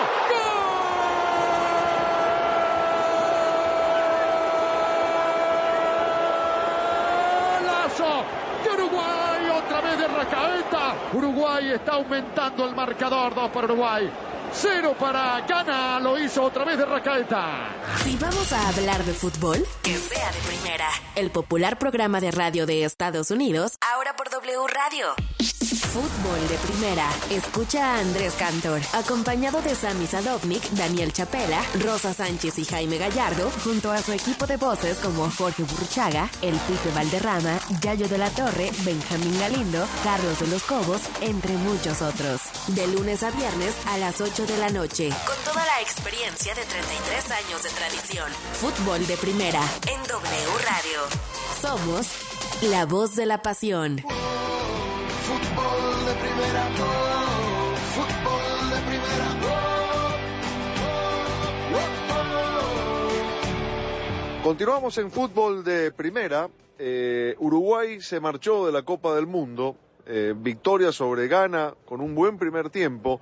¡Golazo! 7.90 8.44
de 9.82 9.83
De 9.98 10.08
Racaeta. 10.08 10.96
Uruguay 11.14 11.72
está 11.72 11.94
aumentando 11.94 12.66
el 12.68 12.76
marcador, 12.76 13.36
2 13.36 13.52
para 13.52 13.66
Uruguay. 13.66 14.12
Cero 14.52 14.96
para 15.00 15.42
Gana, 15.42 16.00
lo 16.00 16.18
hizo 16.18 16.44
otra 16.44 16.64
vez 16.66 16.78
de 16.80 16.86
Racaeta. 16.86 17.70
Si 18.04 18.18
vamos 18.18 18.52
a 18.54 18.70
hablar 18.70 19.04
de 19.04 19.14
fútbol, 19.14 19.64
que 19.84 19.96
sea 19.96 20.32
de 20.32 20.40
primera. 20.40 20.90
El 21.16 21.30
popular 21.30 21.78
programa 21.78 22.22
de 22.22 22.32
radio 22.32 22.66
de 22.66 22.84
Estados 22.84 23.30
Unidos, 23.30 23.74
ahora 23.94 24.16
por 24.16 24.30
W 24.30 24.68
Radio. 24.68 25.14
Fútbol 25.94 26.48
de 26.48 26.58
primera. 26.58 27.08
Escucha 27.30 27.86
a 27.86 28.00
Andrés 28.00 28.34
Cantor, 28.34 28.82
acompañado 28.94 29.62
de 29.62 29.76
Sami 29.76 30.08
Sadovnik, 30.08 30.68
Daniel 30.72 31.14
Chapela, 31.14 31.62
Rosa 31.86 32.16
Sánchez 32.16 32.58
y 32.58 32.66
Jaime 32.66 32.98
Gallardo, 32.98 33.52
junto 33.64 33.92
a 33.92 34.02
su 34.02 34.12
equipo 34.12 34.48
de 34.48 34.58
voces 34.58 34.98
como 34.98 35.30
Jorge 35.30 35.62
Burchaga, 35.62 36.32
El 36.42 36.56
Pipe 36.56 36.90
Valderrama, 36.96 37.60
Yayo 37.80 38.08
de 38.10 38.18
la 38.18 38.32
Torre, 38.32 38.72
Benjamín 38.80 39.40
Galindo, 39.40 39.86
Carlos 40.04 40.40
de 40.40 40.48
los 40.48 40.64
Cobos, 40.64 41.02
entre 41.22 41.54
muchos 41.58 42.02
otros. 42.02 42.42
De 42.70 42.88
lunes 42.88 43.22
a 43.22 43.30
viernes 43.30 43.76
a 43.86 44.00
las 44.00 44.20
8 44.20 44.48
de 44.48 44.58
la 44.58 44.70
noche, 44.70 45.10
con 45.28 45.36
toda 45.46 45.64
la 45.64 45.80
experiencia 45.80 46.56
de 46.56 46.64
33 46.66 47.32
años 47.32 47.62
de 47.62 47.70
tradición. 47.70 48.32
Fútbol 48.54 49.06
de 49.06 49.18
primera 49.18 49.62
en 49.86 50.02
W 50.08 50.58
Radio. 50.66 51.02
Somos 51.62 52.08
la 52.64 52.88
voz 52.88 53.16
de 53.16 53.28
la 53.28 53.44
pasión. 53.44 54.04
Primera, 56.24 56.70
oh, 56.80 57.76
fútbol 57.76 58.70
de 58.70 58.80
primera, 58.88 59.28
Continuamos 64.42 64.98
en 65.00 65.12
fútbol 65.12 65.66
de 65.66 65.92
primera. 65.92 66.50
Eh, 66.80 67.36
Uruguay 67.40 68.00
se 68.00 68.22
marchó 68.22 68.66
de 68.66 68.72
la 68.72 68.84
Copa 68.84 69.14
del 69.16 69.28
Mundo, 69.28 69.76
eh, 70.06 70.34
victoria 70.34 70.94
sobre 70.94 71.28
Ghana 71.28 71.74
con 71.84 72.00
un 72.00 72.16
buen 72.16 72.38
primer 72.38 72.70
tiempo, 72.70 73.20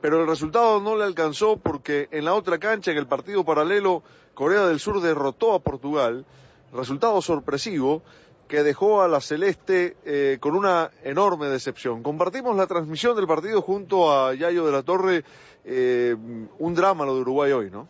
pero 0.00 0.20
el 0.20 0.28
resultado 0.28 0.80
no 0.80 0.94
le 0.94 1.02
alcanzó 1.02 1.56
porque 1.56 2.06
en 2.12 2.24
la 2.24 2.34
otra 2.34 2.58
cancha, 2.58 2.92
en 2.92 2.98
el 2.98 3.08
partido 3.08 3.44
paralelo, 3.44 4.04
Corea 4.34 4.64
del 4.68 4.78
Sur 4.78 5.00
derrotó 5.00 5.54
a 5.54 5.58
Portugal, 5.58 6.24
resultado 6.72 7.20
sorpresivo 7.20 8.02
que 8.48 8.62
dejó 8.62 9.02
a 9.02 9.08
la 9.08 9.20
Celeste 9.20 9.96
eh, 10.04 10.38
con 10.40 10.54
una 10.54 10.90
enorme 11.02 11.48
decepción. 11.48 12.02
Compartimos 12.02 12.56
la 12.56 12.66
transmisión 12.66 13.16
del 13.16 13.26
partido 13.26 13.62
junto 13.62 14.12
a 14.12 14.34
Yayo 14.34 14.66
de 14.66 14.72
la 14.72 14.82
Torre, 14.82 15.24
eh, 15.64 16.14
un 16.58 16.74
drama 16.74 17.04
lo 17.04 17.14
de 17.14 17.20
Uruguay 17.22 17.52
hoy, 17.52 17.70
¿no? 17.70 17.88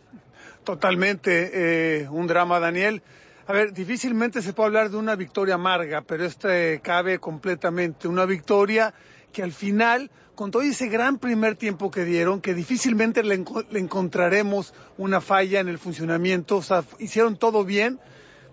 Totalmente 0.63 1.51
eh, 1.53 2.07
un 2.09 2.27
drama, 2.27 2.59
Daniel. 2.59 3.01
A 3.47 3.53
ver, 3.53 3.73
difícilmente 3.73 4.41
se 4.41 4.53
puede 4.53 4.67
hablar 4.67 4.89
de 4.89 4.97
una 4.97 5.15
victoria 5.15 5.55
amarga, 5.55 6.01
pero 6.01 6.25
este 6.25 6.79
cabe 6.81 7.19
completamente. 7.19 8.07
Una 8.07 8.25
victoria 8.25 8.93
que 9.31 9.43
al 9.43 9.51
final, 9.51 10.09
con 10.33 10.49
todo 10.49 10.63
ese 10.63 10.87
gran 10.87 11.19
primer 11.19 11.55
tiempo 11.55 11.91
que 11.91 12.05
dieron, 12.05 12.41
que 12.41 12.55
difícilmente 12.55 13.21
le, 13.21 13.43
le 13.69 13.79
encontraremos 13.79 14.73
una 14.97 15.21
falla 15.21 15.59
en 15.59 15.67
el 15.67 15.77
funcionamiento, 15.77 16.57
o 16.57 16.63
sea, 16.63 16.83
hicieron 16.97 17.37
todo 17.37 17.63
bien. 17.63 17.99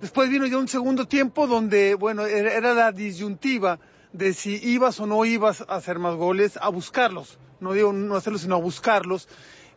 Después 0.02 0.28
vino 0.28 0.46
ya 0.46 0.58
un 0.58 0.66
segundo 0.66 1.06
tiempo 1.06 1.46
donde, 1.46 1.94
bueno, 1.94 2.26
era, 2.26 2.74
la 2.74 2.90
disyuntiva 2.90 3.78
de 4.12 4.34
si 4.34 4.56
ibas 4.56 4.98
o 4.98 5.06
no 5.06 5.24
ibas 5.24 5.60
a 5.60 5.76
hacer 5.76 6.00
más 6.00 6.16
goles, 6.16 6.58
a 6.60 6.70
buscarlos. 6.70 7.38
No 7.60 7.72
digo 7.72 7.92
no 7.92 8.16
hacerlos, 8.16 8.42
sino 8.42 8.56
a 8.56 8.58
buscarlos. 8.58 9.28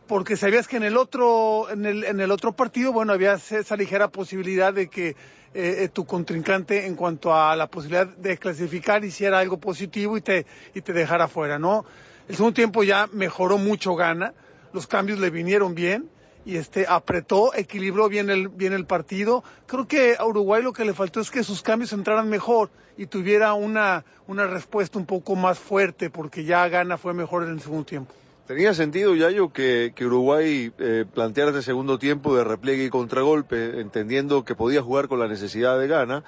Porque 0.08 0.36
sabías 0.36 0.66
que 0.66 0.78
en 0.78 0.82
el 0.82 0.96
otro 0.96 1.70
en 1.70 1.86
el, 1.86 2.02
en 2.02 2.20
el 2.20 2.32
otro 2.32 2.56
partido 2.56 2.92
bueno 2.92 3.12
había 3.12 3.34
esa 3.34 3.76
ligera 3.76 4.08
posibilidad 4.08 4.74
de 4.74 4.88
que 4.88 5.14
eh, 5.54 5.88
tu 5.92 6.04
contrincante 6.04 6.86
en 6.86 6.96
cuanto 6.96 7.32
a 7.32 7.54
la 7.54 7.68
posibilidad 7.68 8.08
de 8.08 8.36
clasificar 8.36 9.04
hiciera 9.04 9.38
algo 9.38 9.58
positivo 9.58 10.16
y 10.16 10.22
te 10.22 10.44
y 10.74 10.80
te 10.80 10.92
dejara 10.92 11.26
fuera 11.26 11.58
no 11.58 11.84
el 12.28 12.36
segundo 12.36 12.54
tiempo 12.54 12.84
ya 12.84 13.08
mejoró 13.12 13.58
mucho 13.58 13.96
gana 13.96 14.32
los 14.72 14.86
cambios 14.86 15.18
le 15.18 15.30
vinieron 15.30 15.74
bien 15.74 16.08
y 16.46 16.56
este 16.56 16.86
apretó 16.88 17.52
equilibró 17.54 18.08
bien 18.08 18.30
el 18.30 18.48
bien 18.48 18.72
el 18.72 18.86
partido 18.86 19.44
creo 19.66 19.86
que 19.86 20.16
a 20.16 20.24
Uruguay 20.24 20.62
lo 20.62 20.72
que 20.72 20.84
le 20.84 20.94
faltó 20.94 21.20
es 21.20 21.30
que 21.30 21.42
sus 21.42 21.60
cambios 21.60 21.92
entraran 21.92 22.30
mejor 22.30 22.70
y 22.96 23.06
tuviera 23.06 23.52
una 23.54 24.04
una 24.28 24.46
respuesta 24.46 24.98
un 24.98 25.04
poco 25.06 25.34
más 25.34 25.58
fuerte 25.58 26.08
porque 26.08 26.44
ya 26.44 26.66
gana 26.68 26.96
fue 26.96 27.12
mejor 27.12 27.42
en 27.42 27.50
el 27.50 27.60
segundo 27.60 27.84
tiempo 27.84 28.14
¿Tenía 28.46 28.74
sentido, 28.74 29.16
Yayo, 29.16 29.52
que, 29.52 29.92
que 29.96 30.06
Uruguay 30.06 30.72
eh, 30.78 31.04
planteara 31.12 31.50
este 31.50 31.62
segundo 31.62 31.98
tiempo 31.98 32.36
de 32.36 32.44
repliegue 32.44 32.84
y 32.84 32.90
contragolpe, 32.90 33.80
entendiendo 33.80 34.44
que 34.44 34.54
podía 34.54 34.82
jugar 34.82 35.08
con 35.08 35.18
la 35.18 35.26
necesidad 35.26 35.80
de 35.80 35.88
gana? 35.88 36.22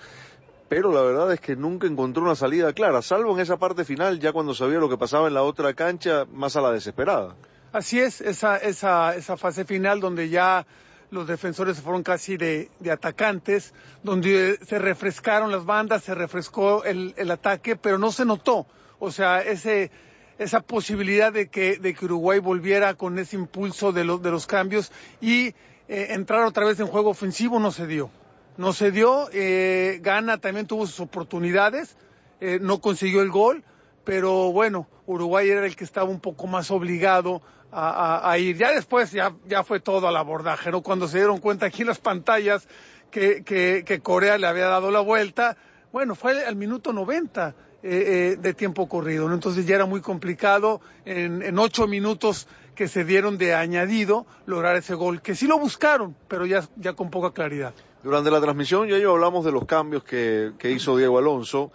Pero 0.68 0.90
la 0.90 1.02
verdad 1.02 1.32
es 1.32 1.40
que 1.40 1.54
nunca 1.54 1.86
encontró 1.86 2.24
una 2.24 2.34
salida 2.34 2.72
clara, 2.72 3.02
salvo 3.02 3.34
en 3.34 3.40
esa 3.40 3.58
parte 3.58 3.84
final, 3.84 4.18
ya 4.18 4.32
cuando 4.32 4.52
sabía 4.52 4.80
lo 4.80 4.88
que 4.88 4.98
pasaba 4.98 5.28
en 5.28 5.34
la 5.34 5.44
otra 5.44 5.74
cancha, 5.74 6.26
más 6.32 6.56
a 6.56 6.60
la 6.60 6.72
desesperada. 6.72 7.36
Así 7.72 8.00
es, 8.00 8.20
esa, 8.20 8.56
esa, 8.56 9.14
esa 9.14 9.36
fase 9.36 9.64
final 9.64 10.00
donde 10.00 10.28
ya 10.28 10.66
los 11.10 11.26
defensores 11.26 11.80
fueron 11.80 12.02
casi 12.02 12.36
de, 12.36 12.70
de, 12.80 12.90
atacantes, 12.90 13.72
donde 14.02 14.58
se 14.66 14.78
refrescaron 14.78 15.50
las 15.50 15.64
bandas, 15.64 16.04
se 16.04 16.14
refrescó 16.14 16.84
el, 16.84 17.14
el 17.16 17.30
ataque, 17.30 17.76
pero 17.76 17.98
no 17.98 18.12
se 18.12 18.24
notó. 18.24 18.66
O 18.98 19.10
sea, 19.10 19.40
ese 19.40 19.90
esa 20.38 20.60
posibilidad 20.60 21.32
de 21.32 21.48
que, 21.48 21.78
de 21.78 21.94
que 21.94 22.04
Uruguay 22.04 22.38
volviera 22.38 22.94
con 22.94 23.18
ese 23.18 23.36
impulso 23.36 23.92
de, 23.92 24.04
lo, 24.04 24.18
de 24.18 24.30
los 24.30 24.46
cambios 24.46 24.92
y 25.20 25.48
eh, 25.88 26.08
entrar 26.10 26.44
otra 26.44 26.64
vez 26.64 26.78
en 26.80 26.86
juego 26.86 27.10
ofensivo 27.10 27.58
no 27.58 27.72
se 27.72 27.86
dio. 27.86 28.10
No 28.56 28.72
se 28.72 28.90
dio, 28.90 29.28
eh, 29.32 30.00
Gana 30.02 30.38
también 30.38 30.66
tuvo 30.66 30.86
sus 30.86 31.00
oportunidades, 31.00 31.96
eh, 32.40 32.58
no 32.60 32.80
consiguió 32.80 33.22
el 33.22 33.30
gol, 33.30 33.62
pero 34.08 34.52
bueno, 34.52 34.88
Uruguay 35.04 35.50
era 35.50 35.66
el 35.66 35.76
que 35.76 35.84
estaba 35.84 36.08
un 36.08 36.18
poco 36.18 36.46
más 36.46 36.70
obligado 36.70 37.42
a, 37.70 38.34
ir. 38.38 38.56
Ya 38.56 38.72
después 38.72 39.12
ya, 39.12 39.34
ya 39.46 39.62
fue 39.64 39.80
todo 39.80 40.08
al 40.08 40.16
abordaje, 40.16 40.70
¿no? 40.70 40.80
Cuando 40.80 41.08
se 41.08 41.18
dieron 41.18 41.40
cuenta 41.40 41.66
aquí 41.66 41.82
en 41.82 41.88
las 41.88 41.98
pantallas 41.98 42.66
que, 43.10 43.44
que, 43.44 43.82
que 43.84 44.00
Corea 44.00 44.38
le 44.38 44.46
había 44.46 44.64
dado 44.64 44.90
la 44.90 45.00
vuelta, 45.00 45.58
bueno, 45.92 46.14
fue 46.14 46.42
al 46.42 46.56
minuto 46.56 46.94
90 46.94 47.48
eh, 47.48 47.52
eh, 47.82 48.36
de 48.40 48.54
tiempo 48.54 48.88
corrido. 48.88 49.28
¿no? 49.28 49.34
Entonces 49.34 49.66
ya 49.66 49.74
era 49.74 49.84
muy 49.84 50.00
complicado 50.00 50.80
en, 51.04 51.42
en, 51.42 51.58
ocho 51.58 51.86
minutos 51.86 52.48
que 52.74 52.88
se 52.88 53.04
dieron 53.04 53.36
de 53.36 53.54
añadido 53.54 54.24
lograr 54.46 54.74
ese 54.76 54.94
gol, 54.94 55.20
que 55.20 55.34
sí 55.34 55.46
lo 55.46 55.58
buscaron, 55.58 56.16
pero 56.28 56.46
ya, 56.46 56.66
ya 56.76 56.94
con 56.94 57.10
poca 57.10 57.34
claridad. 57.34 57.74
Durante 58.02 58.30
la 58.30 58.40
transmisión 58.40 58.88
ya 58.88 58.96
yo 58.96 59.12
hablamos 59.12 59.44
de 59.44 59.52
los 59.52 59.66
cambios 59.66 60.02
que, 60.02 60.52
que 60.58 60.70
hizo 60.70 60.96
Diego 60.96 61.18
Alonso. 61.18 61.72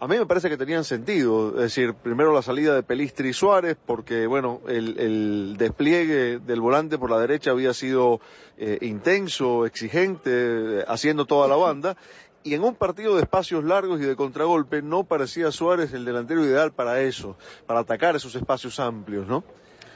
A 0.00 0.06
mí 0.06 0.16
me 0.16 0.26
parece 0.26 0.48
que 0.48 0.56
tenían 0.56 0.84
sentido, 0.84 1.56
es 1.56 1.74
decir, 1.74 1.92
primero 1.92 2.32
la 2.32 2.42
salida 2.42 2.72
de 2.72 2.84
Pelistri 2.84 3.30
y 3.30 3.32
Suárez, 3.32 3.76
porque 3.84 4.28
bueno, 4.28 4.60
el, 4.68 5.56
despliegue 5.58 6.38
del 6.38 6.60
volante 6.60 6.98
por 6.98 7.10
la 7.10 7.18
derecha 7.18 7.50
había 7.50 7.74
sido 7.74 8.20
eh, 8.58 8.78
intenso, 8.82 9.66
exigente, 9.66 10.84
haciendo 10.86 11.24
toda 11.24 11.48
la 11.48 11.56
banda, 11.56 11.96
y 12.44 12.54
en 12.54 12.62
un 12.62 12.76
partido 12.76 13.16
de 13.16 13.22
espacios 13.22 13.64
largos 13.64 14.00
y 14.00 14.04
de 14.04 14.14
contragolpe 14.14 14.82
no 14.82 15.02
parecía 15.02 15.50
Suárez 15.50 15.92
el 15.92 16.04
delantero 16.04 16.44
ideal 16.44 16.72
para 16.72 17.00
eso, 17.00 17.36
para 17.66 17.80
atacar 17.80 18.14
esos 18.14 18.36
espacios 18.36 18.78
amplios, 18.78 19.26
¿no? 19.26 19.42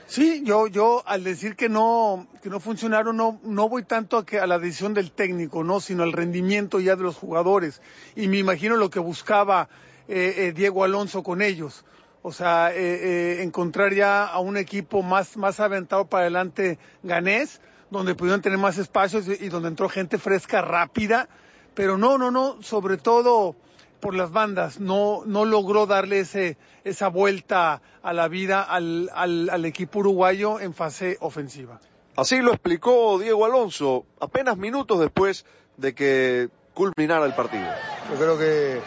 Sí, 0.07 0.42
yo, 0.44 0.66
yo 0.66 1.05
al 1.07 1.22
decir 1.22 1.55
que 1.55 1.68
no, 1.68 2.26
que 2.42 2.50
no 2.50 2.59
funcionaron, 2.59 3.16
no, 3.16 3.40
no 3.44 3.68
voy 3.68 3.84
tanto 3.84 4.18
a, 4.18 4.26
que, 4.26 4.40
a 4.40 4.48
la 4.48 4.59
decisión 4.59 4.94
del 4.94 5.12
técnico, 5.12 5.62
no, 5.62 5.78
sino 5.78 6.03
al 6.03 6.12
rendimiento 6.12 6.80
ya 6.80 6.96
de 6.96 7.05
los 7.05 7.16
jugadores. 7.16 7.80
Y 8.16 8.26
me 8.26 8.38
imagino 8.38 8.76
lo 8.76 8.90
que 8.90 8.98
buscaba 8.98 9.68
eh, 10.09 10.34
eh, 10.36 10.53
Diego 10.53 10.84
Alonso 10.84 11.22
con 11.22 11.42
ellos. 11.42 11.84
O 12.22 12.32
sea, 12.32 12.72
eh, 12.72 12.76
eh, 12.78 13.42
encontrar 13.42 13.92
ya 13.94 14.24
a 14.24 14.38
un 14.38 14.57
equipo 14.57 15.03
más, 15.03 15.36
más 15.36 15.59
aventado 15.59 16.05
para 16.07 16.22
adelante 16.22 16.78
ganés, 17.03 17.61
donde 17.90 18.14
pudieron 18.14 18.40
tener 18.40 18.59
más 18.59 18.78
espacios 18.78 19.26
y, 19.26 19.44
y 19.44 19.48
donde 19.48 19.68
entró 19.68 19.88
gente 19.88 20.18
fresca, 20.18 20.62
rápida. 20.62 21.28
Pero 21.74 21.98
no, 21.98 22.18
no, 22.18 22.30
no, 22.30 22.62
sobre 22.62 22.96
todo 22.96 23.57
por 23.98 24.14
las 24.14 24.30
bandas, 24.30 24.80
no, 24.80 25.22
no 25.26 25.44
logró 25.44 25.86
darle 25.86 26.20
ese, 26.20 26.57
esa 26.84 27.09
vuelta 27.09 27.80
a 28.03 28.12
la 28.12 28.28
vida 28.28 28.62
al, 28.62 29.11
al, 29.14 29.48
al 29.48 29.64
equipo 29.64 30.00
uruguayo 30.00 30.61
en 30.61 30.74
fase 30.74 31.16
ofensiva. 31.20 31.80
Así 32.16 32.42
lo 32.42 32.53
explicó 32.53 33.18
Diego 33.18 33.46
Alonso 33.46 34.05
apenas 34.20 34.59
minutos 34.59 35.00
después 35.00 35.46
de 35.76 35.94
que 35.94 36.48
culminara 36.74 37.24
el 37.26 37.34
partido. 37.34 37.66
Yo 38.11 38.16
creo 38.18 38.38
que 38.38 38.80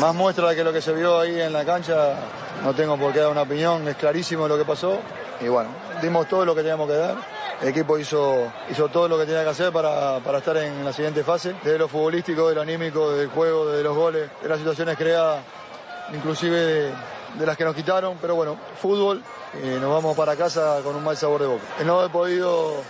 más 0.00 0.14
muestra 0.14 0.54
que 0.54 0.64
lo 0.64 0.72
que 0.72 0.80
se 0.80 0.92
vio 0.92 1.20
ahí 1.20 1.40
en 1.40 1.52
la 1.52 1.64
cancha, 1.64 2.14
no 2.64 2.74
tengo 2.74 2.96
por 2.96 3.12
qué 3.12 3.20
dar 3.20 3.30
una 3.30 3.42
opinión, 3.42 3.86
es 3.88 3.96
clarísimo 3.96 4.48
lo 4.48 4.56
que 4.56 4.64
pasó 4.64 4.98
y 5.40 5.48
bueno, 5.48 5.70
dimos 6.02 6.28
todo 6.28 6.44
lo 6.44 6.54
que 6.54 6.62
teníamos 6.62 6.88
que 6.88 6.96
dar. 6.96 7.16
El 7.62 7.68
equipo 7.68 7.98
hizo, 7.98 8.50
hizo 8.70 8.88
todo 8.88 9.06
lo 9.06 9.18
que 9.18 9.26
tenía 9.26 9.42
que 9.42 9.50
hacer 9.50 9.70
para, 9.70 10.18
para 10.20 10.38
estar 10.38 10.56
en 10.56 10.82
la 10.82 10.92
siguiente 10.92 11.22
fase, 11.22 11.54
desde 11.62 11.78
lo 11.78 11.88
futbolístico, 11.88 12.48
de 12.48 12.54
lo 12.54 12.62
anímico, 12.62 13.12
del 13.12 13.28
juego, 13.28 13.66
de 13.66 13.82
los 13.82 13.94
goles, 13.94 14.30
de 14.42 14.48
las 14.48 14.58
situaciones 14.58 14.96
creadas, 14.96 15.42
inclusive 16.14 16.56
de, 16.56 16.92
de 17.38 17.46
las 17.46 17.56
que 17.56 17.64
nos 17.64 17.74
quitaron, 17.74 18.18
pero 18.20 18.34
bueno, 18.34 18.56
fútbol, 18.80 19.22
eh, 19.54 19.78
nos 19.80 19.90
vamos 19.90 20.16
para 20.16 20.36
casa 20.36 20.80
con 20.84 20.94
un 20.96 21.02
mal 21.02 21.16
sabor 21.16 21.40
de 21.40 21.46
boca. 21.46 21.62
No 21.84 22.04
he 22.04 22.08
podido 22.08 22.82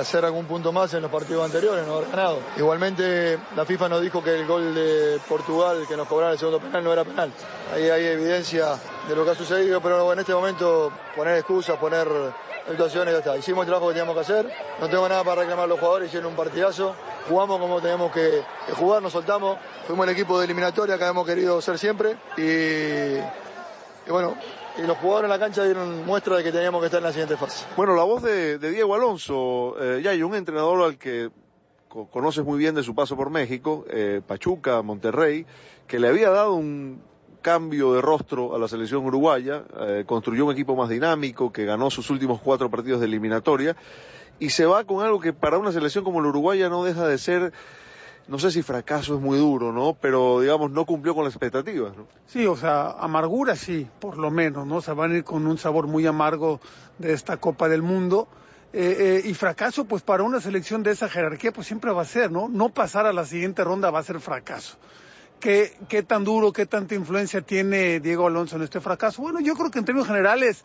hacer 0.00 0.24
algún 0.24 0.46
punto 0.46 0.72
más 0.72 0.92
en 0.94 1.02
los 1.02 1.10
partidos 1.10 1.44
anteriores, 1.44 1.86
no 1.86 1.94
haber 1.94 2.10
ganado. 2.10 2.38
Igualmente 2.56 3.38
la 3.56 3.64
FIFA 3.64 3.88
nos 3.88 4.02
dijo 4.02 4.22
que 4.22 4.34
el 4.34 4.46
gol 4.46 4.74
de 4.74 5.20
Portugal 5.28 5.84
que 5.88 5.96
nos 5.96 6.08
cobraron 6.08 6.32
el 6.32 6.38
segundo 6.38 6.60
penal 6.60 6.84
no 6.84 6.92
era 6.92 7.04
penal. 7.04 7.32
Ahí 7.74 7.88
hay 7.88 8.06
evidencia 8.06 8.76
de 9.08 9.16
lo 9.16 9.24
que 9.24 9.30
ha 9.30 9.34
sucedido, 9.34 9.80
pero 9.80 10.12
en 10.12 10.18
este 10.18 10.34
momento 10.34 10.92
poner 11.16 11.36
excusas, 11.36 11.76
poner 11.78 12.08
situaciones, 12.68 13.12
ya 13.12 13.18
está. 13.18 13.36
Hicimos 13.36 13.62
el 13.62 13.68
trabajo 13.68 13.88
que 13.88 13.94
teníamos 13.94 14.14
que 14.14 14.20
hacer, 14.20 14.52
no 14.80 14.88
tengo 14.88 15.08
nada 15.08 15.24
para 15.24 15.42
reclamar 15.42 15.64
a 15.64 15.68
los 15.68 15.78
jugadores, 15.78 16.08
hicieron 16.08 16.30
un 16.30 16.36
partidazo, 16.36 16.94
jugamos 17.28 17.58
como 17.58 17.80
teníamos 17.80 18.12
que, 18.12 18.42
jugar, 18.74 19.02
nos 19.02 19.12
soltamos, 19.12 19.58
fuimos 19.86 20.06
el 20.06 20.12
equipo 20.12 20.38
de 20.38 20.44
eliminatoria 20.44 20.98
que 20.98 21.04
hemos 21.04 21.26
querido 21.26 21.60
ser 21.60 21.78
siempre 21.78 22.16
y 22.36 23.18
y 24.06 24.10
bueno, 24.10 24.36
y 24.78 24.86
los 24.86 24.96
jugadores 24.98 25.24
en 25.24 25.30
la 25.30 25.38
cancha 25.38 25.64
dieron 25.64 26.04
muestra 26.06 26.36
de 26.36 26.44
que 26.44 26.52
teníamos 26.52 26.80
que 26.80 26.86
estar 26.86 26.98
en 26.98 27.04
la 27.04 27.12
siguiente 27.12 27.36
fase. 27.36 27.66
Bueno, 27.76 27.94
la 27.94 28.04
voz 28.04 28.22
de, 28.22 28.58
Diego 28.58 28.94
Alonso, 28.94 29.76
eh, 29.80 30.00
ya 30.02 30.10
hay 30.10 30.22
un 30.22 30.34
entrenador 30.34 30.82
al 30.82 30.98
que 30.98 31.30
co 31.88 32.06
conoces 32.06 32.44
muy 32.44 32.58
bien 32.58 32.74
de 32.74 32.82
su 32.82 32.94
paso 32.94 33.16
por 33.16 33.30
México, 33.30 33.84
eh, 33.90 34.22
Pachuca, 34.26 34.80
Monterrey, 34.82 35.44
que 35.86 35.98
le 35.98 36.08
había 36.08 36.30
dado 36.30 36.54
un 36.54 37.02
cambio 37.42 37.94
de 37.94 38.00
rostro 38.00 38.54
a 38.54 38.58
la 38.58 38.68
selección 38.68 39.04
uruguaya, 39.04 39.64
eh, 39.80 40.04
construyó 40.06 40.46
un 40.46 40.52
equipo 40.52 40.76
más 40.76 40.88
dinámico, 40.88 41.52
que 41.52 41.64
ganó 41.64 41.90
sus 41.90 42.10
últimos 42.10 42.40
cuatro 42.40 42.70
partidos 42.70 43.00
de 43.00 43.06
eliminatoria, 43.06 43.76
y 44.38 44.50
se 44.50 44.66
va 44.66 44.84
con 44.84 45.04
algo 45.04 45.20
que 45.20 45.32
para 45.32 45.58
una 45.58 45.72
selección 45.72 46.04
como 46.04 46.20
la 46.20 46.28
uruguaya 46.28 46.68
no 46.68 46.84
deja 46.84 47.06
de 47.06 47.18
ser 47.18 47.52
no 48.28 48.38
sé 48.38 48.50
si 48.50 48.62
fracaso 48.62 49.14
es 49.14 49.20
muy 49.20 49.38
duro, 49.38 49.72
¿no? 49.72 49.96
Pero 50.00 50.40
digamos, 50.40 50.70
no 50.70 50.84
cumplió 50.84 51.14
con 51.14 51.24
las 51.24 51.34
expectativas, 51.34 51.96
¿no? 51.96 52.06
Sí, 52.26 52.46
o 52.46 52.56
sea, 52.56 52.92
amargura 52.92 53.56
sí, 53.56 53.88
por 53.98 54.18
lo 54.18 54.30
menos, 54.30 54.66
¿no? 54.66 54.80
Se 54.80 54.92
van 54.92 55.12
a 55.12 55.16
ir 55.16 55.24
con 55.24 55.46
un 55.46 55.58
sabor 55.58 55.86
muy 55.86 56.06
amargo 56.06 56.60
de 56.98 57.12
esta 57.12 57.38
Copa 57.38 57.68
del 57.68 57.82
Mundo. 57.82 58.28
Eh, 58.72 59.22
eh, 59.24 59.28
y 59.28 59.34
fracaso, 59.34 59.84
pues 59.84 60.02
para 60.02 60.22
una 60.22 60.40
selección 60.40 60.84
de 60.84 60.92
esa 60.92 61.08
jerarquía, 61.08 61.52
pues 61.52 61.66
siempre 61.66 61.90
va 61.90 62.02
a 62.02 62.04
ser, 62.04 62.30
¿no? 62.30 62.48
No 62.48 62.68
pasar 62.68 63.04
a 63.04 63.12
la 63.12 63.24
siguiente 63.24 63.64
ronda 63.64 63.90
va 63.90 63.98
a 63.98 64.04
ser 64.04 64.20
fracaso. 64.20 64.76
¿Qué, 65.40 65.76
qué 65.88 66.04
tan 66.04 66.22
duro, 66.22 66.52
qué 66.52 66.66
tanta 66.66 66.94
influencia 66.94 67.40
tiene 67.40 67.98
Diego 67.98 68.28
Alonso 68.28 68.56
en 68.56 68.62
este 68.62 68.80
fracaso? 68.80 69.22
Bueno, 69.22 69.40
yo 69.40 69.54
creo 69.54 69.70
que 69.70 69.80
en 69.80 69.84
términos 69.84 70.06
generales, 70.06 70.64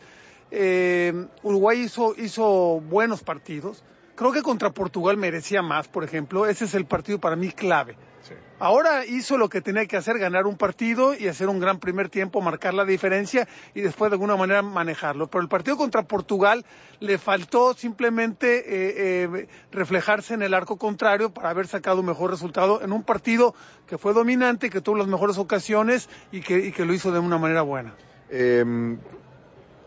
eh, 0.52 1.26
Uruguay 1.42 1.80
hizo, 1.80 2.14
hizo 2.16 2.80
buenos 2.80 3.22
partidos 3.22 3.82
Creo 4.16 4.32
que 4.32 4.42
contra 4.42 4.70
Portugal 4.70 5.18
merecía 5.18 5.60
más, 5.60 5.88
por 5.88 6.02
ejemplo. 6.02 6.46
Ese 6.46 6.64
es 6.64 6.74
el 6.74 6.86
partido 6.86 7.20
para 7.20 7.36
mí 7.36 7.50
clave. 7.50 7.96
Sí. 8.22 8.32
Ahora 8.58 9.04
hizo 9.04 9.36
lo 9.36 9.50
que 9.50 9.60
tenía 9.60 9.84
que 9.84 9.98
hacer, 9.98 10.18
ganar 10.18 10.46
un 10.46 10.56
partido 10.56 11.14
y 11.14 11.28
hacer 11.28 11.50
un 11.50 11.60
gran 11.60 11.78
primer 11.78 12.08
tiempo, 12.08 12.40
marcar 12.40 12.72
la 12.72 12.86
diferencia 12.86 13.46
y 13.74 13.82
después 13.82 14.10
de 14.10 14.14
alguna 14.14 14.34
manera 14.34 14.62
manejarlo. 14.62 15.26
Pero 15.28 15.42
el 15.42 15.48
partido 15.48 15.76
contra 15.76 16.04
Portugal 16.04 16.64
le 16.98 17.18
faltó 17.18 17.74
simplemente 17.74 18.58
eh, 18.60 19.24
eh, 19.24 19.48
reflejarse 19.70 20.32
en 20.32 20.40
el 20.40 20.54
arco 20.54 20.78
contrario 20.78 21.34
para 21.34 21.50
haber 21.50 21.66
sacado 21.66 22.00
un 22.00 22.06
mejor 22.06 22.30
resultado 22.30 22.80
en 22.82 22.92
un 22.92 23.02
partido 23.02 23.54
que 23.86 23.98
fue 23.98 24.14
dominante, 24.14 24.70
que 24.70 24.80
tuvo 24.80 24.96
las 24.96 25.08
mejores 25.08 25.36
ocasiones 25.36 26.08
y 26.32 26.40
que, 26.40 26.58
y 26.58 26.72
que 26.72 26.86
lo 26.86 26.94
hizo 26.94 27.12
de 27.12 27.18
una 27.18 27.36
manera 27.36 27.60
buena. 27.60 27.94
Eh, 28.30 28.96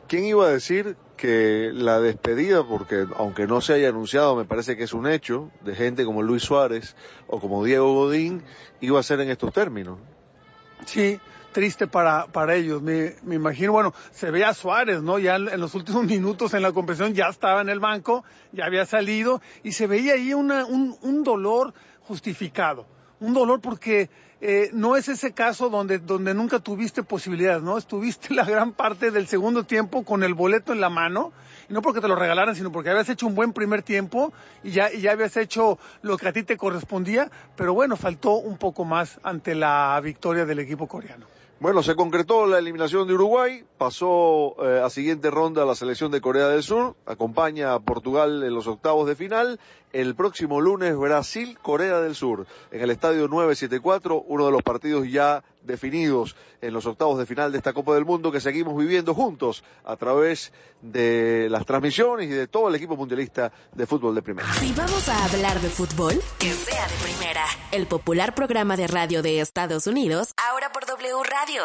¿Quién 0.10 0.26
iba 0.26 0.47
a 0.47 0.49
decir 0.49 0.97
que 1.18 1.70
la 1.72 1.99
despedida, 1.99 2.64
porque 2.64 3.05
aunque 3.16 3.45
no 3.45 3.62
se 3.62 3.74
haya 3.74 3.89
anunciado, 3.89 4.36
me 4.36 4.43
parece 4.43 4.76
que 4.76 4.82
es 4.82 4.93
un 4.93 5.05
hecho, 5.05 5.51
de 5.62 5.76
gente 5.76 6.03
como 6.03 6.24
Luis 6.24 6.41
Suárez 6.41 6.95
o 7.28 7.39
como 7.39 7.64
Diego 7.64 7.93
Godín, 7.93 8.41
iba 8.82 8.99
a 8.99 9.03
ser 9.03 9.20
en 9.20 9.30
estos 9.30 9.53
términos? 9.53 9.99
Sí, 10.88 11.20
triste 11.51 11.86
para, 11.86 12.26
para 12.26 12.55
ellos. 12.55 12.82
Me, 12.82 13.18
me 13.22 13.36
imagino, 13.36 13.72
bueno, 13.72 13.93
se 14.10 14.32
ve 14.32 14.43
a 14.43 14.55
Suárez, 14.55 15.03
¿no? 15.03 15.20
Ya 15.20 15.36
en 15.36 15.62
los 15.62 15.76
últimos 15.76 16.03
minutos 16.05 16.55
en 16.55 16.64
la 16.64 16.72
competición 16.72 17.14
ya 17.14 17.28
estaba 17.28 17.62
en 17.62 17.70
el 17.70 17.80
banco, 17.80 18.24
ya 18.51 18.66
había 18.66 18.88
salido 18.88 19.43
y 19.62 19.74
se 19.74 19.86
veía 19.86 20.14
ahí 20.14 20.34
una, 20.34 20.66
un, 20.66 20.97
un 21.03 21.24
dolor 21.24 21.72
justificado. 22.01 22.88
Un 23.20 23.36
dolor 23.36 23.62
porque 23.62 24.10
eh, 24.41 24.69
no 24.73 24.95
es 24.95 25.09
ese 25.09 25.33
caso 25.33 25.69
donde, 25.69 25.99
donde 25.99 26.33
nunca 26.33 26.59
tuviste 26.59 27.03
posibilidades, 27.03 27.61
¿no? 27.61 27.77
Estuviste 27.77 28.33
la 28.33 28.45
gran 28.45 28.71
parte 28.71 29.11
del 29.11 29.27
segundo 29.27 29.63
tiempo 29.63 30.03
con 30.03 30.23
el 30.23 30.33
boleto 30.33 30.73
en 30.73 30.81
la 30.81 30.89
mano, 30.89 31.31
y 31.69 31.73
no 31.73 31.81
porque 31.81 32.01
te 32.01 32.07
lo 32.07 32.15
regalaran, 32.15 32.55
sino 32.55 32.71
porque 32.71 32.89
habías 32.89 33.09
hecho 33.09 33.27
un 33.27 33.35
buen 33.35 33.53
primer 33.53 33.81
tiempo 33.83 34.31
y 34.63 34.71
ya, 34.71 34.91
y 34.91 35.01
ya 35.01 35.11
habías 35.11 35.35
hecho 35.37 35.77
lo 36.01 36.17
que 36.17 36.27
a 36.27 36.33
ti 36.33 36.43
te 36.43 36.57
correspondía, 36.57 37.29
pero 37.55 37.73
bueno, 37.73 37.97
faltó 37.97 38.35
un 38.35 38.57
poco 38.57 38.85
más 38.85 39.19
ante 39.23 39.55
la 39.55 39.99
victoria 40.01 40.45
del 40.45 40.59
equipo 40.59 40.87
coreano. 40.87 41.25
Bueno, 41.61 41.83
se 41.83 41.95
concretó 41.95 42.47
la 42.47 42.57
eliminación 42.57 43.05
de 43.05 43.15
Uruguay, 43.15 43.65
pasó 43.77 44.55
eh, 44.63 44.81
a 44.81 44.89
siguiente 44.89 45.29
ronda 45.29 45.65
la 45.65 45.75
selección 45.75 46.09
de 46.09 46.21
Corea 46.21 46.47
del 46.47 46.63
Sur, 46.63 46.95
acompaña 47.05 47.73
a 47.73 47.81
Portugal 47.81 48.43
en 48.43 48.53
los 48.53 48.65
octavos 48.67 49.05
de 49.09 49.17
final. 49.17 49.59
El 49.91 50.13
próximo 50.13 50.61
lunes 50.61 50.95
Brasil, 50.95 51.57
Corea 51.61 51.99
del 51.99 52.13
Sur, 52.13 52.45
en 52.71 52.81
el 52.81 52.91
estadio 52.91 53.27
974, 53.27 54.23
uno 54.27 54.45
de 54.45 54.51
los 54.51 54.61
partidos 54.61 55.09
ya 55.09 55.43
definidos 55.63 56.35
en 56.61 56.73
los 56.73 56.85
octavos 56.85 57.17
de 57.17 57.25
final 57.25 57.51
de 57.51 57.57
esta 57.57 57.73
Copa 57.73 57.95
del 57.95 58.05
Mundo 58.05 58.31
que 58.31 58.39
seguimos 58.39 58.77
viviendo 58.77 59.15
juntos 59.15 59.63
a 59.83 59.95
través 59.95 60.53
de 60.81 61.47
las 61.49 61.65
transmisiones 61.65 62.27
y 62.27 62.33
de 62.33 62.47
todo 62.47 62.69
el 62.69 62.75
equipo 62.75 62.95
mundialista 62.95 63.51
de 63.73 63.87
fútbol 63.87 64.13
de 64.13 64.21
primera. 64.21 64.53
Si 64.53 64.71
vamos 64.73 65.09
a 65.09 65.25
hablar 65.25 65.59
de 65.59 65.69
fútbol, 65.69 66.21
que 66.37 66.51
sea 66.51 66.87
de 66.87 66.95
primera. 67.03 67.45
El 67.71 67.87
popular 67.87 68.35
programa 68.35 68.77
de 68.77 68.87
radio 68.87 69.21
de 69.21 69.39
Estados 69.39 69.87
Unidos, 69.87 70.33
ahora 70.37 70.71
por 70.71 70.85
W 70.85 71.23
Radio. 71.23 71.63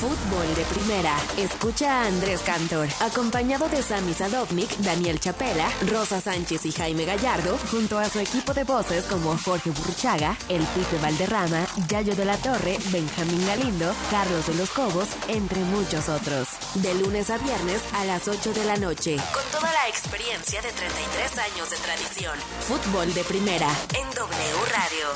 Fútbol 0.00 0.54
de 0.54 0.64
primera. 0.64 1.14
Escucha 1.36 2.00
a 2.00 2.06
Andrés 2.06 2.40
Cantor, 2.40 2.88
acompañado 3.00 3.68
de 3.68 3.82
Sami 3.82 4.14
Sadovnik, 4.14 4.74
Daniel 4.78 5.20
Chapela, 5.20 5.68
Rosa 5.92 6.22
Sánchez 6.22 6.64
y 6.64 6.72
Jaime 6.72 7.04
Gallardo, 7.04 7.58
junto 7.70 7.98
a 7.98 8.08
su 8.08 8.18
equipo 8.18 8.54
de 8.54 8.64
voces 8.64 9.04
como 9.04 9.36
Jorge 9.36 9.68
Burruchaga, 9.68 10.38
El 10.48 10.62
Pipe 10.62 10.96
Valderrama, 11.02 11.66
Yayo 11.86 12.16
de 12.16 12.24
la 12.24 12.38
Torre, 12.38 12.78
Benjamín 12.90 13.46
Galindo, 13.46 13.92
Carlos 14.10 14.46
de 14.46 14.54
los 14.54 14.70
Cobos, 14.70 15.08
entre 15.28 15.60
muchos 15.64 16.08
otros. 16.08 16.48
De 16.76 16.94
lunes 16.94 17.28
a 17.28 17.36
viernes 17.36 17.82
a 17.92 18.06
las 18.06 18.26
8 18.26 18.54
de 18.54 18.64
la 18.64 18.78
noche, 18.78 19.18
con 19.34 19.60
toda 19.60 19.70
la 19.70 19.86
experiencia 19.86 20.62
de 20.62 20.72
33 20.72 21.38
años 21.38 21.68
de 21.68 21.76
tradición. 21.76 22.38
Fútbol 22.60 23.12
de 23.12 23.24
primera 23.24 23.68
en 24.00 24.08
W 24.14 24.64
Radio. 24.72 25.08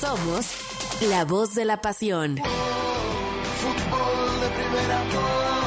Somos 0.00 0.46
la 1.02 1.26
voz 1.26 1.54
de 1.54 1.66
la 1.66 1.82
pasión. 1.82 2.40
Fútbol 4.72 4.88
de 4.88 5.04
primera, 5.04 5.61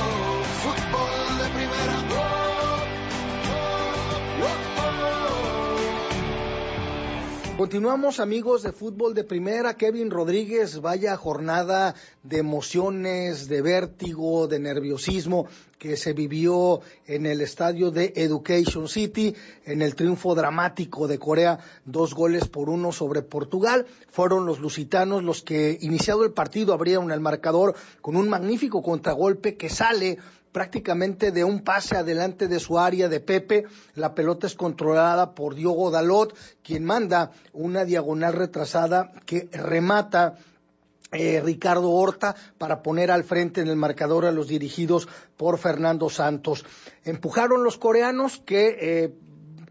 Continuamos 7.57 8.19
amigos 8.19 8.63
de 8.63 8.73
fútbol 8.73 9.13
de 9.13 9.23
primera. 9.23 9.75
Kevin 9.75 10.11
Rodríguez, 10.11 10.81
vaya 10.81 11.15
jornada 11.15 11.95
de 12.21 12.39
emociones, 12.39 13.47
de 13.47 13.61
vértigo, 13.61 14.49
de 14.49 14.59
nerviosismo 14.59 15.47
que 15.79 15.95
se 15.95 16.11
vivió 16.11 16.81
en 17.07 17.25
el 17.25 17.39
estadio 17.39 17.91
de 17.91 18.11
Education 18.17 18.89
City, 18.89 19.33
en 19.63 19.81
el 19.81 19.95
triunfo 19.95 20.35
dramático 20.35 21.07
de 21.07 21.17
Corea, 21.17 21.59
dos 21.85 22.13
goles 22.13 22.49
por 22.49 22.69
uno 22.69 22.91
sobre 22.91 23.21
Portugal. 23.21 23.85
Fueron 24.09 24.45
los 24.45 24.59
lusitanos 24.59 25.23
los 25.23 25.41
que, 25.41 25.77
iniciado 25.79 26.25
el 26.25 26.33
partido, 26.33 26.73
abrieron 26.73 27.09
el 27.09 27.21
marcador 27.21 27.73
con 28.01 28.17
un 28.17 28.27
magnífico 28.27 28.83
contragolpe 28.83 29.55
que 29.55 29.69
sale 29.69 30.17
prácticamente 30.55 31.33
de 31.33 31.43
un 31.43 31.65
pase 31.65 31.97
adelante 31.97 32.47
de 32.47 32.61
su 32.61 32.79
área 32.79 33.09
de 33.09 33.19
Pepe. 33.19 33.65
La 33.93 34.15
pelota 34.15 34.47
es 34.47 34.55
controlada 34.55 35.35
por 35.35 35.53
Diogo 35.53 35.91
Dalot, 35.91 36.33
quien 36.63 36.85
manda 36.85 37.31
una 37.51 37.83
diagonal 37.83 38.31
retrasada 38.31 39.11
que 39.25 39.49
remata 39.51 40.37
eh, 41.11 41.41
Ricardo 41.43 41.91
Horta 41.91 42.37
para 42.57 42.83
poner 42.83 43.11
al 43.11 43.25
frente 43.25 43.59
en 43.59 43.67
el 43.67 43.75
marcador 43.75 44.23
a 44.23 44.31
los 44.31 44.47
dirigidos 44.47 45.09
por 45.35 45.57
Fernando 45.57 46.09
Santos. 46.09 46.65
Empujaron 47.03 47.65
los 47.65 47.77
coreanos 47.77 48.41
que 48.45 48.77
eh, 48.79 49.13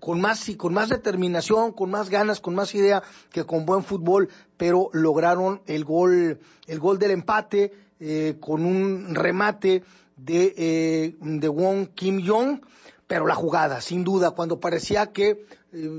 con 0.00 0.20
más 0.20 0.44
con 0.58 0.74
más 0.74 0.90
determinación, 0.90 1.72
con 1.72 1.90
más 1.90 2.10
ganas, 2.10 2.40
con 2.40 2.54
más 2.54 2.74
idea 2.74 3.02
que 3.32 3.44
con 3.44 3.64
buen 3.64 3.84
fútbol, 3.84 4.28
pero 4.58 4.90
lograron 4.92 5.62
el 5.64 5.86
gol 5.86 6.40
el 6.66 6.78
gol 6.78 6.98
del 6.98 7.12
empate 7.12 7.72
eh, 8.00 8.36
con 8.38 8.66
un 8.66 9.14
remate 9.14 9.82
de 10.16 11.16
de 11.20 11.48
Wong 11.48 11.88
Kim 11.94 12.26
Jong, 12.26 12.60
pero 13.06 13.26
la 13.26 13.34
jugada, 13.34 13.80
sin 13.80 14.04
duda, 14.04 14.30
cuando 14.30 14.60
parecía 14.60 15.12
que 15.12 15.44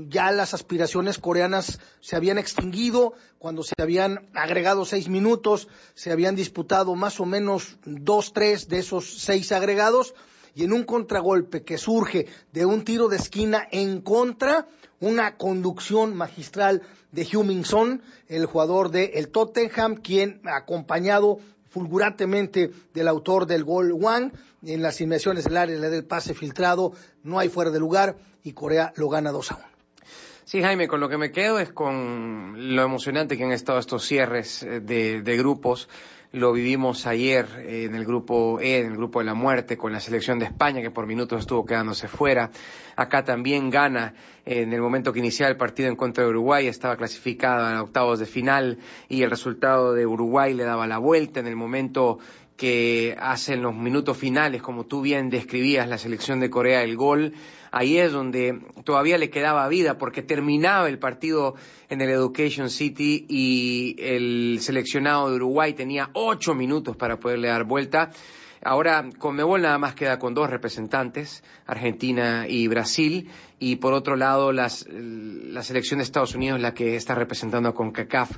ya 0.08 0.32
las 0.32 0.54
aspiraciones 0.54 1.18
coreanas 1.18 1.78
se 2.00 2.16
habían 2.16 2.38
extinguido, 2.38 3.12
cuando 3.38 3.62
se 3.62 3.74
habían 3.78 4.28
agregado 4.34 4.84
seis 4.84 5.08
minutos, 5.08 5.68
se 5.94 6.10
habían 6.10 6.34
disputado 6.34 6.94
más 6.94 7.20
o 7.20 7.26
menos 7.26 7.76
dos, 7.84 8.32
tres 8.32 8.68
de 8.68 8.78
esos 8.78 9.18
seis 9.18 9.52
agregados, 9.52 10.14
y 10.54 10.64
en 10.64 10.72
un 10.72 10.84
contragolpe 10.84 11.62
que 11.62 11.76
surge 11.76 12.26
de 12.52 12.64
un 12.64 12.84
tiro 12.84 13.08
de 13.08 13.16
esquina 13.16 13.68
en 13.70 14.00
contra, 14.00 14.66
una 15.00 15.36
conducción 15.36 16.16
magistral 16.16 16.80
de 17.12 17.26
Heung-Min 17.26 17.66
Son, 17.66 18.02
el 18.28 18.46
jugador 18.46 18.90
del 18.90 19.10
el 19.12 19.28
Tottenham, 19.28 19.96
quien 19.96 20.40
acompañado 20.46 21.38
fulgurantemente 21.76 22.70
del 22.94 23.06
autor 23.06 23.44
del 23.44 23.62
gol 23.62 23.92
Wang, 23.92 24.32
en 24.64 24.80
las 24.80 24.98
inmediaciones 25.02 25.44
del 25.44 25.58
área 25.58 25.76
le 25.76 25.90
da 25.90 25.94
el 25.94 26.06
pase 26.06 26.32
filtrado, 26.32 26.94
no 27.22 27.38
hay 27.38 27.50
fuera 27.50 27.70
de 27.70 27.78
lugar 27.78 28.16
y 28.42 28.54
Corea 28.54 28.94
lo 28.96 29.10
gana 29.10 29.30
2 29.30 29.52
a 29.52 29.56
1. 29.56 29.64
Sí, 30.46 30.62
Jaime, 30.62 30.88
con 30.88 31.00
lo 31.00 31.10
que 31.10 31.18
me 31.18 31.32
quedo 31.32 31.58
es 31.58 31.70
con 31.70 32.74
lo 32.74 32.82
emocionante 32.82 33.36
que 33.36 33.44
han 33.44 33.52
estado 33.52 33.78
estos 33.78 34.06
cierres 34.06 34.62
eh, 34.62 34.80
de, 34.80 35.20
de 35.20 35.36
grupos. 35.36 35.90
Lo 36.36 36.52
vivimos 36.52 37.06
ayer 37.06 37.46
en 37.66 37.94
el 37.94 38.04
grupo 38.04 38.60
E, 38.60 38.80
en 38.80 38.88
el 38.88 38.96
grupo 38.98 39.20
de 39.20 39.24
la 39.24 39.32
muerte, 39.32 39.78
con 39.78 39.90
la 39.90 40.00
selección 40.00 40.38
de 40.38 40.44
España, 40.44 40.82
que 40.82 40.90
por 40.90 41.06
minutos 41.06 41.40
estuvo 41.40 41.64
quedándose 41.64 42.08
fuera. 42.08 42.50
Acá 42.94 43.24
también 43.24 43.70
gana 43.70 44.12
en 44.44 44.74
el 44.74 44.82
momento 44.82 45.14
que 45.14 45.20
iniciaba 45.20 45.48
el 45.50 45.56
partido 45.56 45.88
en 45.88 45.96
contra 45.96 46.24
de 46.24 46.28
Uruguay, 46.28 46.66
estaba 46.66 46.98
clasificada 46.98 47.78
a 47.78 47.82
octavos 47.82 48.18
de 48.18 48.26
final 48.26 48.76
y 49.08 49.22
el 49.22 49.30
resultado 49.30 49.94
de 49.94 50.04
Uruguay 50.04 50.52
le 50.52 50.64
daba 50.64 50.86
la 50.86 50.98
vuelta 50.98 51.40
en 51.40 51.46
el 51.46 51.56
momento 51.56 52.18
que 52.56 53.16
hace 53.18 53.54
en 53.54 53.62
los 53.62 53.74
minutos 53.74 54.16
finales, 54.16 54.62
como 54.62 54.84
tú 54.84 55.02
bien 55.02 55.30
describías, 55.30 55.88
la 55.88 55.98
selección 55.98 56.40
de 56.40 56.50
Corea 56.50 56.82
el 56.82 56.96
gol, 56.96 57.34
ahí 57.70 57.98
es 57.98 58.12
donde 58.12 58.60
todavía 58.84 59.18
le 59.18 59.30
quedaba 59.30 59.68
vida 59.68 59.98
porque 59.98 60.22
terminaba 60.22 60.88
el 60.88 60.98
partido 60.98 61.54
en 61.88 62.00
el 62.00 62.10
Education 62.10 62.70
City 62.70 63.26
y 63.28 63.96
el 63.98 64.58
seleccionado 64.60 65.30
de 65.30 65.36
Uruguay 65.36 65.74
tenía 65.74 66.10
ocho 66.14 66.54
minutos 66.54 66.96
para 66.96 67.18
poderle 67.18 67.48
dar 67.48 67.64
vuelta. 67.64 68.10
Ahora, 68.62 69.04
Conmebol 69.18 69.62
nada 69.62 69.78
más 69.78 69.94
queda 69.94 70.18
con 70.18 70.34
dos 70.34 70.50
representantes, 70.50 71.44
Argentina 71.66 72.46
y 72.48 72.66
Brasil, 72.66 73.28
y 73.58 73.76
por 73.76 73.94
otro 73.94 74.16
lado 74.16 74.52
las, 74.52 74.86
la 74.90 75.62
selección 75.62 75.98
de 75.98 76.04
Estados 76.04 76.34
Unidos 76.34 76.60
la 76.60 76.74
que 76.74 76.96
está 76.96 77.14
representando 77.14 77.68
a 77.68 77.74
CONCACAF. 77.74 78.30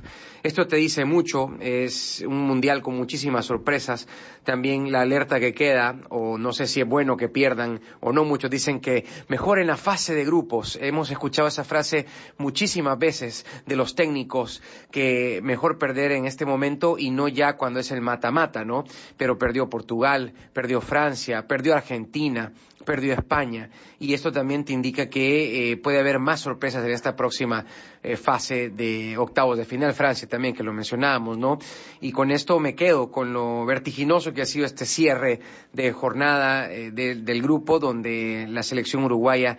Esto 0.43 0.67
te 0.67 0.77
dice 0.77 1.03
mucho, 1.03 1.49
es 1.59 2.23
un 2.25 2.41
mundial 2.41 2.81
con 2.81 2.95
muchísimas 2.95 3.45
sorpresas, 3.45 4.07
también 4.43 4.91
la 4.91 5.01
alerta 5.01 5.39
que 5.39 5.53
queda, 5.53 5.99
o 6.09 6.37
no 6.37 6.53
sé 6.53 6.67
si 6.67 6.79
es 6.79 6.87
bueno 6.87 7.17
que 7.17 7.27
pierdan 7.27 7.81
o 7.99 8.13
no, 8.13 8.23
muchos 8.23 8.49
dicen 8.49 8.79
que 8.79 9.05
mejor 9.27 9.59
en 9.59 9.67
la 9.67 9.77
fase 9.77 10.15
de 10.15 10.23
grupos. 10.23 10.77
Hemos 10.81 11.11
escuchado 11.11 11.47
esa 11.47 11.65
frase 11.65 12.05
muchísimas 12.37 12.97
veces 12.97 13.45
de 13.65 13.75
los 13.75 13.95
técnicos, 13.95 14.61
que 14.91 15.41
mejor 15.43 15.77
perder 15.77 16.13
en 16.13 16.25
este 16.25 16.45
momento 16.45 16.97
y 16.97 17.11
no 17.11 17.27
ya 17.27 17.57
cuando 17.57 17.79
es 17.79 17.91
el 17.91 18.01
mata-mata, 18.01 18.63
¿no? 18.63 18.85
Pero 19.17 19.37
perdió 19.37 19.69
Portugal, 19.69 20.33
perdió 20.53 20.79
Francia, 20.79 21.47
perdió 21.47 21.75
Argentina, 21.75 22.53
perdió 22.85 23.13
España 23.13 23.69
y 23.99 24.13
esto 24.13 24.31
también 24.31 24.65
te 24.65 24.73
indica 24.73 25.08
que 25.09 25.71
eh, 25.71 25.77
puede 25.77 25.99
haber 25.99 26.19
más 26.19 26.41
sorpresas 26.41 26.85
en 26.85 26.91
esta 26.91 27.15
próxima 27.15 27.65
eh, 28.03 28.15
fase 28.15 28.69
de 28.69 29.17
octavos 29.17 29.57
de 29.57 29.65
final. 29.65 29.93
Francia 29.93 30.27
también, 30.27 30.55
que 30.55 30.63
lo 30.63 30.73
mencionábamos, 30.73 31.37
¿no? 31.37 31.59
Y 32.01 32.11
con 32.11 32.31
esto 32.31 32.59
me 32.59 32.75
quedo 32.75 33.11
con 33.11 33.33
lo 33.33 33.65
vertiginoso 33.65 34.33
que 34.33 34.41
ha 34.41 34.45
sido 34.45 34.65
este 34.65 34.85
cierre 34.85 35.39
de 35.73 35.91
jornada 35.91 36.71
eh, 36.71 36.91
del 36.91 37.41
grupo 37.41 37.79
donde 37.79 38.45
la 38.49 38.63
selección 38.63 39.03
uruguaya 39.03 39.57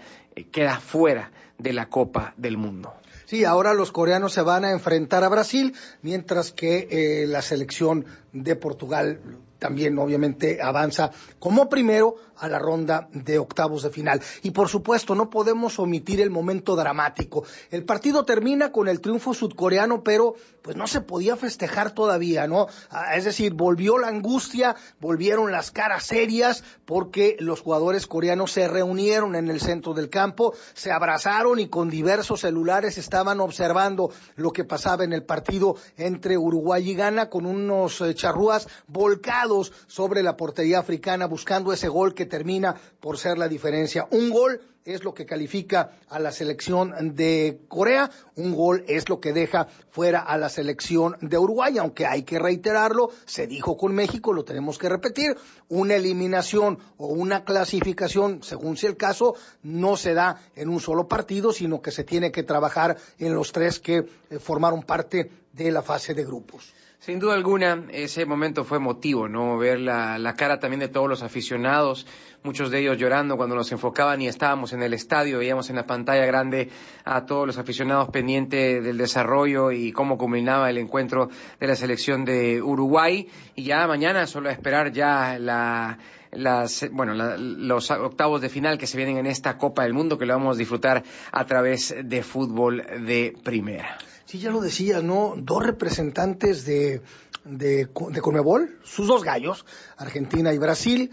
queda 0.51 0.79
fuera 0.81 1.33
de 1.59 1.73
la 1.73 1.89
Copa 1.89 2.35
del 2.37 2.57
Mundo. 2.57 2.95
Sí, 3.27 3.45
ahora 3.45 3.75
los 3.75 3.93
coreanos 3.93 4.33
se 4.33 4.43
van 4.43 4.65
a 4.65 4.73
enfrentar 4.73 5.23
a 5.23 5.29
Brasil, 5.29 5.75
mientras 6.03 6.51
que 6.51 7.25
la 7.29 7.43
selección 7.43 8.05
de 8.33 8.57
Portugal 8.57 9.21
también 9.61 9.97
obviamente 9.99 10.61
avanza 10.61 11.13
como 11.39 11.69
primero 11.69 12.17
a 12.41 12.49
la 12.49 12.59
ronda 12.59 13.09
de 13.13 13.39
octavos 13.39 13.83
de 13.83 13.91
final. 13.91 14.21
Y 14.43 14.51
por 14.51 14.69
supuesto, 14.69 15.15
no 15.15 15.31
podemos 15.31 15.79
omitir 15.79 16.21
el 16.21 16.31
momento 16.31 16.75
dramático. 16.75 17.45
El 17.71 17.85
partido 17.85 18.25
termina 18.25 18.73
con 18.73 18.89
el 18.89 19.01
triunfo 19.01 19.35
sudcoreano, 19.35 20.03
pero 20.03 20.35
pues 20.63 20.75
no 20.77 20.87
se 20.87 21.03
podía 21.03 21.37
festejar 21.37 21.93
todavía, 21.93 22.47
¿no? 22.47 22.67
Ah, 22.89 23.15
es 23.17 23.25
decir, 23.25 23.53
volvió 23.55 23.99
la 23.99 24.09
angustia, 24.09 24.75
volvieron 25.01 25.53
las 25.53 25.71
caras 25.71 26.05
serias, 26.05 26.65
porque 26.87 27.37
los 27.41 27.61
jugadores 27.61 28.07
coreanos 28.07 28.53
se 28.53 28.69
reunieron 28.69 29.37
en 29.37 29.49
el 29.49 29.61
centro 29.61 29.93
del 29.93 30.09
campo, 30.09 30.55
se 30.73 30.91
abrazaron 30.91 31.59
y 31.59 31.69
con 31.69 31.91
diversos 31.91 32.41
celulares 32.41 32.97
estaban 32.97 33.41
observando 33.41 34.11
lo 34.37 34.53
que 34.53 34.65
pasaba 34.65 35.05
en 35.05 35.13
el 35.13 35.25
partido 35.25 35.77
entre 35.99 36.39
Uruguay 36.39 36.91
y 36.91 36.95
Ghana 36.95 37.29
con 37.29 37.45
unos 37.45 38.01
eh, 38.01 38.15
charrúas 38.15 38.67
volcados 38.87 39.50
sobre 39.87 40.23
la 40.23 40.37
portería 40.37 40.79
africana 40.79 41.27
buscando 41.27 41.73
ese 41.73 41.89
gol 41.89 42.15
que 42.15 42.27
termina 42.27 42.75
por 43.01 43.19
ser 43.19 43.39
la 43.39 43.49
diferencia. 43.49 44.07
Un 44.11 44.31
gol 44.31 44.61
es 44.85 45.05
lo 45.05 45.13
que 45.15 45.27
califica 45.27 45.93
a 46.09 46.19
la 46.19 46.33
selección 46.33 47.15
de 47.15 47.61
Corea, 47.69 48.11
un 48.37 48.55
gol 48.55 48.85
es 48.89 49.09
lo 49.09 49.21
que 49.21 49.33
deja 49.33 49.69
fuera 49.91 50.21
a 50.21 50.39
la 50.39 50.49
selección 50.49 51.17
de 51.21 51.39
Uruguay, 51.39 51.77
aunque 51.79 52.07
hay 52.07 52.23
que 52.23 52.39
reiterarlo, 52.39 53.11
se 53.27 53.47
dijo 53.47 53.77
con 53.77 53.95
México, 53.95 54.33
lo 54.33 54.45
tenemos 54.45 54.79
que 54.79 54.89
repetir, 54.89 55.37
una 55.69 55.97
eliminación 55.97 56.79
o 56.97 57.09
una 57.09 57.45
clasificación, 57.45 58.43
según 58.43 58.77
sea 58.77 58.91
el 58.91 58.97
caso, 58.97 59.35
no 59.63 59.97
se 59.97 60.15
da 60.15 60.41
en 60.57 60.69
un 60.69 60.81
solo 60.81 61.09
partido, 61.09 61.53
sino 61.53 61.83
que 61.83 61.91
se 61.91 62.05
tiene 62.05 62.33
que 62.33 62.43
trabajar 62.43 62.97
en 63.19 63.35
los 63.35 63.53
tres 63.53 63.81
que 63.81 64.07
eh, 64.31 64.39
formaron 64.39 64.83
parte 64.83 65.31
de 65.53 65.71
la 65.71 65.83
fase 65.83 66.15
de 66.15 66.25
grupos. 66.25 66.73
Sin 67.01 67.19
duda 67.19 67.33
alguna, 67.33 67.85
ese 67.93 68.27
momento 68.27 68.63
fue 68.63 68.77
emotivo, 68.77 69.27
¿no? 69.27 69.57
Ver 69.57 69.81
la, 69.81 70.19
la, 70.19 70.35
cara 70.35 70.59
también 70.61 70.81
de 70.81 70.89
todos 70.89 71.09
los 71.09 71.23
aficionados, 71.23 72.07
muchos 72.43 72.71
de 72.71 72.81
ellos 72.81 72.99
llorando 72.99 73.39
cuando 73.39 73.57
nos 73.57 73.73
enfocaban 73.73 74.21
y 74.21 74.29
estábamos 74.29 74.75
en 74.75 74.83
el 74.83 74.93
estadio, 74.93 75.39
veíamos 75.39 75.71
en 75.71 75.77
la 75.77 75.87
pantalla 75.87 76.27
grande 76.27 76.69
a 77.07 77.25
todos 77.25 77.47
los 77.47 77.57
aficionados 77.57 78.11
pendientes 78.11 78.85
del 78.85 78.99
desarrollo 78.99 79.73
y 79.73 79.93
cómo 79.93 80.19
culminaba 80.19 80.69
el 80.69 80.77
encuentro 80.77 81.31
de 81.59 81.67
la 81.67 81.75
selección 81.75 82.27
de 82.27 82.61
Uruguay. 82.61 83.27
Y 83.55 83.65
ya 83.65 83.87
mañana 83.87 84.27
solo 84.27 84.51
a 84.51 84.53
esperar 84.53 84.93
ya 84.93 85.39
la, 85.39 85.97
las, 86.33 86.87
bueno, 86.93 87.15
la, 87.15 87.39
los 87.39 87.91
octavos 87.91 88.43
de 88.43 88.51
final 88.51 88.77
que 88.77 88.87
se 88.87 88.99
vienen 88.99 89.17
en 89.17 89.27
esta 89.27 89.57
Copa 89.57 89.85
del 89.85 89.95
Mundo, 89.95 90.19
que 90.19 90.27
lo 90.27 90.35
vamos 90.35 90.57
a 90.57 90.59
disfrutar 90.59 91.03
a 91.33 91.47
través 91.47 91.95
de 92.05 92.23
fútbol 92.23 92.85
de 93.07 93.35
primera. 93.43 93.97
Sí, 94.31 94.39
ya 94.39 94.53
lo 94.53 94.61
decía, 94.61 95.03
¿no? 95.03 95.35
Dos 95.37 95.66
representantes 95.66 96.64
de, 96.64 97.03
de, 97.45 97.89
de 98.11 98.20
Conmebol, 98.20 98.78
sus 98.85 99.09
dos 99.09 99.24
gallos, 99.24 99.66
Argentina 99.97 100.55
y 100.55 100.59
Brasil, 100.59 101.11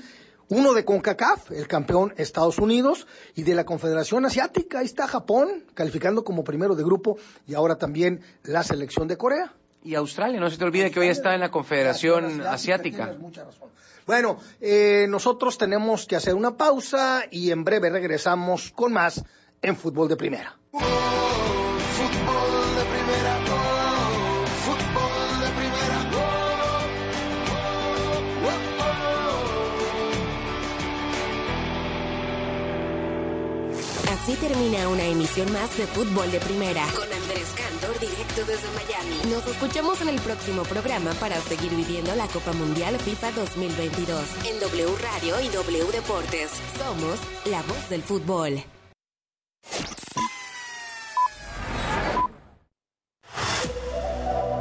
uno 0.49 0.75
de 0.75 0.85
CONCACAF, 0.85 1.49
el 1.49 1.67
campeón 1.67 2.13
Estados 2.17 2.59
Unidos, 2.59 3.07
y 3.33 3.41
de 3.41 3.55
la 3.55 3.65
Confederación 3.65 4.23
Asiática, 4.27 4.81
ahí 4.81 4.85
está 4.85 5.07
Japón, 5.07 5.65
calificando 5.73 6.23
como 6.23 6.43
primero 6.43 6.75
de 6.75 6.83
grupo, 6.83 7.17
y 7.47 7.55
ahora 7.55 7.79
también 7.79 8.21
la 8.43 8.61
selección 8.61 9.07
de 9.07 9.17
Corea. 9.17 9.51
Y 9.83 9.95
Australia, 9.95 10.39
no 10.39 10.47
se 10.51 10.57
te 10.59 10.65
olvide 10.65 10.91
que 10.91 10.99
hoy 10.99 11.07
está 11.07 11.33
en 11.33 11.39
la 11.39 11.49
Confederación 11.49 12.41
Asiática. 12.45 13.15
Mucha 13.17 13.45
razón. 13.45 13.69
Bueno, 14.05 14.37
eh, 14.61 15.07
nosotros 15.09 15.57
tenemos 15.57 16.05
que 16.05 16.17
hacer 16.17 16.35
una 16.35 16.55
pausa 16.55 17.23
y 17.31 17.49
en 17.49 17.63
breve 17.63 17.89
regresamos 17.89 18.71
con 18.71 18.93
más 18.93 19.25
en 19.63 19.75
Fútbol 19.75 20.07
de 20.07 20.17
Primera. 20.17 20.55
Así 34.27 34.35
termina 34.35 34.89
una 34.89 35.05
emisión 35.05 35.49
más 35.53 35.77
de 35.77 35.87
Fútbol 35.87 36.29
de 36.29 36.41
Primera. 36.41 36.85
Con 36.93 37.03
Andrés 37.03 37.47
Cantor, 37.55 37.97
directo 37.97 38.43
desde 38.45 38.67
Miami. 38.75 39.33
Nos 39.33 39.47
escuchamos 39.47 40.01
en 40.01 40.09
el 40.09 40.19
próximo 40.19 40.63
programa 40.63 41.13
para 41.13 41.39
seguir 41.39 41.73
viviendo 41.73 42.13
la 42.13 42.27
Copa 42.27 42.51
Mundial 42.51 42.99
FIFA 42.99 43.31
2022. 43.31 44.21
En 44.51 44.59
W 44.59 44.95
Radio 45.01 45.39
y 45.39 45.47
W 45.47 45.91
Deportes. 45.93 46.51
Somos 46.77 47.19
la 47.45 47.61
voz 47.61 47.89
del 47.89 48.03
fútbol. 48.03 48.61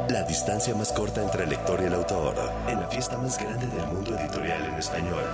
La 0.07 0.23
distancia 0.23 0.73
más 0.75 0.93
corta 0.93 1.21
entre 1.21 1.43
el 1.43 1.49
lector 1.49 1.81
y 1.81 1.87
el 1.87 1.93
autor 1.93 2.35
en 2.69 2.79
la 2.79 2.87
fiesta 2.87 3.17
más 3.17 3.37
grande 3.37 3.67
del 3.67 3.85
mundo 3.87 4.17
editorial 4.17 4.63
en 4.63 4.75
español. 4.75 5.25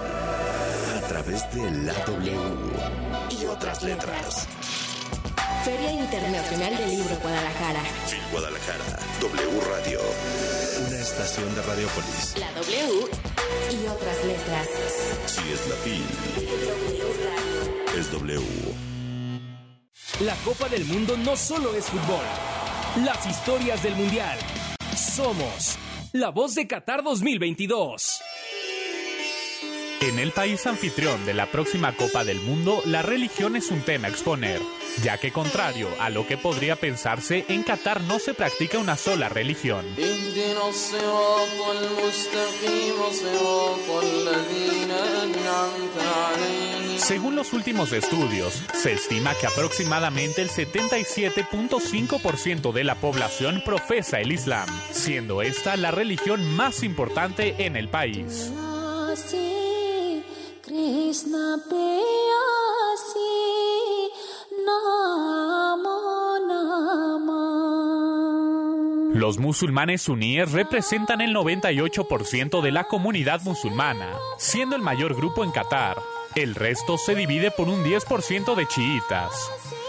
A 1.04 1.08
través 1.08 1.44
de 1.54 1.70
la 1.84 1.94
W 2.06 2.32
y 3.30 3.46
otras 3.46 3.84
letras. 3.84 4.48
Feria 5.66 5.92
Internacional 5.92 6.78
del 6.78 6.90
Libro 6.92 7.18
Guadalajara. 7.22 7.82
Fil 8.08 8.22
Guadalajara, 8.32 8.86
W 9.20 9.62
Radio. 9.70 10.00
Una 10.88 10.98
estación 11.00 11.54
de 11.56 11.62
Radiopolis. 11.62 12.36
La 12.40 12.52
W 12.54 13.10
y 13.72 13.88
otras 13.88 14.26
letras. 14.26 14.68
Si 15.26 15.42
es 15.52 15.68
la 15.68 15.76
FIL, 15.76 16.06
es 18.00 18.12
W. 18.12 18.42
La 20.22 20.36
Copa 20.46 20.70
del 20.70 20.86
Mundo 20.86 21.18
no 21.18 21.36
solo 21.36 21.76
es 21.76 21.86
fútbol. 21.86 22.26
Las 23.04 23.26
historias 23.26 23.84
del 23.84 23.96
Mundial. 23.96 24.40
Somos 24.96 25.78
la 26.14 26.30
voz 26.30 26.56
de 26.56 26.66
Qatar 26.66 27.04
2022. 27.04 28.23
En 30.04 30.20
el 30.20 30.32
país 30.34 30.68
anfitrión 30.68 31.26
de 31.26 31.34
la 31.34 31.46
próxima 31.46 31.96
Copa 31.96 32.26
del 32.26 32.42
Mundo, 32.42 32.82
la 32.84 33.02
religión 33.02 33.56
es 33.56 33.72
un 33.72 33.84
tema 33.84 34.08
a 34.08 34.10
exponer, 34.10 34.60
ya 35.02 35.18
que 35.18 35.32
contrario 35.32 35.88
a 35.98 36.10
lo 36.10 36.28
que 36.28 36.36
podría 36.36 36.76
pensarse, 36.76 37.46
en 37.48 37.64
Qatar 37.64 38.02
no 38.02 38.20
se 38.20 38.34
practica 38.34 38.80
una 38.80 38.98
sola 38.98 39.30
religión. 39.30 39.86
Según 46.98 47.38
los 47.38 47.54
últimos 47.54 47.94
estudios, 47.94 48.62
se 48.74 48.92
estima 48.92 49.34
que 49.36 49.48
aproximadamente 49.48 50.42
el 50.42 50.50
77.5% 50.50 52.74
de 52.74 52.84
la 52.84 52.96
población 52.96 53.62
profesa 53.64 54.20
el 54.20 54.34
Islam, 54.34 54.68
siendo 54.92 55.42
esta 55.42 55.78
la 55.78 55.92
religión 55.92 56.44
más 56.58 56.84
importante 56.84 57.56
en 57.60 57.78
el 57.78 57.88
país. 57.88 58.52
Los 69.14 69.38
musulmanes 69.38 70.02
suníes 70.02 70.52
representan 70.52 71.22
el 71.22 71.36
98% 71.36 72.62
de 72.62 72.72
la 72.72 72.86
comunidad 72.86 73.42
musulmana, 73.44 74.18
siendo 74.38 74.76
el 74.76 74.82
mayor 74.82 75.16
grupo 75.16 75.44
en 75.44 75.52
Qatar. 75.52 76.02
El 76.34 76.56
resto 76.56 76.98
se 76.98 77.14
divide 77.14 77.52
por 77.52 77.70
un 77.70 77.84
10% 77.84 78.56
de 78.56 78.68
chiitas. 78.68 79.83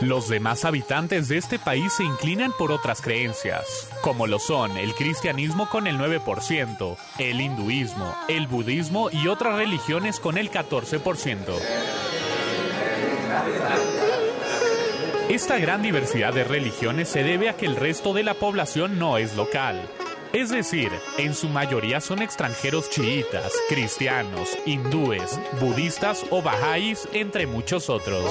Los 0.00 0.28
demás 0.28 0.64
habitantes 0.64 1.28
de 1.28 1.36
este 1.36 1.58
país 1.58 1.92
se 1.92 2.04
inclinan 2.04 2.52
por 2.56 2.72
otras 2.72 3.02
creencias, 3.02 3.90
como 4.00 4.26
lo 4.26 4.38
son 4.38 4.78
el 4.78 4.94
cristianismo 4.94 5.68
con 5.68 5.86
el 5.86 5.98
9%, 5.98 6.96
el 7.18 7.40
hinduismo, 7.40 8.14
el 8.28 8.46
budismo 8.46 9.10
y 9.10 9.28
otras 9.28 9.56
religiones 9.56 10.18
con 10.18 10.38
el 10.38 10.50
14%. 10.50 11.38
Esta 15.28 15.58
gran 15.58 15.82
diversidad 15.82 16.32
de 16.32 16.44
religiones 16.44 17.08
se 17.08 17.22
debe 17.22 17.50
a 17.50 17.56
que 17.58 17.66
el 17.66 17.76
resto 17.76 18.14
de 18.14 18.22
la 18.22 18.34
población 18.34 18.98
no 18.98 19.18
es 19.18 19.36
local. 19.36 19.86
Es 20.32 20.50
decir, 20.50 20.92
en 21.18 21.34
su 21.34 21.48
mayoría 21.48 22.00
son 22.00 22.22
extranjeros 22.22 22.88
chiitas, 22.88 23.52
cristianos, 23.68 24.56
hindúes, 24.64 25.40
budistas 25.60 26.24
o 26.30 26.40
bahá'ís, 26.40 27.08
entre 27.12 27.48
muchos 27.48 27.90
otros. 27.90 28.24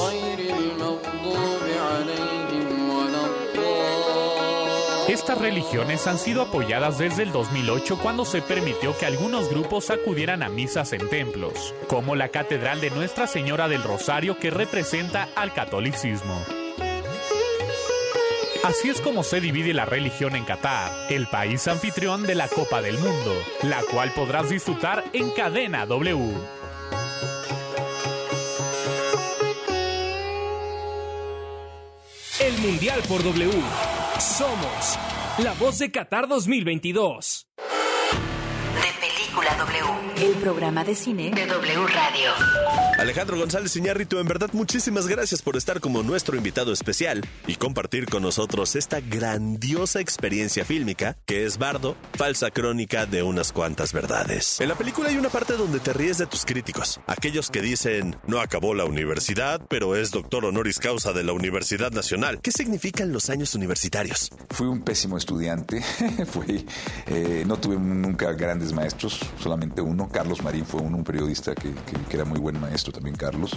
Estas 5.10 5.40
religiones 5.40 6.08
han 6.08 6.18
sido 6.18 6.44
apoyadas 6.44 7.00
desde 7.00 7.24
el 7.24 7.34
2008 7.34 7.98
cuando 8.02 8.24
se 8.24 8.42
permitió 8.42 8.98
que 8.98 9.06
algunos 9.06 9.50
grupos 9.50 9.90
acudieran 9.90 10.42
a 10.42 10.50
misas 10.50 10.94
en 10.94 11.10
templos, 11.10 11.74
como 11.88 12.16
la 12.16 12.30
Catedral 12.30 12.80
de 12.80 12.92
Nuestra 12.92 13.28
Señora 13.28 13.68
del 13.68 13.84
Rosario 13.84 14.38
que 14.38 14.52
representa 14.52 15.28
al 15.36 15.52
catolicismo. 15.52 16.59
Así 18.64 18.90
es 18.90 19.00
como 19.00 19.24
se 19.24 19.40
divide 19.40 19.74
la 19.74 19.86
religión 19.86 20.36
en 20.36 20.44
Qatar, 20.44 20.92
el 21.10 21.28
país 21.28 21.68
anfitrión 21.68 22.24
de 22.24 22.36
la 22.36 22.50
Copa 22.50 22.82
del 22.82 22.98
Mundo, 22.98 23.34
la 23.64 23.82
cual 23.84 24.12
podrás 24.14 24.50
disfrutar 24.50 25.04
en 25.14 25.32
Cadena 25.32 25.86
W. 25.86 26.34
El 32.42 32.58
Mundial 32.60 33.02
por 33.08 33.24
W. 33.24 33.52
Somos 34.20 35.00
la 35.38 35.54
voz 35.54 35.80
de 35.80 35.90
Qatar 35.90 36.28
2022. 36.28 37.49
El 40.22 40.34
programa 40.34 40.84
de 40.84 40.96
cine 40.96 41.32
de 41.32 41.46
W 41.46 41.88
Radio. 41.88 42.32
Alejandro 42.98 43.38
González 43.38 43.74
Iñárritu, 43.78 44.20
en 44.20 44.28
verdad 44.28 44.50
muchísimas 44.52 45.08
gracias 45.08 45.42
por 45.42 45.56
estar 45.56 45.80
como 45.80 46.04
nuestro 46.04 46.36
invitado 46.36 46.74
especial 46.74 47.26
y 47.48 47.56
compartir 47.56 48.08
con 48.08 48.24
nosotros 48.24 48.76
esta 48.76 49.00
grandiosa 49.00 50.02
experiencia 50.02 50.66
fílmica 50.66 51.16
que 51.26 51.46
es 51.46 51.58
Bardo, 51.58 51.96
falsa 52.16 52.52
crónica 52.52 53.06
de 53.06 53.24
unas 53.24 53.54
cuantas 53.54 53.94
verdades. 53.94 54.60
En 54.60 54.68
la 54.68 54.76
película 54.76 55.08
hay 55.08 55.16
una 55.16 55.30
parte 55.30 55.54
donde 55.54 55.80
te 55.80 55.94
ríes 55.94 56.18
de 56.18 56.26
tus 56.26 56.44
críticos, 56.44 57.00
aquellos 57.08 57.50
que 57.50 57.62
dicen 57.62 58.18
no 58.28 58.42
acabó 58.42 58.74
la 58.74 58.84
universidad, 58.84 59.62
pero 59.70 59.96
es 59.96 60.12
doctor 60.12 60.44
honoris 60.44 60.80
causa 60.80 61.14
de 61.14 61.24
la 61.24 61.32
Universidad 61.32 61.92
Nacional. 61.94 62.42
¿Qué 62.42 62.52
significan 62.52 63.14
los 63.14 63.30
años 63.30 63.56
universitarios? 63.56 64.30
Fui 64.50 64.68
un 64.68 64.82
pésimo 64.82 65.18
estudiante, 65.18 65.82
Fui, 66.30 66.66
eh, 67.08 67.46
no 67.48 67.56
tuve 67.56 67.78
nunca 67.78 68.34
grandes 68.34 68.74
maestros, 68.74 69.22
solamente 69.42 69.82
uno. 69.82 70.09
Carlos 70.12 70.42
Marín 70.44 70.66
fue 70.66 70.82
un, 70.82 70.94
un 70.96 71.04
periodista 71.04 71.54
que, 71.56 71.72
que- 71.74 71.98
que 72.10 72.16
era 72.16 72.26
muy 72.26 72.40
buen 72.40 72.60
maestro 72.60 72.92
también, 72.92 73.16
Carlos. 73.16 73.52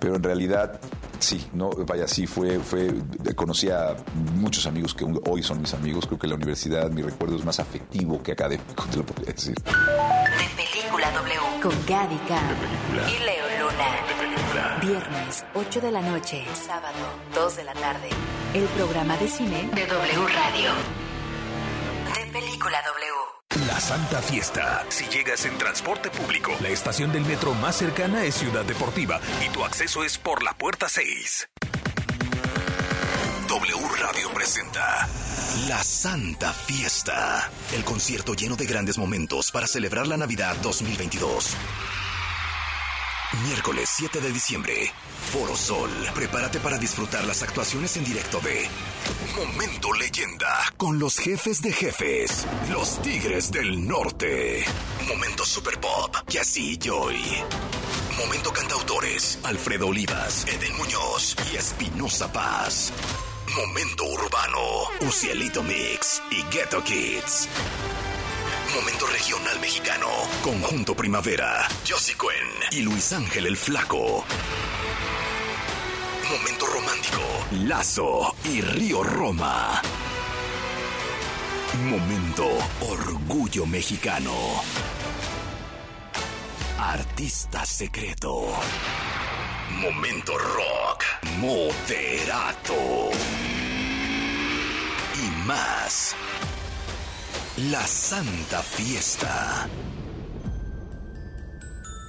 Pero 0.00 0.16
en 0.16 0.22
realidad, 0.22 0.80
sí, 1.18 1.46
no, 1.52 1.70
vaya, 1.70 2.08
sí, 2.08 2.26
fue, 2.26 2.58
fue, 2.58 2.92
conocí 3.36 3.70
a 3.70 3.94
muchos 4.34 4.66
amigos 4.66 4.94
que 4.94 5.04
hoy 5.28 5.42
son 5.42 5.60
mis 5.60 5.74
amigos. 5.74 6.06
Creo 6.06 6.18
que 6.18 6.26
la 6.26 6.34
universidad, 6.34 6.90
mi 6.90 7.02
recuerdo 7.02 7.36
es 7.36 7.44
más 7.44 7.60
afectivo 7.60 8.22
que 8.22 8.32
académico, 8.32 8.84
te 8.90 8.96
lo 8.96 9.04
podría 9.06 9.32
decir. 9.32 9.54
De 9.54 10.48
Película 10.56 11.10
W. 11.12 11.40
Con 11.62 11.72
Gaby 11.86 12.14
y 12.14 13.24
Leo 13.24 13.46
Luna. 13.60 14.80
Viernes, 14.82 15.44
8 15.54 15.80
de 15.80 15.92
la 15.92 16.00
noche. 16.02 16.44
Sábado, 16.54 16.98
2 17.34 17.56
de 17.56 17.64
la 17.64 17.72
tarde. 17.74 18.08
El 18.54 18.64
programa 18.64 19.16
de 19.16 19.28
cine 19.28 19.70
de 19.74 19.86
W 19.86 20.26
Radio. 20.28 20.70
De 22.14 22.32
Película 22.32 22.78
W. 22.84 23.41
La 23.60 23.78
Santa 23.78 24.22
Fiesta. 24.22 24.86
Si 24.88 25.04
llegas 25.08 25.44
en 25.44 25.58
transporte 25.58 26.08
público, 26.08 26.52
la 26.62 26.70
estación 26.70 27.12
del 27.12 27.22
metro 27.26 27.52
más 27.52 27.76
cercana 27.76 28.24
es 28.24 28.34
Ciudad 28.36 28.64
Deportiva 28.64 29.20
y 29.44 29.50
tu 29.50 29.62
acceso 29.62 30.02
es 30.04 30.16
por 30.16 30.42
la 30.42 30.54
puerta 30.54 30.88
6. 30.88 31.50
W 33.48 33.88
Radio 34.00 34.32
presenta 34.32 35.06
La 35.68 35.84
Santa 35.84 36.50
Fiesta. 36.54 37.50
El 37.74 37.84
concierto 37.84 38.32
lleno 38.32 38.56
de 38.56 38.64
grandes 38.64 38.96
momentos 38.96 39.50
para 39.52 39.66
celebrar 39.66 40.06
la 40.06 40.16
Navidad 40.16 40.56
2022. 40.62 41.54
Miércoles 43.44 43.90
7 43.92 44.20
de 44.22 44.32
diciembre. 44.32 44.92
Foro 45.32 45.56
Sol. 45.56 45.88
Prepárate 46.14 46.60
para 46.60 46.76
disfrutar 46.76 47.24
las 47.24 47.42
actuaciones 47.42 47.96
en 47.96 48.04
directo 48.04 48.38
de 48.40 48.68
Momento 49.34 49.90
Leyenda 49.94 50.58
con 50.76 50.98
los 50.98 51.16
jefes 51.16 51.62
de 51.62 51.72
jefes, 51.72 52.46
los 52.70 53.00
Tigres 53.00 53.50
del 53.50 53.88
Norte. 53.88 54.62
Momento 55.08 55.46
Super 55.46 55.80
Pop, 55.80 56.14
Yassi 56.28 56.76
Joy. 56.76 57.16
Momento 58.18 58.52
Cantautores, 58.52 59.38
Alfredo 59.44 59.88
Olivas, 59.88 60.46
Eden 60.48 60.76
Muñoz 60.76 61.34
y 61.50 61.56
Espinosa 61.56 62.30
Paz. 62.30 62.92
Momento 63.56 64.04
Urbano, 64.04 65.08
Ucielito 65.08 65.62
Mix 65.62 66.20
y 66.30 66.42
Ghetto 66.54 66.84
Kids. 66.84 67.48
Momento 68.74 69.06
regional 69.06 69.58
mexicano. 69.60 70.08
Conjunto 70.42 70.94
Primavera. 70.94 71.66
Josie 71.88 72.16
Cuen 72.16 72.36
y 72.70 72.82
Luis 72.82 73.14
Ángel 73.14 73.46
el 73.46 73.56
Flaco. 73.56 74.26
Momento 76.32 76.66
romántico. 76.66 77.20
Lazo 77.66 78.34
y 78.44 78.62
Río 78.62 79.02
Roma. 79.02 79.82
Momento 81.84 82.48
Orgullo 82.80 83.66
Mexicano. 83.66 84.32
Artista 86.78 87.66
secreto. 87.66 88.46
Momento 89.72 90.38
Rock. 90.38 91.04
Moderato. 91.36 93.10
Y 95.14 95.46
más. 95.46 96.16
La 97.70 97.86
Santa 97.86 98.62
Fiesta. 98.62 99.68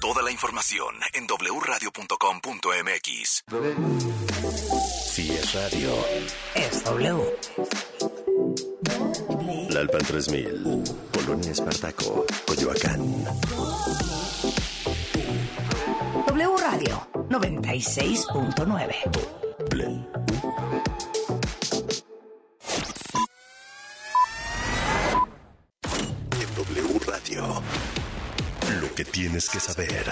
Toda 0.04 0.22
la 0.22 0.32
información 0.32 0.96
en 1.14 1.26
wradio.com.mx. 1.28 1.96
Si 5.06 5.32
es 5.32 5.54
radio, 5.54 5.96
Es 6.54 6.84
W. 6.84 7.24
la 9.40 9.68
Tlalpan 9.70 10.04
3000, 10.04 10.84
Colonia 11.14 11.52
Espartaco, 11.52 12.26
Coyoacán. 12.46 13.24
W 16.28 16.58
Radio 16.58 17.08
96.9. 17.30 18.96
En 26.42 26.56
W 26.56 27.00
Radio, 27.08 27.64
que 28.96 29.06
tienes 29.06 29.50
que 29.50 29.60
saber. 29.60 30.06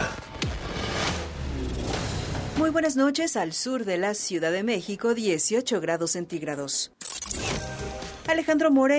Muy 2.57 2.69
buenas 2.69 2.95
noches 2.95 3.35
al 3.37 3.53
sur 3.53 3.85
de 3.85 3.97
la 3.97 4.13
Ciudad 4.13 4.51
de 4.51 4.63
México, 4.63 5.13
18 5.13 5.81
grados 5.81 6.11
centígrados. 6.11 6.91
Alejandro 8.27 8.71
More 8.71 8.89